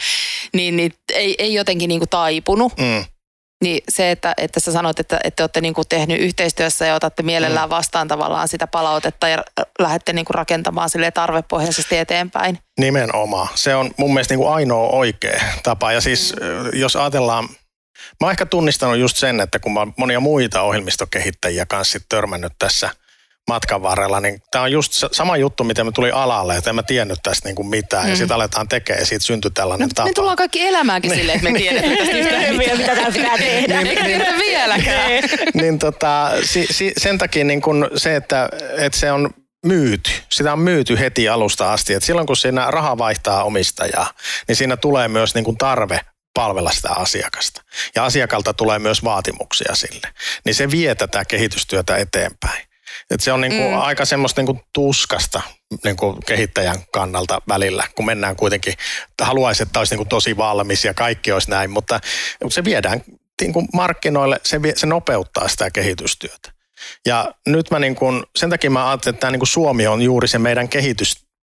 niin, 0.54 0.78
niin 0.78 0.94
ei, 1.14 1.36
ei 1.38 1.54
jotenkin 1.54 1.88
niin 1.88 2.00
kuin 2.00 2.10
taipunut. 2.10 2.78
Mm. 2.78 3.06
Niin 3.64 3.84
se, 3.90 4.12
että, 4.12 4.34
että 4.38 4.60
sä 4.60 4.72
sanot, 4.72 5.00
että, 5.00 5.20
että 5.24 5.36
te 5.36 5.44
olette 5.44 5.62
niin 5.62 5.74
kuin 5.74 5.88
tehnyt 5.90 6.22
yhteistyössä 6.22 6.86
ja 6.86 6.96
otatte 6.96 7.24
mielellään 7.24 7.70
mm. 7.70 7.76
vastaan 7.76 8.08
tavallaan 8.08 8.48
sitä 8.48 8.68
palautetta 8.68 9.28
ja 9.28 9.44
lähdette 9.80 10.14
niin 10.14 10.26
kuin 10.26 10.36
rakentamaan 10.36 10.90
sille 10.90 11.12
tarvepohjaisesti 11.12 11.98
eteenpäin. 11.98 12.60
Nimenomaan. 12.80 13.48
Se 13.56 13.76
on 13.76 13.92
mun 13.98 14.14
mielestä 14.14 14.32
niin 14.32 14.40
kuin 14.40 14.54
ainoa 14.54 14.90
oikea 14.90 15.42
tapa. 15.64 15.92
Ja 15.92 16.02
siis 16.02 16.34
mm. 16.40 16.80
jos 16.80 16.96
ajatellaan, 16.96 17.50
mä 18.20 18.28
oon 18.28 18.32
ehkä 18.32 18.46
tunnistanut 18.46 18.98
just 18.98 19.18
sen, 19.18 19.40
että 19.40 19.60
kun 19.60 19.74
mä 19.74 19.88
monia 19.98 20.20
muita 20.20 20.62
ohjelmistokehittäjiä 20.62 21.66
kanssa 21.66 22.00
törmännyt 22.10 22.54
tässä– 22.60 22.90
matkan 23.48 23.82
varrella, 23.82 24.20
niin 24.20 24.42
tämä 24.52 24.64
on 24.64 24.72
just 24.72 25.04
sama 25.12 25.38
juttu, 25.38 25.64
miten 25.64 25.86
me 25.86 25.92
tuli 25.92 26.12
alalle, 26.12 26.58
että 26.58 26.70
en 26.70 26.76
mä 26.76 26.84
tiennyt 26.84 27.20
tästä 27.24 27.48
niin 27.48 27.56
kuin 27.56 27.68
mitään, 27.68 28.04
mm. 28.04 28.10
ja 28.10 28.16
sitten 28.16 28.36
aletaan 28.36 28.68
tekemään, 28.68 29.02
ja 29.02 29.06
siitä 29.06 29.26
syntyi 29.26 29.52
tällainen 29.52 29.88
no, 29.88 29.92
tapa. 29.96 30.08
Me 30.08 30.14
tullaan 30.14 30.38
kaikki 30.38 30.62
elämäänkin 30.62 31.12
niin. 31.12 31.20
silleen, 31.20 31.36
että 31.36 31.52
me 31.52 31.60
tiedetään 31.60 31.98
tästä 31.98 32.18
yhtään 32.18 32.56
mitään. 32.56 32.78
mitä 32.78 32.96
täällä 32.96 33.12
pitää 33.12 33.38
tehdä. 33.38 33.78
niin, 33.84 33.88
Eikä 33.88 34.04
niin, 34.04 34.40
vieläkään. 34.40 35.08
niin, 35.10 35.24
niin 35.54 35.80
tota, 35.80 36.32
si, 36.44 36.68
si, 36.72 36.94
sen 36.98 37.18
takia 37.18 37.44
niin 37.44 37.62
kun 37.62 37.90
se, 37.96 38.16
että, 38.16 38.50
että 38.78 39.00
se 39.00 39.12
on 39.12 39.30
myyty. 39.66 40.12
Sitä 40.30 40.54
on 40.54 40.60
myyty 40.60 41.00
heti 41.00 41.30
alusta 41.30 41.74
asti. 41.74 41.94
Et 41.94 42.04
silloin 42.04 42.28
kun 42.28 42.38
siinä 42.38 42.72
raha 42.72 42.98
vaihtaa 42.98 43.44
omistajaa, 43.44 44.12
niin 44.48 44.56
siinä 44.56 44.78
tulee 44.78 45.08
myös 45.08 45.36
niin 45.36 45.46
kuin 45.46 45.58
tarve 45.58 46.00
palvella 46.34 46.72
sitä 46.72 46.90
asiakasta. 46.90 47.62
Ja 47.96 48.06
asiakalta 48.06 48.54
tulee 48.54 48.80
myös 48.80 49.04
vaatimuksia 49.04 49.76
sille. 49.76 50.08
Niin 50.46 50.56
se 50.56 50.72
vie 50.72 50.96
tätä 50.96 51.26
kehitystyötä 51.26 51.98
eteenpäin. 51.98 52.72
Et 53.12 53.22
se 53.22 53.32
on 53.32 53.42
niinku 53.42 53.70
mm. 53.70 53.82
aika 53.82 54.06
semmoista 54.06 54.42
niinku 54.42 54.64
tuskasta 54.74 55.42
niinku 55.84 56.18
kehittäjän 56.26 56.78
kannalta 56.94 57.42
välillä, 57.48 57.88
kun 57.96 58.06
mennään 58.06 58.36
kuitenkin, 58.36 58.74
että 59.10 59.26
haluaisi, 59.26 59.64
että 59.64 59.80
olisi 59.80 59.94
niinku 59.94 60.06
tosi 60.06 60.38
valmis 60.38 60.86
ja 60.86 60.94
kaikki 60.94 61.32
olisi 61.32 61.50
näin, 61.50 61.70
mutta, 61.70 62.00
se 62.50 62.64
viedään 62.64 63.04
niinku 63.42 63.68
markkinoille, 63.74 64.40
se, 64.46 64.62
vie, 64.62 64.74
se 64.76 64.88
nopeuttaa 64.88 65.48
sitä 65.48 65.72
kehitystyötä. 65.72 66.52
Ja 67.06 67.34
nyt 67.48 67.72
mä 67.72 67.80
niin 67.80 67.96
kun, 67.96 68.26
sen 68.36 68.50
takia 68.50 68.70
mä 68.70 68.90
ajattelin, 68.90 69.16
että 69.16 69.22
tämä 69.22 69.32
niin 69.32 69.48
Suomi 69.48 69.88
on 69.88 70.02
juuri 70.02 70.28
se 70.28 70.40
meidän 70.40 70.70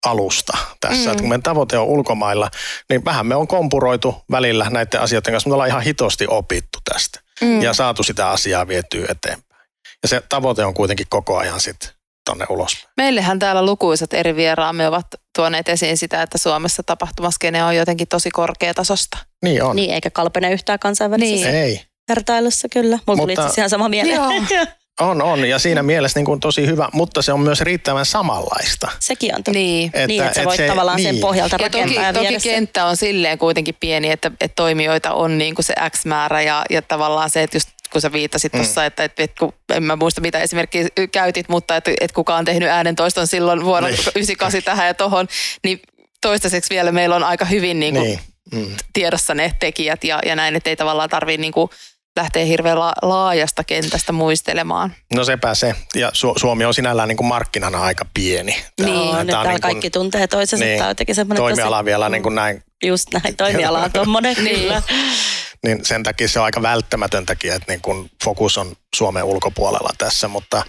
kehitysalusta 0.03 0.57
tässä. 0.79 1.05
Mm. 1.05 1.11
Että 1.11 1.21
kun 1.21 1.29
meidän 1.29 1.43
tavoite 1.43 1.77
on 1.77 1.87
ulkomailla, 1.87 2.51
niin 2.89 3.05
vähän 3.05 3.27
me 3.27 3.35
on 3.35 3.47
kompuroitu 3.47 4.15
välillä 4.31 4.69
näiden 4.69 5.01
asioiden 5.01 5.33
kanssa, 5.33 5.49
mutta 5.49 5.55
ollaan 5.55 5.69
ihan 5.69 5.81
hitosti 5.81 6.25
opittu 6.27 6.79
tästä. 6.91 7.19
Mm. 7.41 7.61
Ja 7.61 7.73
saatu 7.73 8.03
sitä 8.03 8.29
asiaa 8.29 8.67
vietyä 8.67 9.05
eteenpäin. 9.09 9.69
Ja 10.03 10.09
se 10.09 10.21
tavoite 10.29 10.65
on 10.65 10.73
kuitenkin 10.73 11.05
koko 11.09 11.37
ajan 11.37 11.59
sitten 11.59 11.89
tonne 12.25 12.45
ulos. 12.49 12.87
Meillähän 12.97 13.39
täällä 13.39 13.65
lukuisat 13.65 14.13
eri 14.13 14.35
vieraamme 14.35 14.87
ovat 14.87 15.07
tuoneet 15.35 15.69
esiin 15.69 15.97
sitä, 15.97 16.21
että 16.21 16.37
Suomessa 16.37 16.83
tapahtumaskene 16.83 17.63
on 17.63 17.75
jotenkin 17.75 18.07
tosi 18.07 18.31
korkeatasosta. 18.31 19.17
Niin 19.43 19.63
on. 19.63 19.75
Niin, 19.75 19.93
eikä 19.93 20.09
kalpene 20.09 20.51
yhtään 20.51 20.79
kansainvälisessä 20.79 21.51
niin. 21.51 21.63
Ei. 21.63 21.81
vertailussa 22.09 22.67
kyllä. 22.69 22.99
Mulla 23.07 23.21
tuli 23.21 23.33
itse 23.33 23.61
ihan 23.61 23.69
sama 23.69 23.89
mieleen. 23.89 24.15
Joo. 24.15 24.67
On, 24.99 25.21
on. 25.21 25.45
Ja 25.45 25.59
siinä 25.59 25.83
mielessä 25.83 26.19
niin 26.19 26.25
kuin 26.25 26.39
tosi 26.39 26.67
hyvä, 26.67 26.89
mutta 26.93 27.21
se 27.21 27.33
on 27.33 27.39
myös 27.39 27.61
riittävän 27.61 28.05
samanlaista. 28.05 28.91
Sekin 28.99 29.35
on 29.35 29.43
totta. 29.43 29.51
Niin. 29.59 29.85
Että, 29.93 30.07
niin, 30.07 30.23
että 30.23 30.35
sä 30.35 30.45
voit 30.45 30.57
se, 30.57 30.67
tavallaan 30.67 30.97
niin. 30.97 31.13
sen 31.13 31.21
pohjalta 31.21 31.55
ja 31.55 31.57
rakentaa. 31.57 32.13
Toki, 32.13 32.25
toki 32.25 32.39
kenttä 32.43 32.85
on 32.85 32.97
silleen 32.97 33.37
kuitenkin 33.37 33.75
pieni, 33.79 34.11
että, 34.11 34.31
että 34.41 34.55
toimijoita 34.55 35.13
on 35.13 35.37
niin 35.37 35.55
kuin 35.55 35.65
se 35.65 35.73
X 35.89 36.05
määrä 36.05 36.41
ja, 36.41 36.65
ja 36.69 36.81
tavallaan 36.81 37.29
se, 37.29 37.43
että 37.43 37.57
just 37.57 37.69
kun 37.91 38.01
sä 38.01 38.11
viittasit 38.11 38.53
mm. 38.53 38.57
tuossa, 38.57 38.85
että, 38.85 39.03
että, 39.03 39.23
että 39.23 39.39
kun, 39.39 39.53
en 39.73 39.83
mä 39.83 39.95
muista 39.95 40.21
mitä 40.21 40.39
esimerkkiä 40.39 40.87
käytit, 41.11 41.49
mutta 41.49 41.75
että, 41.75 41.91
että 42.01 42.15
kuka 42.15 42.35
on 42.35 42.45
tehnyt 42.45 42.69
äänentoiston 42.69 43.27
silloin 43.27 43.65
vuonna 43.65 43.89
niin. 43.89 43.99
98 44.15 44.63
tähän 44.63 44.87
ja 44.87 44.93
tohon, 44.93 45.27
niin 45.63 45.81
toistaiseksi 46.21 46.69
vielä 46.69 46.91
meillä 46.91 47.15
on 47.15 47.23
aika 47.23 47.45
hyvin 47.45 47.79
niin 47.79 47.93
kuin 47.93 48.03
niin. 48.03 48.19
Mm. 48.51 48.75
tiedossa 48.93 49.35
ne 49.35 49.53
tekijät 49.59 50.03
ja, 50.03 50.19
ja 50.25 50.35
näin, 50.35 50.55
että 50.55 50.69
ei 50.69 50.75
tavallaan 50.75 51.09
tarvitse 51.09 51.41
niin 51.41 51.53
kuin 51.53 51.69
lähteä 52.15 52.45
hirveän 52.45 52.79
la- 52.79 52.93
laajasta 53.01 53.63
kentästä 53.63 54.11
muistelemaan. 54.11 54.95
No 55.13 55.23
sepä 55.23 55.55
se. 55.55 55.75
Ja 55.95 56.09
Su- 56.09 56.39
Suomi 56.39 56.65
on 56.65 56.73
sinällään 56.73 57.07
niin 57.07 57.17
kuin 57.17 57.27
markkinana 57.27 57.83
aika 57.83 58.05
pieni. 58.13 58.51
Tää, 58.75 58.85
niin, 58.85 58.97
on, 58.97 59.27
täällä 59.27 59.43
niin 59.43 59.45
kuin, 59.45 59.61
kaikki 59.61 59.89
tuntee 59.89 60.27
toisensa. 60.27 60.65
Niin, 60.65 60.77
tämä 60.77 60.89
on 61.29 61.35
toimiala 61.35 61.77
tosi, 61.77 61.85
vielä 61.85 62.09
niin 62.09 62.23
kuin 62.23 62.35
näin. 62.35 62.63
Just 62.83 63.07
näin, 63.13 63.35
toimiala 63.35 63.83
on 63.83 63.91
tuommoinen 63.91 64.35
niin 64.43 64.73
niin 65.63 65.85
sen 65.85 66.03
takia 66.03 66.27
se 66.27 66.39
on 66.39 66.45
aika 66.45 66.61
välttämätöntäkin, 66.61 67.53
että 67.53 67.71
niin 67.71 67.81
kun 67.81 68.09
fokus 68.23 68.57
on 68.57 68.75
Suomen 68.95 69.23
ulkopuolella 69.23 69.89
tässä, 69.97 70.27
mutta, 70.27 70.63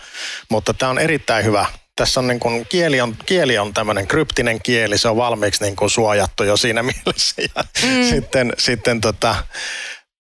mutta 0.51 0.75
tämä 0.75 0.91
on 0.91 0.99
erittäin 0.99 1.45
hyvä. 1.45 1.67
Tässä 1.97 2.21
on 2.21 2.27
niin 2.27 2.41
kun, 2.41 2.67
kieli 2.69 3.01
on, 3.01 3.17
kieli 3.27 3.59
on 3.59 3.75
tämmöinen 3.75 4.07
kryptinen 4.07 4.63
kieli, 4.63 4.99
se 4.99 5.09
on 5.09 5.17
valmiiksi 5.17 5.65
niin 5.65 5.77
kun 5.77 5.91
suojattu 5.91 6.45
jo 6.45 6.57
siinä 6.57 6.83
mielessä 7.05 7.43
ja 7.57 7.65
mm. 7.83 8.11
sitten, 8.11 8.53
sitten 8.59 9.01
tota, 9.01 9.35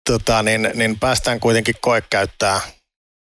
tota, 0.06 0.42
niin, 0.42 0.70
niin 0.74 0.98
päästään 0.98 1.40
kuitenkin 1.40 1.74
koekäyttää 1.80 2.60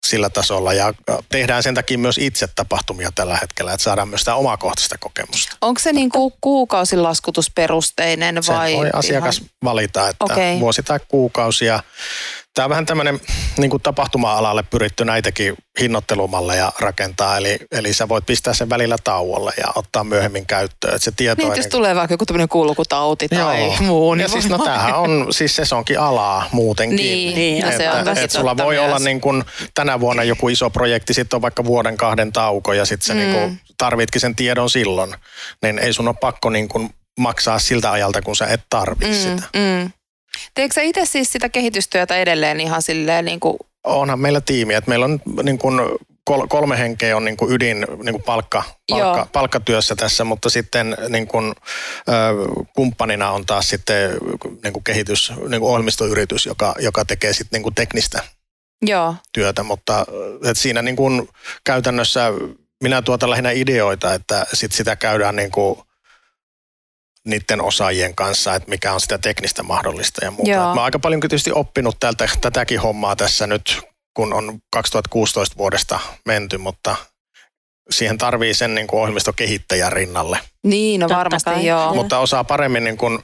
sillä 0.07 0.31
tasolla 0.31 0.73
ja 0.73 0.95
tehdään 1.29 1.63
sen 1.63 1.75
takia 1.75 1.99
myös 1.99 2.19
itse 2.19 2.47
tapahtumia 2.47 3.11
tällä 3.15 3.39
hetkellä, 3.43 3.73
että 3.73 3.85
saadaan 3.85 4.09
myös 4.09 4.21
sitä 4.21 4.35
omakohtaista 4.35 4.99
kokemusta. 4.99 5.57
Onko 5.61 5.81
se 5.81 5.93
niin 5.93 6.11
kuin 6.11 6.33
kuukausilaskutusperusteinen 6.41 8.35
vai? 8.49 8.71
Se 8.71 8.77
voi 8.77 8.91
asiakas 8.93 9.39
ihan... 9.39 9.51
valita, 9.65 10.09
että 10.09 10.25
okay. 10.25 10.61
vuosi 10.61 10.83
tai 10.83 11.01
kuukausi 11.09 11.65
ja 11.65 11.83
Tämä 12.57 12.65
on 12.65 12.71
vähän 12.71 12.87
tämmöinen 12.87 13.21
niin 13.57 13.71
kuin 13.71 13.83
tapahtuma-alalle 13.83 14.63
pyritty 14.63 15.05
näitäkin 15.05 15.55
hinnoittelumalleja 15.81 16.73
rakentaa, 16.79 17.37
eli, 17.37 17.59
eli 17.73 17.93
sä 17.93 18.09
voit 18.09 18.27
pistää 18.27 18.55
sen 18.55 18.71
välillä 18.71 18.97
tauolle 19.05 19.53
ja 19.59 19.67
ottaa 19.75 20.05
myöhemmin 20.05 20.47
käyttöön. 20.47 20.95
Että 20.95 21.05
se 21.05 21.13
tieto 21.17 21.43
niin, 21.43 21.49
jos 21.49 21.59
niin... 21.59 21.71
tulee 21.71 21.95
vaikka 21.95 22.15
joku 22.15 22.27
tämmöinen 22.27 22.49
kulkutauti 22.49 23.29
tai 23.29 23.61
Joo. 23.61 23.77
muu. 23.81 24.15
Niin 24.15 24.23
ja 24.23 24.29
siis 24.29 24.49
no 24.49 24.59
tämähän 24.65 24.95
on 24.95 25.27
siis 25.31 25.57
sesonkin 25.57 26.01
alaa 26.01 26.49
muutenkin. 26.53 26.97
Niin, 26.97 27.35
niin 27.35 27.65
että, 27.65 27.77
se 27.77 27.91
on 27.91 28.09
että 28.09 28.39
sulla 28.39 28.57
voi 28.57 28.75
myös. 28.75 28.87
olla 28.87 28.99
niin 28.99 29.21
kuin 29.21 29.45
tänä 29.75 30.01
vuonna 30.01 30.23
joku 30.23 30.49
iso 30.49 30.71
projekti, 30.71 31.15
sitten 31.15 31.37
on 31.37 31.43
vaikka 31.43 31.65
vuoden 31.65 31.97
kahden 31.97 32.33
tauko 32.33 32.73
ja 32.73 32.85
sitten 32.85 33.07
sä 33.07 33.15
mm. 33.15 33.19
niin 33.19 33.33
kuin 33.33 33.61
tarvitkin 33.79 34.21
sen 34.21 34.37
tiedon 34.37 34.71
silloin, 34.71 35.15
niin 35.63 35.79
ei 35.79 35.93
sun 35.93 36.09
ole 36.09 36.17
pakko 36.21 36.51
niin 36.51 36.69
kuin 36.69 36.91
maksaa 37.19 37.59
siltä 37.59 37.93
ajalta, 37.93 38.23
kun 38.23 38.37
sä 38.37 38.47
et 38.47 38.61
tarvitse 38.71 39.29
mm, 39.29 39.37
sitä. 39.37 39.49
Mm. 39.57 39.91
Teekö 40.55 40.75
sä 40.75 40.83
itse 40.83 41.05
siis 41.05 41.33
sitä 41.33 41.49
kehitystyötä 41.49 42.17
edelleen 42.17 42.61
ihan 42.61 42.83
silleen 42.83 43.25
niin 43.25 43.41
kuin... 43.41 43.57
Onhan 43.85 44.21
meillä 44.21 44.41
tiimi, 44.41 44.75
että 44.75 44.89
meillä 44.89 45.05
on 45.05 45.21
niin 45.43 45.59
kuin 45.59 45.81
kolme 46.49 46.79
henkeä 46.79 47.17
on 47.17 47.25
niin 47.25 47.37
kuin 47.37 47.53
ydin 47.53 47.87
niin 48.03 48.13
kuin 48.13 48.23
palkka, 48.23 48.63
palkka, 48.91 49.27
palkkatyössä 49.33 49.97
tässä, 49.97 50.25
mutta 50.25 50.51
sitten 50.51 50.97
niin 51.09 51.27
kuin, 51.27 51.55
ö, 52.09 52.13
kumppanina 52.77 53.31
on 53.31 53.47
taas 53.47 53.69
sitten 53.69 54.11
niin 54.63 54.73
kuin 54.73 54.85
kehitys, 54.85 55.33
niin 55.49 55.61
kuin 55.61 55.71
ohjelmistoyritys, 55.71 56.47
joka, 56.47 56.75
joka 56.79 57.05
tekee 57.05 57.33
sitten 57.33 57.57
niin 57.57 57.63
kuin 57.63 57.75
teknistä 57.75 58.23
Joo. 58.83 59.15
työtä, 59.33 59.63
mutta 59.63 60.07
että 60.35 60.63
siinä 60.63 60.83
niin 60.83 60.97
kuin 60.97 61.29
käytännössä 61.65 62.33
minä 62.83 63.03
tuotan 63.03 63.31
lähinnä 63.31 63.51
ideoita, 63.51 64.15
että 64.15 64.47
sit 64.53 64.73
sitä 64.73 64.97
käydään 64.97 65.37
niin 65.37 65.51
kuin 65.51 65.79
niiden 67.27 67.61
osaajien 67.61 68.15
kanssa, 68.15 68.55
että 68.55 68.71
mikä 68.71 68.93
on 68.93 69.01
sitä 69.01 69.19
teknistä 69.19 69.63
mahdollista 69.63 70.25
ja 70.25 70.31
muuta. 70.31 70.53
Mä 70.53 70.71
oon 70.71 70.79
aika 70.79 70.99
paljon 70.99 71.21
tietysti 71.21 71.53
oppinut 71.53 71.97
tältä, 72.01 72.29
tätäkin 72.41 72.81
hommaa 72.81 73.17
tässä 73.17 73.47
nyt, 73.47 73.81
kun 74.15 74.33
on 74.33 74.59
2016 74.73 75.57
vuodesta 75.57 76.01
menty, 76.25 76.59
mutta 76.59 76.97
siihen 77.91 78.19
tarvii 78.19 78.55
sen 78.55 78.75
niin 78.75 78.87
kuin 78.87 79.01
ohjelmistokehittäjän 79.01 79.93
rinnalle. 79.93 80.41
Niin, 80.65 81.01
no 81.01 81.09
varmasti 81.09 81.67
joo. 81.67 81.95
Mutta 81.95 82.19
osaa 82.19 82.45
paremmin 82.45 82.85
niin 82.85 82.97
kuin, 82.97 83.19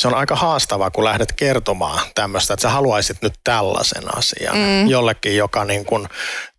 se 0.00 0.08
on 0.08 0.14
aika 0.14 0.36
haastavaa, 0.36 0.90
kun 0.90 1.04
lähdet 1.04 1.32
kertomaan 1.32 2.00
tämmöistä, 2.14 2.54
että 2.54 2.62
sä 2.62 2.70
haluaisit 2.70 3.22
nyt 3.22 3.34
tällaisen 3.44 4.18
asian 4.18 4.56
mm. 4.56 4.88
jollekin, 4.88 5.36
joka 5.36 5.64
niin 5.64 5.84
kuin 5.84 6.08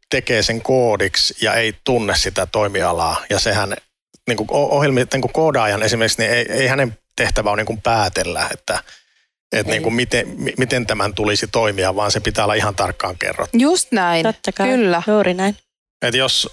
tekee 0.10 0.44
sen 0.44 0.62
koodiksi 0.62 1.36
ja 1.42 1.54
ei 1.54 1.74
tunne 1.84 2.16
sitä 2.16 2.46
toimialaa. 2.46 3.24
Ja 3.30 3.40
sehän 3.40 3.78
niin 4.30 4.38
kuin 4.38 4.50
ohjelmi, 4.52 5.06
niin 5.14 5.22
kuin 5.22 5.34
koodaajan 5.34 5.84
esimerkiksi, 5.84 6.22
niin 6.22 6.32
ei, 6.32 6.46
ei 6.52 6.68
hänen 6.68 6.98
tehtävä 7.16 7.50
ole 7.50 7.58
niin 7.58 7.66
kuin 7.66 7.82
päätellä, 7.82 8.48
että 8.54 8.84
että 9.52 9.72
niin 9.72 9.84
kuin 9.84 9.94
miten, 9.94 10.28
miten 10.58 10.86
tämän 10.86 11.14
tulisi 11.14 11.48
toimia, 11.48 11.96
vaan 11.96 12.12
se 12.12 12.20
pitää 12.20 12.44
olla 12.46 12.54
ihan 12.54 12.76
tarkkaan 12.76 13.18
kerrottu. 13.18 13.58
Just 13.58 13.92
näin, 13.92 14.24
Totta 14.24 14.52
kai. 14.52 14.68
kyllä. 14.68 15.04
Juuri 15.08 15.34
näin. 15.34 15.58
Et 16.02 16.14
jos 16.14 16.50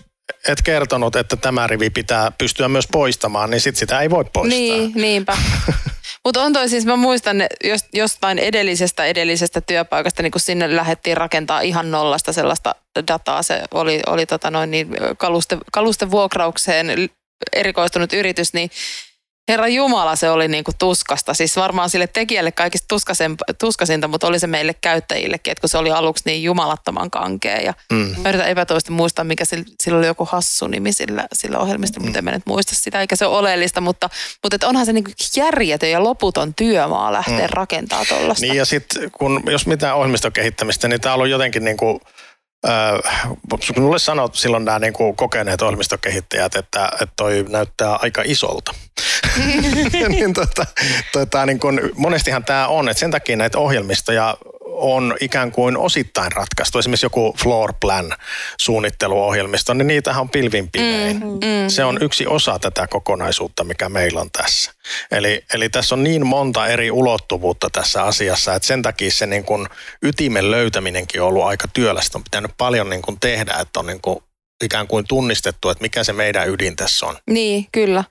et 0.48 0.62
kertonut, 0.62 1.16
että 1.16 1.36
tämä 1.36 1.66
rivi 1.66 1.90
pitää 1.90 2.30
pystyä 2.38 2.68
myös 2.68 2.86
poistamaan, 2.92 3.50
niin 3.50 3.60
sit 3.60 3.76
sitä 3.76 4.00
ei 4.00 4.10
voi 4.10 4.24
poistaa. 4.32 4.58
Niin, 4.58 4.92
niinpä. 4.94 5.36
Mutta 6.24 6.42
on 6.42 6.52
toi 6.52 6.68
siis, 6.68 6.86
mä 6.86 6.96
muistan 6.96 7.36
jostain 7.92 8.38
edellisestä 8.38 9.04
edellisestä 9.04 9.60
työpaikasta, 9.60 10.22
niin 10.22 10.30
kun 10.30 10.40
sinne 10.40 10.76
lähdettiin 10.76 11.16
rakentaa 11.16 11.60
ihan 11.60 11.90
nollasta 11.90 12.32
sellaista 12.32 12.74
dataa. 13.08 13.42
Se 13.42 13.62
oli, 13.74 14.00
oli 14.06 14.26
tota 14.26 14.50
noin 14.50 14.70
niin, 14.70 14.88
kaluste, 15.18 15.58
kalusten 15.72 16.10
vuokraukseen 16.10 17.08
erikoistunut 17.52 18.12
yritys, 18.12 18.52
niin 18.52 18.70
Herra 19.48 19.68
Jumala, 19.68 20.16
se 20.16 20.30
oli 20.30 20.48
niinku 20.48 20.70
tuskasta. 20.78 21.34
Siis 21.34 21.56
varmaan 21.56 21.90
sille 21.90 22.06
tekijälle 22.06 22.52
kaikista 22.52 22.96
tuskasinta, 23.60 24.08
mutta 24.08 24.26
oli 24.26 24.38
se 24.38 24.46
meille 24.46 24.74
käyttäjillekin, 24.74 25.50
että 25.50 25.60
kun 25.60 25.68
se 25.68 25.78
oli 25.78 25.90
aluksi 25.90 26.22
niin 26.26 26.42
jumalattoman 26.42 27.10
kankea. 27.10 27.60
Ja 27.60 27.74
mm. 27.92 28.14
Mä 28.22 28.28
yritän 28.28 28.48
epätoisesti 28.48 28.92
muistaa, 28.92 29.24
mikä 29.24 29.44
sillä, 29.44 29.64
sillä 29.82 29.98
oli 29.98 30.06
joku 30.06 30.24
hassu 30.24 30.66
nimi 30.66 30.92
sillä, 30.92 31.26
sillä 31.32 31.58
ohjelmista, 31.58 32.00
mm. 32.00 32.06
mutta 32.06 32.18
en 32.18 32.24
mä 32.24 32.30
nyt 32.30 32.46
muista 32.46 32.74
sitä, 32.74 33.00
eikä 33.00 33.16
se 33.16 33.26
ole 33.26 33.38
oleellista. 33.38 33.80
Mutta, 33.80 34.10
mutta 34.42 34.56
et 34.56 34.64
onhan 34.64 34.86
se 34.86 34.92
niinku 34.92 35.10
järjetön 35.36 35.90
ja 35.90 36.04
loputon 36.04 36.54
työmaa 36.54 37.12
lähteä 37.12 37.46
mm. 37.46 37.52
rakentaa 37.52 38.04
tuollaista. 38.04 38.46
Niin 38.46 38.56
ja 38.56 38.64
sitten 38.64 39.10
kun 39.10 39.42
jos 39.46 39.66
mitään 39.66 39.96
ohjelmistokehittämistä, 39.96 40.88
niin 40.88 41.00
tämä 41.00 41.14
on 41.14 41.30
jotenkin 41.30 41.64
niin 41.64 41.76
Äh, 42.68 43.30
mulle 43.76 43.98
sanot 43.98 44.34
silloin 44.34 44.64
nämä 44.64 44.78
niin 44.78 44.92
kuin 44.92 45.16
kokeneet 45.16 45.62
ohjelmistokehittäjät, 45.62 46.54
että, 46.54 46.88
että 46.92 47.14
toi 47.16 47.44
näyttää 47.48 47.96
aika 47.96 48.22
isolta. 48.24 48.74
niin 50.08 50.32
tota, 50.32 50.66
tota, 51.12 51.46
niin 51.46 51.58
kuin, 51.58 51.80
monestihan 51.96 52.44
tämä 52.44 52.68
on, 52.68 52.88
että 52.88 53.00
sen 53.00 53.10
takia 53.10 53.36
näitä 53.36 53.58
ohjelmistoja 53.58 54.36
on 54.76 55.16
ikään 55.20 55.52
kuin 55.52 55.76
osittain 55.76 56.32
ratkaistu. 56.32 56.78
Esimerkiksi 56.78 57.06
joku 57.06 57.34
floor 57.42 57.74
plan 57.80 58.16
suunnitteluohjelmisto, 58.58 59.74
niin 59.74 59.86
niitähän 59.86 60.20
on 60.20 60.28
pilvin 60.28 60.70
pimein. 60.70 61.16
Mm, 61.16 61.26
mm. 61.26 61.68
Se 61.68 61.84
on 61.84 61.98
yksi 62.00 62.26
osa 62.26 62.58
tätä 62.58 62.86
kokonaisuutta, 62.86 63.64
mikä 63.64 63.88
meillä 63.88 64.20
on 64.20 64.30
tässä. 64.30 64.72
Eli, 65.10 65.44
eli 65.54 65.68
tässä 65.68 65.94
on 65.94 66.04
niin 66.04 66.26
monta 66.26 66.66
eri 66.66 66.90
ulottuvuutta 66.90 67.70
tässä 67.72 68.02
asiassa, 68.02 68.54
että 68.54 68.66
sen 68.68 68.82
takia 68.82 69.10
se 69.10 69.26
niin 69.26 69.44
kuin 69.44 69.66
ytimen 70.02 70.50
löytäminenkin 70.50 71.22
on 71.22 71.28
ollut 71.28 71.44
aika 71.44 71.68
työlästä. 71.68 72.18
On 72.18 72.24
pitänyt 72.24 72.50
paljon 72.58 72.90
niin 72.90 73.02
kuin 73.02 73.20
tehdä, 73.20 73.54
että 73.60 73.80
on 73.80 73.86
niin 73.86 74.00
kuin 74.00 74.18
ikään 74.64 74.86
kuin 74.86 75.04
tunnistettu, 75.08 75.70
että 75.70 75.82
mikä 75.82 76.04
se 76.04 76.12
meidän 76.12 76.48
ydin 76.48 76.76
tässä 76.76 77.06
on. 77.06 77.16
Niin, 77.30 77.66
kyllä. 77.72 78.04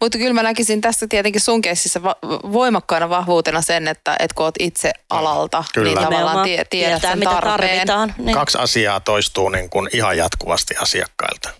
Mutta 0.00 0.18
kyllä 0.18 0.34
mä 0.34 0.42
näkisin 0.42 0.80
tässä 0.80 1.06
tietenkin 1.08 1.40
sun 1.40 1.62
keississä 1.62 2.02
va- 2.02 2.16
voimakkaana 2.52 3.08
vahvuutena 3.08 3.62
sen, 3.62 3.88
että 3.88 4.16
et 4.18 4.32
kun 4.32 4.44
oot 4.44 4.54
itse 4.58 4.92
alalta, 5.10 5.64
kyllä. 5.74 5.86
niin 5.86 6.04
tavallaan 6.04 6.44
tie, 6.44 6.64
tiedät 6.64 7.02
sen 7.02 7.18
mitä 7.18 7.30
tarpeen. 7.30 7.86
Tarvitaan, 7.86 8.14
niin. 8.18 8.34
Kaksi 8.34 8.58
asiaa 8.58 9.00
toistuu 9.00 9.48
niin 9.48 9.70
kuin 9.70 9.90
ihan 9.92 10.16
jatkuvasti 10.16 10.74
asiakkailta. 10.76 11.50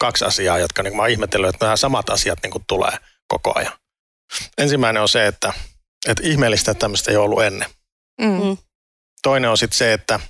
Kaksi 0.00 0.24
asiaa, 0.24 0.58
jotka 0.58 0.82
niin 0.82 0.96
mä 0.96 1.02
oon 1.02 1.10
ihmetellyt, 1.10 1.48
että 1.48 1.64
nämä 1.66 1.76
samat 1.76 2.10
asiat 2.10 2.38
niin 2.42 2.50
kuin 2.50 2.64
tulee 2.66 2.92
koko 3.28 3.52
ajan. 3.54 3.72
Ensimmäinen 4.58 5.02
on 5.02 5.08
se, 5.08 5.26
että, 5.26 5.52
että 6.08 6.22
ihmeellistä, 6.26 6.70
että 6.70 6.80
tämmöistä 6.80 7.10
ei 7.10 7.16
ollut 7.16 7.42
ennen. 7.42 7.68
Mm. 8.20 8.44
mm. 8.44 8.56
Toinen 9.22 9.50
on 9.50 9.58
sitten 9.58 9.78
se, 9.78 9.92
että– 9.92 10.20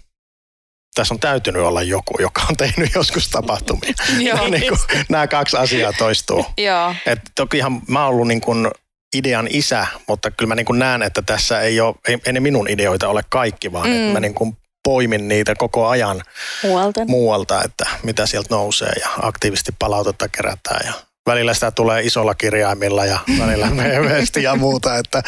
tässä 0.99 1.15
on 1.15 1.21
täytynyt 1.21 1.63
olla 1.63 1.83
joku, 1.83 2.15
joka 2.21 2.43
on 2.49 2.57
tehnyt 2.57 2.91
joskus 2.95 3.29
tapahtumia. 3.29 3.95
niin 4.51 4.69
kuin, 4.69 4.79
nämä 5.09 5.27
kaksi 5.27 5.57
asiaa 5.57 5.93
toistuu. 5.93 6.47
Joo. 6.67 6.95
Et 7.07 7.21
tokihan 7.35 7.83
mä 7.89 8.05
oon 8.05 8.15
ollut 8.15 8.29
niin 8.29 8.41
kuin 8.41 8.69
idean 9.17 9.49
isä, 9.51 9.87
mutta 10.09 10.31
kyllä 10.31 10.49
mä 10.49 10.55
niin 10.55 10.67
kuin 10.67 10.79
näen, 10.79 11.03
että 11.03 11.23
tässä 11.23 11.61
ei, 11.61 11.81
ole, 11.81 11.95
ei, 12.09 12.19
ei 12.27 12.33
ne 12.33 12.41
minun 12.41 12.69
ideoita 12.71 13.09
ole 13.09 13.23
kaikki, 13.29 13.73
vaan 13.73 13.89
mm. 13.89 13.95
että 13.95 14.13
mä 14.13 14.21
niin 14.21 14.35
kuin 14.35 14.57
poimin 14.85 15.29
niitä 15.29 15.55
koko 15.55 15.89
ajan 15.89 16.23
muualta. 16.63 17.05
muualta, 17.05 17.63
että 17.65 17.87
mitä 18.03 18.27
sieltä 18.27 18.55
nousee 18.55 18.93
ja 19.01 19.09
aktiivisesti 19.23 19.73
palautetta 19.79 20.29
kerätään 20.29 20.87
ja 20.87 20.93
välillä 21.29 21.55
sitä 21.55 21.71
tulee 21.71 22.03
isolla 22.03 22.35
kirjaimilla 22.35 23.07
ja 23.07 23.19
välillä 23.39 23.67
mehevästi 23.71 24.43
ja 24.43 24.57
muuta, 24.57 24.99
että 24.99 25.23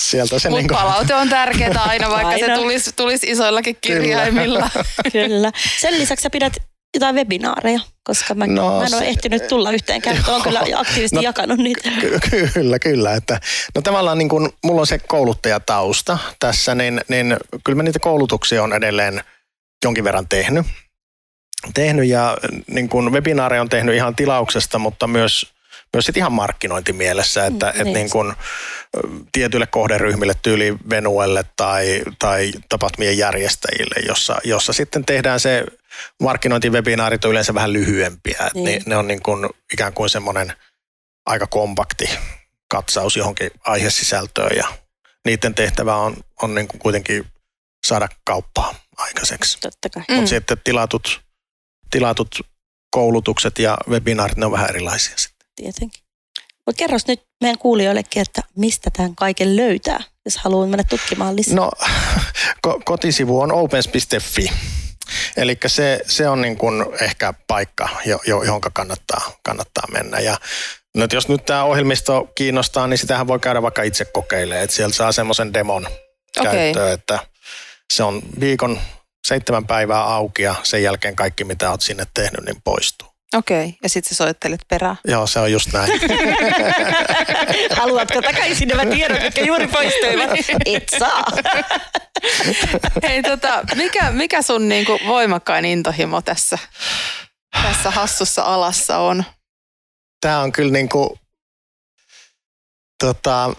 sieltä 0.00 0.38
se 0.38 0.48
niin 0.48 0.68
kuin... 0.68 0.78
palaute 0.78 1.14
on 1.14 1.28
tärkeää 1.28 1.82
aina, 1.86 2.10
vaikka 2.10 2.28
aina. 2.28 2.46
se 2.46 2.54
tulisi, 2.54 2.90
tulisi 2.96 3.30
isoillakin 3.30 3.76
kirjaimilla. 3.80 4.70
Kyllä. 4.72 5.28
Kyllä. 5.28 5.52
Sen 5.80 5.98
lisäksi 5.98 6.22
sä 6.22 6.30
pidät 6.30 6.52
jotain 6.94 7.14
webinaareja, 7.14 7.80
koska 8.04 8.34
mä, 8.34 8.46
no, 8.46 8.78
mä 8.78 8.86
en 8.86 8.94
ole 8.94 9.02
se, 9.02 9.08
ehtinyt 9.08 9.48
tulla 9.48 9.70
yhteenkään, 9.70 10.16
mutta 10.16 10.32
olen 10.32 10.42
kyllä 10.42 10.60
aktiivisesti 10.76 11.16
no, 11.16 11.22
jakanut 11.22 11.58
niitä. 11.58 11.90
Ky- 12.00 12.48
kyllä, 12.54 12.78
kyllä. 12.78 13.14
Että, 13.14 13.40
no 13.74 13.82
tavallaan 13.82 14.18
niin 14.18 14.28
kuin, 14.28 14.52
mulla 14.64 14.80
on 14.80 14.86
se 14.86 14.98
kouluttajatausta 14.98 16.18
tässä, 16.38 16.74
niin, 16.74 17.00
niin 17.08 17.36
kyllä 17.64 17.76
mä 17.76 17.82
niitä 17.82 17.98
koulutuksia 17.98 18.62
on 18.62 18.72
edelleen 18.72 19.24
jonkin 19.84 20.04
verran 20.04 20.28
tehnyt 20.28 20.66
tehnyt 21.74 22.06
ja 22.06 22.36
niin 22.66 22.88
kuin 22.88 23.12
webinaareja 23.12 23.60
on 23.60 23.68
tehnyt 23.68 23.94
ihan 23.94 24.16
tilauksesta, 24.16 24.78
mutta 24.78 25.06
myös 25.06 25.46
myös 25.92 26.06
sit 26.06 26.16
ihan 26.16 26.32
markkinointimielessä, 26.32 27.46
että 27.46 27.66
mm, 27.66 27.80
et 27.80 27.84
niin. 27.84 27.94
niin 27.94 28.10
kun, 28.10 28.34
tietyille 29.32 29.66
kohderyhmille, 29.66 30.34
tyyli 30.42 30.76
Venuelle 30.90 31.44
tai, 31.56 32.02
tai 32.18 32.52
tapahtumien 32.68 33.18
järjestäjille, 33.18 34.06
jossa, 34.06 34.38
jossa 34.44 34.72
sitten 34.72 35.04
tehdään 35.04 35.40
se 35.40 35.64
markkinointiwebinaarit 36.22 37.24
on 37.24 37.30
yleensä 37.30 37.54
vähän 37.54 37.72
lyhyempiä. 37.72 38.50
Niin. 38.54 38.64
Ne, 38.64 38.80
ne 38.86 38.96
on 38.96 39.08
niin 39.08 39.22
kun, 39.22 39.50
ikään 39.72 39.92
kuin 39.92 40.10
semmoinen 40.10 40.52
aika 41.26 41.46
kompakti 41.46 42.10
katsaus 42.68 43.16
johonkin 43.16 43.50
aihesisältöön 43.64 44.56
ja 44.56 44.68
niiden 45.24 45.54
tehtävä 45.54 45.96
on, 45.96 46.16
on 46.42 46.54
niin 46.54 46.68
kuin 46.68 46.80
kuitenkin 46.80 47.26
saada 47.86 48.08
kauppaa 48.24 48.74
aikaiseksi. 48.96 49.58
Totta 49.60 49.90
kai. 49.90 50.00
Mutta 50.08 50.20
mm. 50.20 50.26
sitten 50.26 50.60
tilatut 50.64 51.20
tilatut 51.90 52.28
koulutukset 52.90 53.58
ja 53.58 53.78
webinaarit, 53.88 54.36
ne 54.36 54.46
on 54.46 54.52
vähän 54.52 54.68
erilaisia 54.68 55.14
sitten. 55.16 55.48
Tietenkin. 55.56 56.02
Mutta 56.66 56.78
kerros 56.78 57.06
nyt 57.06 57.22
meidän 57.40 57.58
kuulijoillekin, 57.58 58.22
että 58.22 58.42
mistä 58.56 58.90
tämän 58.96 59.14
kaiken 59.14 59.56
löytää, 59.56 60.00
jos 60.24 60.36
haluaa 60.36 60.66
mennä 60.66 60.84
tutkimaan 60.84 61.36
lisää. 61.36 61.54
No, 61.54 61.70
ko- 62.66 62.82
kotisivu 62.84 63.40
on 63.40 63.52
opens.fi. 63.52 64.52
Eli 65.36 65.58
se, 65.66 66.00
se 66.06 66.28
on 66.28 66.40
niin 66.40 66.56
kuin 66.56 66.86
ehkä 67.00 67.34
paikka, 67.46 67.88
johon 68.26 68.60
kannattaa, 68.72 69.32
kannattaa 69.42 69.84
mennä. 69.92 70.20
Ja 70.20 70.36
no, 70.96 71.06
jos 71.12 71.28
nyt 71.28 71.44
tämä 71.44 71.64
ohjelmisto 71.64 72.32
kiinnostaa, 72.34 72.86
niin 72.86 72.98
sitähän 72.98 73.26
voi 73.26 73.38
käydä 73.38 73.62
vaikka 73.62 73.82
itse 73.82 74.04
kokeilemaan. 74.04 74.64
Että 74.64 74.76
sieltä 74.76 74.96
saa 74.96 75.12
semmoisen 75.12 75.54
demon 75.54 75.86
okay. 76.38 76.52
käyttöön, 76.52 76.92
että 76.92 77.18
se 77.92 78.02
on 78.02 78.22
viikon 78.40 78.80
seitsemän 79.26 79.66
päivää 79.66 80.04
auki 80.04 80.42
ja 80.42 80.54
sen 80.62 80.82
jälkeen 80.82 81.16
kaikki, 81.16 81.44
mitä 81.44 81.70
olet 81.70 81.80
sinne 81.80 82.06
tehnyt, 82.14 82.44
niin 82.44 82.62
poistuu. 82.64 83.10
Okei, 83.34 83.66
okay. 83.66 83.78
ja 83.82 83.88
sitten 83.88 84.08
sä 84.08 84.14
soittelet 84.14 84.60
perään. 84.68 84.96
Joo, 85.04 85.26
se 85.26 85.40
on 85.40 85.52
just 85.52 85.72
näin. 85.72 86.00
Haluatko 87.80 88.22
takaisin 88.22 88.68
nämä 88.68 88.86
tiedot, 88.86 89.22
jotka 89.22 89.40
juuri 89.40 89.66
poistuivat? 89.66 90.30
Et 90.66 90.88
saa. 90.98 91.24
Hei, 93.08 93.22
tota, 93.22 93.64
mikä, 93.74 94.10
mikä 94.10 94.42
sun 94.42 94.68
niinku 94.68 94.98
voimakkain 95.06 95.64
intohimo 95.64 96.22
tässä, 96.22 96.58
tässä 97.62 97.90
hassussa 97.90 98.42
alassa 98.42 98.98
on? 98.98 99.24
Tämä 100.20 100.40
on 100.40 100.52
kyllä 100.52 100.72
niinku, 100.72 101.18
tota, 103.04 103.54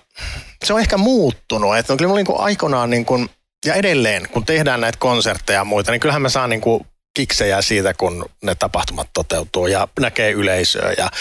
se 0.66 0.74
on 0.74 0.80
ehkä 0.80 0.98
muuttunut. 0.98 1.78
Että 1.78 1.98
kyllä 1.98 2.16
niinku 2.16 2.42
aikoinaan 2.42 2.90
niinku, 2.90 3.28
ja 3.66 3.74
edelleen, 3.74 4.30
kun 4.30 4.46
tehdään 4.46 4.82
näitä 4.82 4.98
konsertteja 5.00 5.60
ja 5.60 5.66
muita, 5.66 5.92
niin 5.92 6.00
kyllähän 6.00 6.22
mä 6.22 6.30
saan 6.30 6.50
niin 6.50 6.62
kuin 6.62 6.86
kiksejä 7.14 7.62
siitä, 7.62 7.94
kun 7.94 8.26
ne 8.44 8.56
tapahtumat 8.56 9.10
toteutuu 9.14 9.68
ja 9.68 9.88
näkee 10.00 10.32
yleisöä 10.32 10.94
ja 10.98 11.12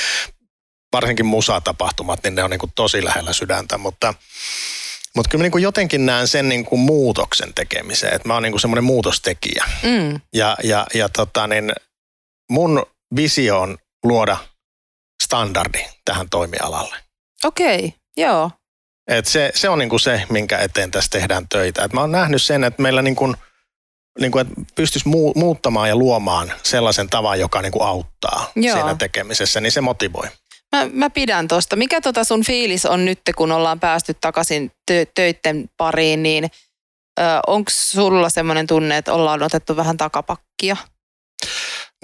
varsinkin 0.92 1.26
musatapahtumat, 1.26 2.22
niin 2.22 2.34
ne 2.34 2.44
on 2.44 2.50
niin 2.50 2.60
kuin 2.60 2.72
tosi 2.74 3.04
lähellä 3.04 3.32
sydäntä, 3.32 3.78
mutta 3.78 4.14
mutta 5.16 5.30
kyllä 5.30 5.42
mä 5.42 5.44
niin 5.44 5.52
kuin 5.52 5.62
jotenkin 5.62 6.06
näen 6.06 6.28
sen 6.28 6.48
niin 6.48 6.64
kuin 6.64 6.80
muutoksen 6.80 7.54
tekemiseen, 7.54 8.14
että 8.14 8.28
mä 8.28 8.34
oon 8.34 8.42
niin 8.42 8.52
kuin 8.52 8.60
semmoinen 8.60 8.84
muutostekijä. 8.84 9.64
Mm. 9.82 10.20
Ja, 10.34 10.56
ja, 10.62 10.86
ja 10.94 11.08
tota 11.08 11.46
niin, 11.46 11.72
mun 12.50 12.82
visio 13.16 13.60
on 13.60 13.78
luoda 14.04 14.36
standardi 15.22 15.84
tähän 16.04 16.30
toimialalle. 16.30 16.96
Okei, 17.44 17.76
okay, 17.76 17.90
joo. 18.16 18.50
Et 19.10 19.26
se, 19.26 19.52
se 19.54 19.68
on 19.68 19.78
niinku 19.78 19.98
se, 19.98 20.22
minkä 20.28 20.58
eteen 20.58 20.90
tässä 20.90 21.10
tehdään 21.10 21.48
töitä. 21.48 21.84
Et 21.84 21.92
mä 21.92 22.00
oon 22.00 22.12
nähnyt 22.12 22.42
sen, 22.42 22.64
että 22.64 22.82
meillä 22.82 23.02
niinku, 23.02 23.34
niinku, 24.20 24.38
et 24.38 24.48
pystyisi 24.74 25.08
muu, 25.08 25.32
muuttamaan 25.36 25.88
ja 25.88 25.96
luomaan 25.96 26.52
sellaisen 26.62 27.08
tavan, 27.08 27.40
joka 27.40 27.62
niinku 27.62 27.82
auttaa 27.82 28.50
Joo. 28.56 28.76
siinä 28.76 28.94
tekemisessä, 28.94 29.60
niin 29.60 29.72
se 29.72 29.80
motivoi. 29.80 30.28
Mä, 30.76 30.88
mä 30.92 31.10
pidän 31.10 31.48
tuosta. 31.48 31.76
Mikä 31.76 32.00
tota 32.00 32.24
sun 32.24 32.44
fiilis 32.44 32.86
on 32.86 33.04
nyt, 33.04 33.20
kun 33.36 33.52
ollaan 33.52 33.80
päästy 33.80 34.14
takaisin 34.20 34.72
tö, 34.86 35.06
töitten 35.14 35.70
pariin, 35.76 36.22
niin 36.22 36.50
onko 37.46 37.70
sulla 37.74 38.28
semmoinen 38.30 38.66
tunne, 38.66 38.96
että 38.96 39.12
ollaan 39.12 39.42
otettu 39.42 39.76
vähän 39.76 39.96
takapakkia? 39.96 40.76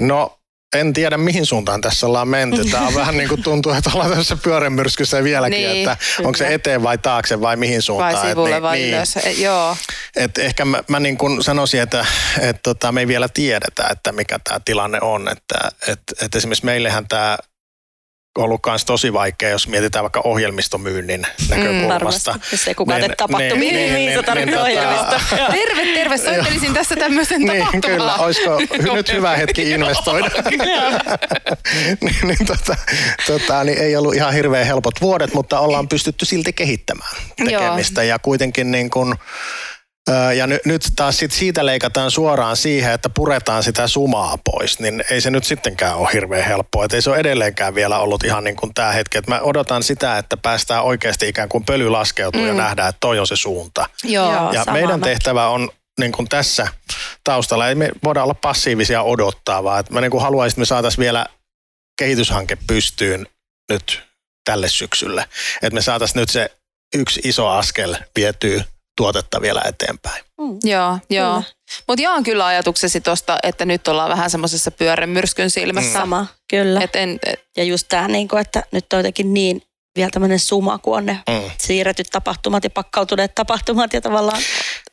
No 0.00 0.38
en 0.80 0.92
tiedä 0.92 1.16
mihin 1.16 1.46
suuntaan 1.46 1.80
tässä 1.80 2.06
ollaan 2.06 2.28
menty. 2.28 2.64
Tämä 2.64 2.86
on 2.86 2.94
vähän 2.94 3.16
niin 3.16 3.28
kuin 3.28 3.42
tuntuu, 3.42 3.72
että 3.72 3.90
ollaan 3.94 4.10
tässä 4.10 4.36
pyörämyrskyssä 4.36 5.24
vieläkin, 5.24 5.58
niin, 5.58 5.78
että 5.78 5.96
kyllä. 6.16 6.26
onko 6.26 6.36
se 6.36 6.54
eteen 6.54 6.82
vai 6.82 6.98
taakse 6.98 7.40
vai 7.40 7.56
mihin 7.56 7.82
suuntaan. 7.82 8.14
Vai 8.14 8.28
sivulle 8.28 8.50
niin, 8.50 8.62
vai 8.62 8.78
niin, 8.78 8.94
ylös, 8.94 9.16
e, 9.16 9.30
joo. 9.30 9.76
Et 10.16 10.38
ehkä 10.38 10.64
mä, 10.64 10.82
mä 10.88 11.00
niin 11.00 11.18
kuin 11.18 11.42
sanoisin, 11.42 11.80
että 11.80 12.06
et 12.40 12.56
tota, 12.62 12.92
me 12.92 13.00
ei 13.00 13.08
vielä 13.08 13.28
tiedetä, 13.28 13.88
että 13.90 14.12
mikä 14.12 14.38
tämä 14.44 14.60
tilanne 14.64 14.98
on. 15.00 15.28
Että 15.28 15.70
et, 15.88 16.00
et 16.22 16.34
esimerkiksi 16.34 16.64
meillehän 16.64 17.08
tämä 17.08 17.38
ollut 18.44 18.60
myös 18.66 18.84
tosi 18.84 19.12
vaikea, 19.12 19.48
jos 19.48 19.68
mietitään 19.68 20.02
vaikka 20.02 20.20
ohjelmistomyynnin 20.24 21.26
näkökulmasta. 21.48 22.32
Mm, 22.32 22.40
jos 22.52 22.68
ei 22.68 22.74
kukaan 22.74 23.00
niin, 23.00 23.12
tapahtumia, 23.16 23.48
niin, 23.50 23.60
niin, 23.60 23.74
niin, 23.74 23.94
niin, 23.94 24.24
niin, 24.34 24.46
niin 24.46 24.58
ohjelmisto. 24.58 25.36
terve, 25.36 25.94
terve, 25.94 26.18
soittelisin 26.18 26.74
tässä 26.74 26.96
tämmöisen 26.96 27.40
niin, 27.40 27.58
tapahtumaa. 27.58 27.96
Kyllä, 27.96 28.14
olisiko 28.14 28.60
nyt 28.94 29.12
hyvä 29.12 29.36
hetki 29.36 29.70
investoida. 29.70 30.30
niin, 32.00 32.16
niin, 32.22 32.46
tota, 32.46 32.76
tota, 33.26 33.64
niin 33.64 33.78
ei 33.78 33.96
ollut 33.96 34.14
ihan 34.14 34.32
hirveän 34.32 34.66
helpot 34.66 35.00
vuodet, 35.00 35.34
mutta 35.34 35.60
ollaan 35.60 35.88
pystytty 35.88 36.24
silti 36.24 36.52
kehittämään 36.52 37.16
tekemistä 37.36 38.02
Joo. 38.02 38.08
ja 38.08 38.18
kuitenkin 38.18 38.70
niin 38.70 38.90
kuin, 38.90 39.14
ja 40.36 40.46
ny, 40.46 40.58
nyt 40.64 40.82
taas 40.96 41.18
sit 41.18 41.32
siitä 41.32 41.66
leikataan 41.66 42.10
suoraan 42.10 42.56
siihen, 42.56 42.92
että 42.92 43.08
puretaan 43.08 43.62
sitä 43.62 43.88
sumaa 43.88 44.38
pois, 44.44 44.80
niin 44.80 45.04
ei 45.10 45.20
se 45.20 45.30
nyt 45.30 45.44
sittenkään 45.44 45.96
ole 45.96 46.08
hirveän 46.12 46.44
helppoa. 46.44 46.84
Että 46.84 46.96
ei 46.96 47.02
se 47.02 47.10
ole 47.10 47.18
edelleenkään 47.18 47.74
vielä 47.74 47.98
ollut 47.98 48.24
ihan 48.24 48.44
niin 48.44 48.56
kuin 48.56 48.74
tämä 48.74 48.92
hetki. 48.92 49.18
Että 49.18 49.30
mä 49.30 49.40
odotan 49.40 49.82
sitä, 49.82 50.18
että 50.18 50.36
päästään 50.36 50.84
oikeasti 50.84 51.28
ikään 51.28 51.48
kuin 51.48 51.64
pöly 51.64 51.88
laskeutuu 51.88 52.40
mm. 52.40 52.48
ja 52.48 52.54
nähdään, 52.54 52.88
että 52.88 53.00
toi 53.00 53.18
on 53.18 53.26
se 53.26 53.36
suunta. 53.36 53.88
Joo, 54.04 54.52
ja 54.52 54.64
meidän 54.72 55.00
tehtävä 55.00 55.48
on 55.48 55.70
niin 56.00 56.12
kuin 56.12 56.28
tässä 56.28 56.68
taustalla, 57.24 57.68
ei 57.68 57.74
me 57.74 57.90
voida 58.04 58.22
olla 58.22 58.34
passiivisia 58.34 59.02
odottaa, 59.02 59.64
vaan 59.64 59.80
että 59.80 59.92
mä 59.92 60.00
niin 60.00 60.10
kuin 60.10 60.22
haluaisin, 60.22 60.54
että 60.54 60.60
me 60.60 60.64
saataisiin 60.64 61.02
vielä 61.02 61.26
kehityshanke 61.98 62.56
pystyyn 62.66 63.26
nyt 63.70 64.02
tälle 64.44 64.68
syksylle. 64.68 65.24
Että 65.62 65.74
me 65.74 65.82
saataisiin 65.82 66.20
nyt 66.20 66.28
se 66.28 66.50
yksi 66.94 67.20
iso 67.24 67.48
askel 67.48 67.96
vietyä 68.16 68.64
tuotetta 68.96 69.40
vielä 69.40 69.62
eteenpäin. 69.66 70.24
Mm. 70.40 70.58
Joo, 70.64 70.98
joo. 71.10 71.42
Mutta 71.88 72.02
jaan 72.02 72.22
kyllä 72.22 72.46
ajatuksesi 72.46 73.00
tuosta, 73.00 73.38
että 73.42 73.64
nyt 73.64 73.88
ollaan 73.88 74.10
vähän 74.10 74.30
semmoisessa 74.30 74.70
pyörämyrskyn 74.70 75.50
silmässä. 75.50 75.90
Mm. 75.90 76.00
Sama, 76.00 76.26
kyllä. 76.50 76.80
Et 76.80 76.96
en, 76.96 77.18
et... 77.26 77.40
Ja 77.56 77.64
just 77.64 77.86
tämä, 77.88 78.08
niinku, 78.08 78.36
että 78.36 78.62
nyt 78.72 78.92
on 78.92 78.98
jotenkin 78.98 79.34
niin 79.34 79.62
vielä 79.96 80.10
tämmöinen 80.10 80.38
suma, 80.38 80.78
kun 80.78 80.96
on 80.96 81.06
ne 81.06 81.18
mm. 81.28 81.50
siirretyt 81.58 82.06
tapahtumat 82.12 82.64
ja 82.64 82.70
pakkautuneet 82.70 83.34
tapahtumat 83.34 83.92
ja 83.92 84.00
tavallaan 84.00 84.42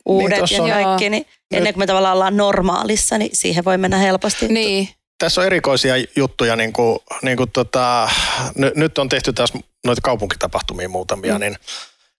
uudet 0.04 0.42
niin, 0.50 0.66
ja 0.66 0.74
kaikki. 0.74 1.10
Niin 1.10 1.26
ennen 1.50 1.74
kuin 1.74 1.82
me 1.82 1.86
tavallaan 1.86 2.14
ollaan 2.14 2.36
normaalissa, 2.36 3.18
niin 3.18 3.30
siihen 3.32 3.64
voi 3.64 3.78
mennä 3.78 3.98
helposti. 3.98 4.48
Niin. 4.48 4.88
Tässä 5.18 5.40
on 5.40 5.46
erikoisia 5.46 5.94
juttuja, 6.16 6.56
niin 6.56 6.72
kuin, 6.72 6.98
niin 7.22 7.36
kuin 7.36 7.50
tota, 7.50 8.10
n- 8.58 8.80
nyt 8.80 8.98
on 8.98 9.08
tehty 9.08 9.32
taas 9.32 9.52
noita 9.86 10.00
kaupunkitapahtumia 10.02 10.88
muutamia, 10.88 11.34
mm. 11.34 11.40
niin– 11.40 11.56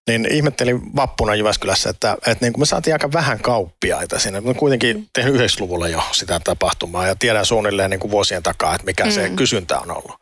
niin 0.08 0.28
ihmettelin 0.32 0.96
vappuna 0.96 1.36
Jyväskylässä, 1.36 1.90
että, 1.90 2.18
että 2.28 2.46
niin 2.46 2.54
kuin 2.54 2.62
me 2.62 2.66
saatiin 2.66 2.94
aika 2.94 3.12
vähän 3.12 3.40
kauppiaita 3.40 4.20
sinne. 4.20 4.42
Me 4.42 4.54
kuitenkin 4.54 4.98
mm. 4.98 5.06
tehnyt 5.14 5.36
90-luvulla 5.36 5.88
jo 5.88 6.04
sitä 6.12 6.40
tapahtumaa 6.44 7.08
ja 7.08 7.16
tiedän 7.16 7.46
suunnilleen 7.46 7.90
niin 7.90 8.00
kuin 8.00 8.12
vuosien 8.12 8.44
takaa, 8.44 8.76
että 8.76 8.86
mikä 8.86 9.06
mm. 9.06 9.12
se 9.12 9.30
kysyntä 9.30 9.80
on 9.80 9.92
ollut. 9.92 10.22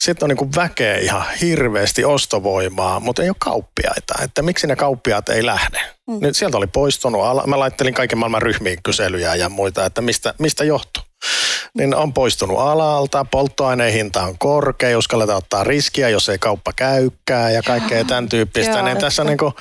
Sitten 0.00 0.26
on 0.26 0.28
niin 0.28 0.36
kuin 0.36 0.50
väkeä 0.56 0.98
ihan 0.98 1.24
hirveästi 1.40 2.04
ostovoimaa, 2.04 3.00
mutta 3.00 3.22
ei 3.22 3.28
ole 3.28 3.36
kauppiaita. 3.38 4.14
Että 4.22 4.42
miksi 4.42 4.66
ne 4.66 4.76
kauppiaat 4.76 5.28
ei 5.28 5.46
lähde? 5.46 5.80
Mm. 6.06 6.18
Nyt 6.20 6.36
sieltä 6.36 6.56
oli 6.56 6.66
poistunut. 6.66 7.46
Mä 7.46 7.58
laittelin 7.58 7.94
kaiken 7.94 8.18
maailman 8.18 8.42
ryhmiin 8.42 8.82
kyselyjä 8.82 9.34
ja 9.34 9.48
muita, 9.48 9.86
että 9.86 10.00
mistä, 10.00 10.34
mistä 10.38 10.64
johtuu 10.64 11.02
niin 11.74 11.94
on 11.94 12.12
poistunut 12.12 12.58
alalta, 12.58 13.24
polttoaineen 13.24 13.92
hinta 13.92 14.22
on 14.22 14.38
korkea, 14.38 14.98
uskalletaan 14.98 15.38
ottaa 15.38 15.64
riskiä, 15.64 16.08
jos 16.08 16.28
ei 16.28 16.38
kauppa 16.38 16.72
käykää 16.76 17.50
ja 17.50 17.62
kaikkea 17.62 18.04
tämän 18.08 18.28
tyyppistä. 18.28 18.72
Joo, 18.72 18.84
niin 18.84 18.98
tässä 18.98 19.24
niin 19.24 19.38
kuin, 19.38 19.52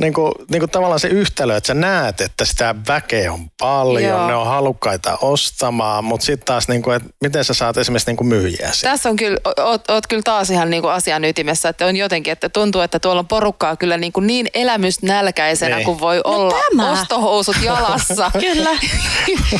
niin 0.00 0.14
kuin, 0.14 0.32
niin 0.50 0.60
kuin 0.60 0.70
tavallaan 0.70 1.00
se 1.00 1.08
yhtälö, 1.08 1.56
että 1.56 1.66
sä 1.66 1.74
näet, 1.74 2.20
että 2.20 2.44
sitä 2.44 2.74
väkeä 2.88 3.32
on 3.32 3.50
paljon, 3.60 4.02
Joo. 4.02 4.26
ne 4.26 4.34
on 4.34 4.46
halukkaita 4.46 5.18
ostamaan, 5.20 6.04
mutta 6.04 6.26
sitten 6.26 6.46
taas, 6.46 6.68
niin 6.68 6.82
kuin, 6.82 6.96
että 6.96 7.08
miten 7.20 7.44
sä 7.44 7.54
saat 7.54 7.76
esimerkiksi 7.76 8.10
niin 8.10 8.16
kuin 8.16 8.28
myyjiä 8.28 8.72
siitä? 8.72 8.90
Tässä 8.90 9.08
on 9.08 9.16
kyllä, 9.16 9.38
oot, 9.64 9.90
oot 9.90 10.06
kyllä 10.06 10.22
taas 10.22 10.50
ihan 10.50 10.70
niin 10.70 10.82
kuin 10.82 10.92
asian 10.92 11.24
ytimessä, 11.24 11.68
että 11.68 11.86
on 11.86 11.96
jotenkin, 11.96 12.32
että 12.32 12.48
tuntuu, 12.48 12.80
että 12.80 12.98
tuolla 12.98 13.18
on 13.18 13.28
porukkaa 13.28 13.76
kyllä 13.76 13.96
niin, 13.96 14.12
kuin 14.12 14.26
niin 14.26 14.46
elämysnälkäisenä 14.54 15.76
niin. 15.76 15.84
kuin 15.84 16.00
voi 16.00 16.16
no 16.16 16.22
olla 16.24 16.60
tämä. 16.70 16.90
ostohousut 16.92 17.56
jalassa. 17.62 18.30
kyllä. 18.40 18.70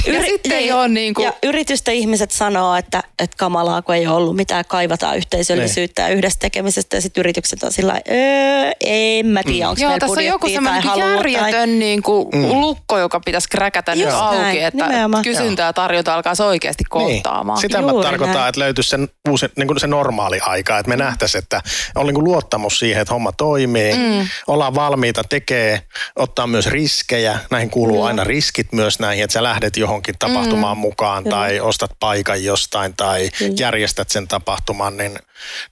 ja 0.07 0.13
Yri- 0.13 0.27
sitten 0.27 0.53
ei 0.53 0.73
ole 0.73 0.89
niin 0.89 1.15
kuin... 1.15 1.25
Ja 1.25 1.33
yritysten 1.43 1.95
ihmiset 1.95 2.31
sanoo, 2.31 2.77
että, 2.77 3.03
että 3.19 3.37
kamalaa, 3.37 3.83
kun 3.83 3.95
ei 3.95 4.07
ole 4.07 4.17
ollut 4.17 4.37
mitään, 4.37 4.65
kaivataan 4.69 5.17
yhteisöllisyyttä 5.17 6.03
niin. 6.03 6.11
ja 6.11 6.17
yhdessä 6.17 6.39
tekemisestä 6.39 6.97
ja 6.97 7.01
sitten 7.01 7.21
yritykset 7.21 7.63
on 7.63 7.73
sillä 7.73 7.93
öö, 7.93 8.73
en 8.81 9.27
mä 9.27 9.43
tiedä, 9.43 9.65
mm. 9.65 9.71
onko 9.71 9.81
meillä 9.81 10.24
on 10.27 10.35
joku 10.35 10.49
semmoinen 10.49 10.83
järjetön 10.97 11.53
tai... 11.53 11.67
niin 11.67 12.03
kuin 12.03 12.29
mm. 12.35 12.51
lukko, 12.51 12.99
joka 12.99 13.21
pitäisi 13.21 13.49
kräkätä 13.49 13.95
nyt 13.95 14.09
auki, 14.13 14.37
näin, 14.37 14.65
että 14.65 14.87
nimenomaan. 14.87 15.25
kysyntä 15.25 15.63
ja 15.63 15.73
tarjota 15.73 16.15
alkaa 16.15 16.35
oikeasti 16.47 16.85
niin. 16.85 16.89
kohtaamaan. 16.89 17.57
Niin. 17.57 17.61
Sitä 17.61 17.79
Juuri 17.79 17.97
mä 17.97 18.03
tarkoitan, 18.03 18.35
näin. 18.35 18.49
että 18.49 18.61
löytyisi 18.61 18.91
sen 18.91 19.09
uusi, 19.29 19.47
niin 19.57 19.67
kuin 19.67 19.81
se 19.81 19.87
normaali 19.87 20.41
aika, 20.41 20.79
että 20.79 20.89
me 20.89 20.97
mm. 20.97 21.03
nähtäisiin, 21.03 21.43
että 21.43 21.63
on 21.95 22.07
niin 22.07 22.15
kuin 22.15 22.25
luottamus 22.25 22.79
siihen, 22.79 23.03
että 23.03 23.15
homma 23.15 23.33
toimii, 23.33 23.95
mm. 23.95 24.29
ollaan 24.47 24.75
valmiita 24.75 25.25
tekee, 25.25 25.81
ottaa 26.17 26.47
myös 26.47 26.67
riskejä, 26.67 27.39
näihin 27.51 27.71
kuuluu 27.71 28.01
mm. 28.01 28.07
aina 28.07 28.25
riskit 28.25 28.73
myös 28.73 28.99
näihin, 29.01 29.25
että 29.25 29.33
sä 29.33 29.43
lähdet 29.43 29.77
johonkin 29.77 30.15
tapahtumaan 30.19 30.77
mm. 30.77 30.81
mukaan 30.81 31.25
Kyllä. 31.25 31.37
tai 31.37 31.61
ostat 31.61 31.91
paikan 32.01 32.45
jostain 32.45 32.95
tai 32.97 33.31
Kyllä. 33.39 33.55
järjestät 33.59 34.11
sen 34.11 34.29
tapahtuman, 34.29 34.97
niin, 34.97 35.19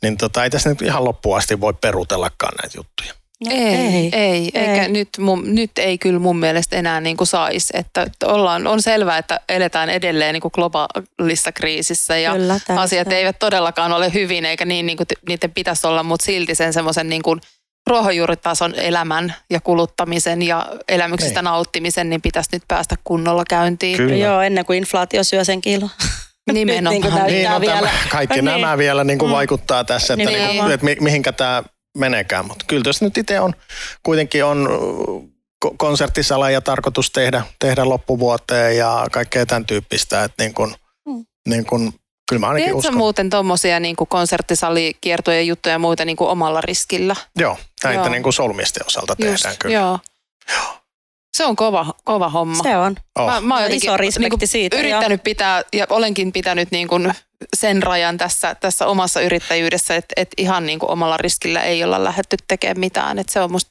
niin 0.02 0.16
tota, 0.16 0.44
ei 0.44 0.50
tässä 0.50 0.68
nyt 0.68 0.82
ihan 0.82 1.04
loppuun 1.04 1.36
asti 1.36 1.60
voi 1.60 1.74
perutellakaan 1.74 2.54
näitä 2.62 2.78
juttuja. 2.78 3.21
No, 3.44 3.50
ei, 3.50 3.74
ei, 3.74 4.10
ei, 4.12 4.50
eikä 4.54 4.88
Nyt, 4.88 5.08
mun, 5.18 5.54
nyt 5.54 5.70
ei 5.78 5.98
kyllä 5.98 6.18
mun 6.18 6.38
mielestä 6.38 6.76
enää 6.76 7.00
niin 7.00 7.16
kuin 7.16 7.28
saisi. 7.28 7.72
Että 7.76 8.06
ollaan, 8.24 8.66
on 8.66 8.82
selvää, 8.82 9.18
että 9.18 9.40
eletään 9.48 9.90
edelleen 9.90 10.32
niin 10.32 10.40
kuin 10.40 10.52
globaalissa 10.54 11.52
kriisissä 11.52 12.18
ja 12.18 12.32
kyllä, 12.32 12.60
asiat 12.76 13.12
eivät 13.12 13.38
todellakaan 13.38 13.92
ole 13.92 14.12
hyvin 14.12 14.44
eikä 14.44 14.64
niin, 14.64 14.86
niin 14.86 14.96
kuin 14.96 15.06
niiden 15.28 15.50
pitäisi 15.50 15.86
olla, 15.86 16.02
mutta 16.02 16.24
silti 16.24 16.54
sen 16.54 16.72
semmoisen 16.72 17.08
niin 17.08 17.22
kuin 17.22 17.40
ruohonjuuritason 17.86 18.74
elämän 18.74 19.34
ja 19.50 19.60
kuluttamisen 19.60 20.42
ja 20.42 20.66
elämyksistä 20.88 21.40
ei. 21.40 21.44
nauttimisen, 21.44 22.10
niin 22.10 22.22
pitäisi 22.22 22.50
nyt 22.52 22.62
päästä 22.68 22.96
kunnolla 23.04 23.44
käyntiin. 23.48 23.96
Kyllä. 23.96 24.16
Joo, 24.16 24.40
ennen 24.40 24.64
kuin 24.64 24.78
inflaatio 24.78 25.24
syö 25.24 25.44
sen 25.44 25.60
kilo. 25.60 25.88
Nimenomaan. 26.52 27.00
niin, 27.00 27.26
niin 27.26 27.50
no, 27.50 27.60
vielä. 27.60 27.90
kaikki 28.08 28.42
niin. 28.42 28.44
nämä 28.44 28.78
vielä 28.78 29.04
niin 29.04 29.18
kuin 29.18 29.30
mm. 29.30 29.34
vaikuttaa 29.34 29.84
tässä, 29.84 30.14
että, 30.14 30.30
niin. 30.30 30.48
Niin 30.48 30.62
kuin, 30.62 30.72
että 30.72 30.86
mihinkä 31.00 31.32
tämä 31.32 31.62
menekään. 31.98 32.46
Mutta 32.46 32.64
kyllä 32.68 32.82
jos 32.86 33.02
nyt 33.02 33.18
itse 33.18 33.40
on, 33.40 33.54
kuitenkin 34.02 34.44
on 34.44 34.68
konserttisala 35.76 36.50
ja 36.50 36.60
tarkoitus 36.60 37.10
tehdä, 37.10 37.42
tehdä 37.58 37.84
loppuvuoteen 37.84 38.76
ja 38.76 39.06
kaikkea 39.12 39.46
tämän 39.46 39.66
tyyppistä, 39.66 40.24
että 40.24 40.42
niin 40.42 40.54
kun, 40.54 40.74
mm. 41.06 41.26
niin 41.48 41.66
kun, 41.66 41.92
kyllä 42.28 42.40
mä 42.40 42.48
ainakin 42.48 42.74
uskon. 42.74 42.96
muuten 42.96 43.30
tuommoisia 43.30 43.80
niin 43.80 43.96
konserttisalikiertoja, 43.96 45.42
juttuja 45.42 45.72
ja 45.72 45.78
muita 45.78 46.04
niin 46.04 46.16
kuin 46.16 46.30
omalla 46.30 46.60
riskillä? 46.60 47.16
Joo, 47.36 47.58
näitä 47.84 48.00
joo. 48.00 48.08
niin 48.08 48.22
kuin 48.22 48.32
solmisten 48.32 48.86
osalta 48.86 49.14
Just, 49.18 49.42
tehdään 49.42 49.56
kyllä. 49.58 49.74
Joo. 49.74 49.98
joo. 50.54 50.82
Se 51.36 51.44
on 51.46 51.56
kova, 51.56 51.94
kova 52.04 52.28
homma. 52.28 52.62
Se 52.62 52.76
on. 52.76 52.96
Oh. 53.18 53.30
Mä, 53.30 53.40
mä 53.40 53.60
oon 53.60 53.70
Iso 53.70 53.96
respekti 53.96 54.36
niin 54.40 54.48
siitä. 54.48 54.76
Yrittänyt 54.78 55.20
jo. 55.20 55.24
pitää 55.24 55.62
ja 55.72 55.86
olenkin 55.90 56.32
pitänyt 56.32 56.70
niin 56.70 56.88
kuin 56.88 57.14
sen 57.56 57.82
rajan 57.82 58.18
tässä, 58.18 58.54
tässä 58.54 58.86
omassa 58.86 59.20
yrittäjyydessä, 59.20 59.96
että, 59.96 60.12
että 60.16 60.34
ihan 60.38 60.66
niin 60.66 60.78
kuin 60.78 60.90
omalla 60.90 61.16
riskillä 61.16 61.62
ei 61.62 61.84
olla 61.84 62.04
lähdetty 62.04 62.36
tekemään 62.48 62.80
mitään. 62.80 63.18
Että 63.18 63.32
se 63.32 63.40
on 63.40 63.52
musta, 63.52 63.70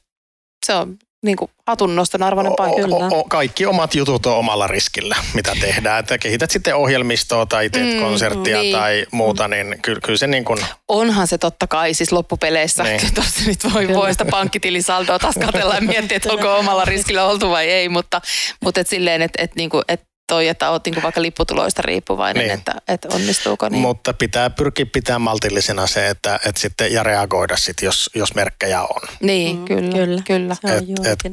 se 0.66 0.74
on 0.74 0.98
niin 1.22 1.36
kuin 1.36 1.50
hatunnoston 1.66 2.22
arvoinen 2.22 2.52
paikka. 2.56 2.82
O, 2.90 3.20
o, 3.20 3.24
kaikki 3.24 3.66
omat 3.66 3.94
jutut 3.94 4.26
on 4.26 4.36
omalla 4.36 4.66
riskillä, 4.66 5.16
mitä 5.34 5.52
tehdään. 5.60 6.00
Että 6.00 6.18
kehität 6.18 6.50
sitten 6.50 6.76
ohjelmistoa 6.76 7.46
tai 7.46 7.70
teet 7.70 7.94
mm, 7.94 8.00
konserttia 8.00 8.58
niin. 8.58 8.76
tai 8.76 9.06
muuta, 9.10 9.48
niin 9.48 9.78
kyllä, 9.82 10.00
kyllä 10.00 10.18
se 10.18 10.26
niin 10.26 10.44
kuin... 10.44 10.66
Onhan 10.88 11.26
se 11.26 11.38
totta 11.38 11.66
kai 11.66 11.94
siis 11.94 12.12
loppupeleissä. 12.12 12.82
Niin. 12.82 13.00
Tuossa 13.14 13.40
nyt 13.46 13.74
voi, 13.74 13.88
voi 13.88 14.12
sitä 14.12 14.24
pankkitilisaldoa 14.24 15.18
taas 15.18 15.36
katella 15.44 15.74
ja 15.74 15.80
miettiä, 15.80 16.16
että 16.16 16.32
onko 16.32 16.58
omalla 16.58 16.84
riskillä 16.84 17.24
oltu 17.24 17.50
vai 17.50 17.68
ei, 17.68 17.88
mutta, 17.88 18.20
mutta 18.64 18.80
et 18.80 18.88
silleen, 18.88 19.22
että 19.22 19.42
et, 19.42 19.54
niinku, 19.56 19.82
et 19.88 20.00
toi, 20.26 20.48
että 20.48 20.70
olet 20.70 20.84
niin 20.84 21.02
vaikka 21.02 21.22
lipputuloista 21.22 21.82
riippuvainen, 21.82 22.42
niin. 22.42 22.54
että, 22.54 22.74
että 22.88 23.08
onnistuuko 23.12 23.68
niin. 23.68 23.82
Mutta 23.82 24.14
pitää 24.14 24.50
pyrkiä 24.50 24.86
pitää 24.86 25.18
maltillisena 25.18 25.86
se, 25.86 26.08
että, 26.08 26.40
että 26.46 26.60
sitten 26.60 26.92
ja 26.92 27.02
reagoida 27.02 27.56
sit, 27.56 27.82
jos, 27.82 28.10
jos 28.14 28.34
merkkejä 28.34 28.82
on. 28.82 29.08
Niin, 29.22 29.58
mm, 29.58 29.64
kyllä. 29.64 29.92
kyllä. 29.92 30.22
kyllä. 30.26 30.56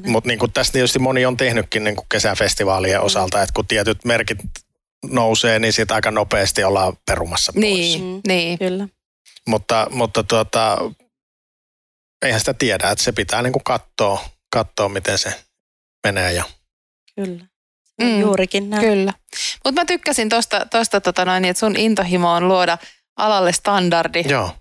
Mutta 0.06 0.28
niin 0.28 0.40
kuin 0.40 0.52
tässä 0.52 0.74
tietysti 0.74 1.00
moni 1.00 1.26
on 1.26 1.38
tehnytkin 1.38 1.84
niin 1.84 1.96
kuin 1.96 2.06
kesäfestivaalien 2.12 3.00
mm. 3.00 3.06
osalta, 3.06 3.42
että 3.42 3.54
kun 3.54 3.68
tietyt 3.68 4.06
merkit 4.06 4.40
nousee, 5.06 5.60
niin 5.60 5.74
sitten 5.74 5.96
aika 5.96 6.12
nopeasti 6.12 6.64
ollaan 6.64 6.94
perumassa 7.06 7.54
pois. 7.54 7.64
Niin, 7.64 8.04
mm. 8.04 8.22
niin. 8.28 8.60
kyllä. 8.60 8.88
Mutta, 9.48 9.88
mutta 9.92 10.24
tuota, 10.24 10.78
eihän 12.26 12.40
sitä 12.40 12.54
tiedä, 12.54 12.90
että 12.90 13.04
se 13.04 13.12
pitää 13.12 13.42
niin 13.42 13.54
kuin 13.54 13.64
katsoa, 13.64 14.26
katsoa, 14.54 14.90
miten 14.90 15.18
se 15.18 15.34
menee. 16.08 16.34
Ja... 16.34 16.44
Kyllä. 17.16 17.46
Mm, 18.02 18.20
juurikin 18.20 18.70
näin. 18.70 18.82
Kyllä. 18.84 19.14
Mutta 19.66 19.82
mä 19.82 19.86
tykkäsin 19.86 20.30
tuosta, 20.30 20.66
tosta, 20.72 21.02
tota 21.02 21.26
noin, 21.26 21.46
että 21.46 21.60
sun 21.60 21.76
intohimo 21.78 22.32
on 22.32 22.48
luoda 22.48 22.78
alalle 23.18 23.54
standardi. 23.54 24.24
Joo. 24.30 24.52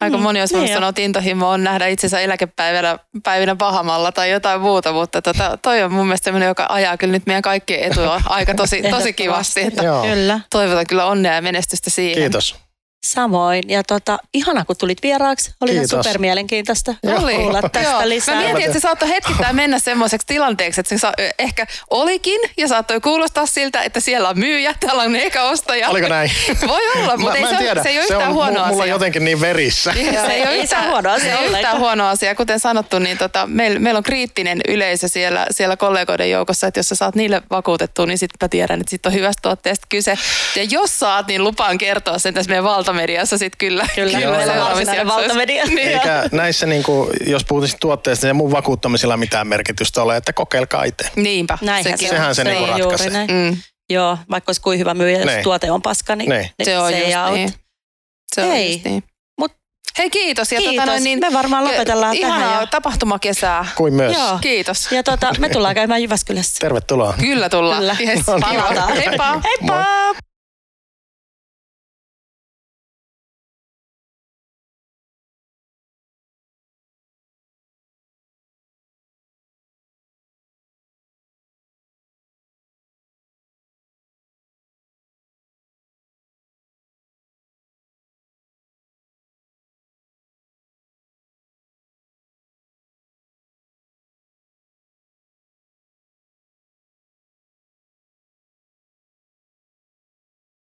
Aika 0.00 0.16
Mm, 0.16 0.22
moni 0.22 0.40
niin 0.52 0.68
sanoa, 0.74 0.88
että 0.88 1.02
intohimo 1.02 1.50
on 1.50 1.64
nähdä 1.64 1.86
itsensä 1.86 2.20
eläkepäivänä 2.20 2.98
päivinä 3.22 3.56
pahamalla 3.56 4.12
tai 4.12 4.30
jotain 4.30 4.60
muuta, 4.60 4.92
mutta 4.92 5.22
tota, 5.22 5.58
toi 5.62 5.82
on 5.82 5.92
mun 5.92 6.06
mielestä 6.06 6.24
sellainen, 6.24 6.46
joka 6.46 6.66
ajaa 6.68 6.96
kyllä 6.96 7.12
nyt 7.12 7.26
meidän 7.26 7.42
kaikkien 7.42 7.92
etua 7.92 8.20
aika 8.26 8.54
tosi, 8.54 8.82
tosi 8.90 9.12
kivasti. 9.12 9.60
Että 9.60 9.82
Joo. 9.84 10.02
Kyllä. 10.02 10.40
toivotan 10.50 10.86
kyllä 10.86 11.06
onnea 11.06 11.34
ja 11.34 11.42
menestystä 11.42 11.90
siihen. 11.90 12.22
Kiitos. 12.22 12.65
Samoin. 13.12 13.62
Ja 13.68 13.82
tota, 13.82 14.18
ihana, 14.34 14.64
kun 14.64 14.76
tulit 14.76 15.02
vieraaksi. 15.02 15.52
Oli 15.60 15.70
Kiitos. 15.70 15.90
super 15.90 16.18
mielenkiintoista 16.18 16.94
Oli. 17.22 17.34
kuulla 17.34 17.62
tästä 17.62 17.80
Joo. 17.90 18.08
lisää. 18.08 18.34
Mä 18.34 18.40
mietin, 18.42 18.62
että 18.62 18.72
se 18.72 18.80
saattoi 18.80 19.08
hetkittäin 19.08 19.56
mennä 19.56 19.78
semmoiseksi 19.78 20.26
tilanteeksi, 20.26 20.80
että 20.80 20.88
se 20.88 20.98
sa- 20.98 21.12
ehkä 21.38 21.66
olikin 21.90 22.40
ja 22.56 22.68
saattoi 22.68 23.00
kuulostaa 23.00 23.46
siltä, 23.46 23.82
että 23.82 24.00
siellä 24.00 24.28
on 24.28 24.38
myyjä, 24.38 24.74
täällä 24.80 25.02
on 25.02 25.16
eka 25.16 25.42
ostaja. 25.42 25.88
Oliko 25.88 26.08
näin? 26.08 26.30
Voi 26.66 26.80
olla, 26.96 27.16
mutta 27.16 27.32
mä, 27.32 27.36
ei 27.36 27.42
mä 27.42 27.50
se, 27.50 27.56
tiedä. 27.56 27.82
se 27.82 27.88
ei 27.88 27.98
ole 27.98 28.06
se 28.06 28.12
yhtään 28.14 28.28
on 28.30 28.34
huono 28.34 28.50
mu- 28.54 28.60
asia. 28.60 28.70
Mulla 28.70 28.82
on 28.82 28.88
jotenkin 28.88 29.24
niin 29.24 29.40
verissä. 29.40 29.92
Se 29.92 30.32
ei 30.32 30.42
ole 30.42 30.56
yhtään, 30.56 30.88
huono 30.90 31.10
asia 31.10 31.36
se 31.36 31.42
ei 31.42 31.46
yhtään 31.50 31.78
huono 31.78 32.08
asia. 32.08 32.34
Kuten 32.34 32.60
sanottu, 32.60 32.98
niin 32.98 33.18
tota, 33.18 33.46
meillä, 33.46 33.78
meillä 33.78 33.98
on 33.98 34.04
kriittinen 34.04 34.60
yleisö 34.68 35.08
siellä, 35.08 35.46
siellä 35.50 35.76
kollegoiden 35.76 36.30
joukossa, 36.30 36.66
että 36.66 36.78
jos 36.80 36.88
sä 36.88 36.94
saat 36.94 37.14
niille 37.14 37.42
vakuutettua, 37.50 38.06
niin 38.06 38.18
sitten 38.18 38.36
mä 38.44 38.48
tiedän, 38.48 38.80
että 38.80 38.90
sit 38.90 39.06
on 39.06 39.12
hyvästä 39.12 39.42
tuotteesta 39.42 39.86
kyse. 39.88 40.18
Ja 40.56 40.62
jos 40.62 40.98
saat, 40.98 41.26
niin 41.26 41.44
lupaan 41.44 41.78
kertoa 41.78 42.18
sen 42.18 42.34
tässä 42.34 42.48
meidän 42.48 42.64
valtamediassa 42.96 43.38
sitten 43.38 43.58
kyllä. 43.58 43.86
Kyllä, 43.94 44.18
Joo, 44.18 44.36
meillä 44.36 44.52
on 44.52 44.70
varsinainen 44.70 45.06
valtamedia. 45.06 45.64
Niin. 45.64 45.78
Eikä 45.88 46.24
näissä, 46.32 46.66
niin 46.66 46.82
kuin, 46.82 47.10
jos 47.26 47.44
puhutaan 47.44 47.72
tuotteesta, 47.80 48.26
niin 48.26 48.36
mun 48.36 48.50
vakuuttamisella 48.52 49.16
mitään 49.16 49.46
merkitystä 49.46 50.02
ole, 50.02 50.16
että 50.16 50.32
kokeilkaa 50.32 50.84
itse. 50.84 51.10
Niinpä. 51.16 51.58
Näinhän 51.60 51.84
sekin 51.98 52.08
se 52.08 52.14
on. 52.14 52.18
Sehän 52.18 52.34
se 52.34 52.44
niinku 52.44 52.62
on 52.64 52.68
ratkaisee. 52.80 53.26
Mm, 53.26 53.56
Joo, 53.90 54.18
vaikka 54.30 54.48
olisi 54.50 54.60
kuin 54.60 54.78
hyvä 54.78 54.94
myyjä, 54.94 55.18
jos 55.18 55.26
Niin. 55.26 55.42
tuote 55.42 55.70
on 55.70 55.82
paska, 55.82 56.16
niin, 56.16 56.30
Niin. 56.30 56.50
niin 56.58 56.64
se 56.66 56.78
on 56.78 56.90
se 56.90 56.98
ei 56.98 57.12
just 57.12 57.32
niin. 57.34 57.52
Se 58.34 58.42
on 58.42 58.48
Hei, 58.50 58.72
just 58.72 58.84
niin. 58.84 59.02
mut 59.40 59.52
Hei 59.98 60.10
kiitos. 60.10 60.52
Ja 60.52 60.58
Kiitos. 60.58 60.76
Tota 60.76 60.86
noin, 60.86 61.04
niin, 61.04 61.20
Me 61.20 61.32
varmaan 61.32 61.64
lopetellaan 61.64 62.16
ihanaa 62.16 62.38
tähän 62.40 62.60
ja- 62.60 62.66
tapahtumakesää. 62.66 63.66
Kuin 63.76 63.94
myös. 63.94 64.16
Joo. 64.16 64.38
Kiitos. 64.40 64.92
Ja 64.92 65.02
tota, 65.02 65.32
me 65.38 65.48
tullaan 65.48 65.74
käymään 65.74 66.02
Jyväskylässä. 66.02 66.58
Tervetuloa. 66.60 67.14
Kyllä 67.20 67.48
tullaan. 67.48 67.78
Kyllä. 67.80 67.96
Yes, 68.00 68.26
No 68.26 68.34
niin. 68.36 68.42
Palataan. 68.60 68.92
Heippa. 68.96 69.40
Heippa! 69.44 69.84